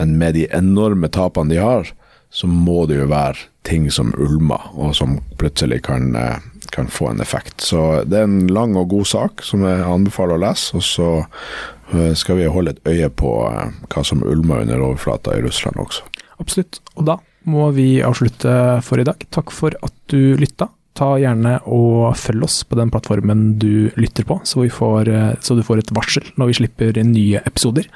men 0.00 0.16
med 0.20 0.38
de 0.38 0.46
enorme 0.54 1.10
tapene 1.12 1.54
de 1.54 1.62
har, 1.62 1.92
så 2.30 2.48
må 2.50 2.84
det 2.90 2.98
jo 3.00 3.10
være 3.10 3.48
ting 3.66 3.86
som 3.90 4.12
ulmer, 4.20 4.62
og 4.76 4.92
som 4.98 5.18
plutselig 5.40 5.82
kan, 5.86 6.12
uh, 6.14 6.36
kan 6.74 6.90
få 6.92 7.10
en 7.12 7.22
effekt. 7.24 7.60
Så 7.64 8.04
det 8.06 8.20
er 8.20 8.28
en 8.28 8.50
lang 8.52 8.76
og 8.78 8.90
god 8.92 9.08
sak 9.10 9.46
som 9.46 9.64
jeg 9.66 9.86
anbefaler 9.86 10.36
å 10.36 10.44
lese. 10.46 10.76
Og 10.76 10.86
så 10.86 11.10
Eh, 11.18 11.75
skal 12.18 12.40
vi 12.40 12.48
holde 12.50 12.74
et 12.74 12.88
øye 12.88 13.10
på 13.14 13.32
eh, 13.50 13.74
hva 13.92 14.04
som 14.06 14.24
ulmer 14.26 14.64
under 14.64 14.82
overflata 14.82 15.36
i 15.36 15.42
Russland 15.44 15.78
også. 15.82 16.06
Absolutt. 16.42 16.80
Og 16.96 17.06
da 17.08 17.18
må 17.46 17.70
vi 17.76 18.00
avslutte 18.04 18.80
for 18.84 19.00
i 19.00 19.06
dag. 19.06 19.22
Takk 19.32 19.52
for 19.54 19.76
at 19.86 19.94
du 20.10 20.34
lytta. 20.40 20.68
Ta 20.96 21.10
gjerne 21.20 21.58
og 21.68 22.16
følg 22.16 22.46
oss 22.46 22.62
på 22.64 22.78
den 22.78 22.88
plattformen 22.88 23.58
du 23.60 23.90
lytter 24.00 24.24
på, 24.24 24.38
så, 24.48 24.62
får, 24.72 25.10
eh, 25.12 25.34
så, 25.44 25.54
du 25.54 25.62
får 25.66 25.82
et 25.82 25.92
varsel 25.96 26.30
når 26.40 26.50
vi 26.50 26.56
slipper 26.62 27.00
nye 27.04 27.42
episoder. 27.44 27.88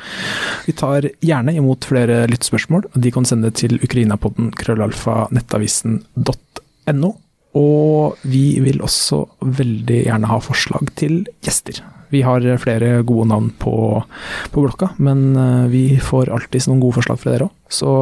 Vi 0.67 0.77
tar 0.77 1.09
gjerne 1.25 1.57
imot 1.57 1.89
flere 1.89 2.27
lyttespørsmål. 2.31 2.91
De 2.95 3.13
kan 3.15 3.29
sende 3.29 3.53
til 3.57 3.81
ukrainapodden 3.81 4.53
krøllalfa 4.53 5.31
nettavisen.no. 5.35 7.15
Og 7.59 8.21
vi 8.31 8.45
vil 8.63 8.85
også 8.85 9.25
veldig 9.43 10.05
gjerne 10.05 10.29
ha 10.31 10.37
forslag 10.45 10.93
til 11.01 11.25
gjester. 11.43 11.81
Vi 12.11 12.23
har 12.27 12.45
flere 12.63 13.03
gode 13.07 13.29
navn 13.31 13.51
på, 13.59 13.75
på 14.51 14.65
blokka, 14.67 14.93
men 14.99 15.37
eh, 15.37 15.67
vi 15.73 15.85
får 16.03 16.33
alltid 16.35 16.69
noen 16.71 16.83
gode 16.83 17.01
forslag 17.01 17.21
fra 17.23 17.35
dere 17.35 17.49
òg. 17.49 17.57
Så 17.71 17.95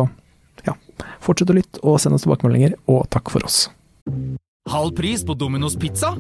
ja, 0.67 0.77
fortsett 1.25 1.53
å 1.53 1.59
lytte 1.59 1.83
og 1.85 2.01
send 2.03 2.17
oss 2.17 2.25
tilbakemeldinger, 2.27 2.79
og 2.89 3.05
takk 3.13 3.33
for 3.35 3.45
oss. 3.49 3.67
Halv 4.69 4.93
pris 4.97 5.25
på 5.25 5.33
Domino's 5.35 5.79
pizza? 5.81 6.13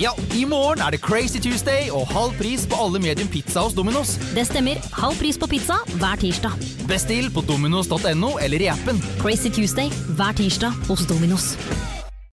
Ja, 0.00 0.10
i 0.34 0.42
morgen 0.50 0.82
er 0.82 0.90
det 0.90 1.02
Crazy 1.04 1.38
Tuesday 1.38 1.92
og 1.94 2.08
halv 2.10 2.34
pris 2.40 2.66
på 2.66 2.78
alle 2.82 2.98
medium 2.98 3.30
pizza 3.30 3.62
hos 3.62 3.76
Domino's. 3.78 4.16
Det 4.34 4.46
stemmer. 4.48 4.82
Halv 4.98 5.20
pris 5.22 5.38
på 5.38 5.46
pizza 5.50 5.78
hver 5.94 6.18
tirsdag. 6.18 6.58
Bestill 6.90 7.30
på 7.30 7.46
dominos.no 7.46 8.36
eller 8.42 8.66
i 8.66 8.72
appen. 8.74 8.98
Crazy 9.22 9.52
Tuesday 9.54 9.94
hver 10.18 10.34
tirsdag 10.34 10.74
hos 10.90 11.06
Domino's. 11.06 11.54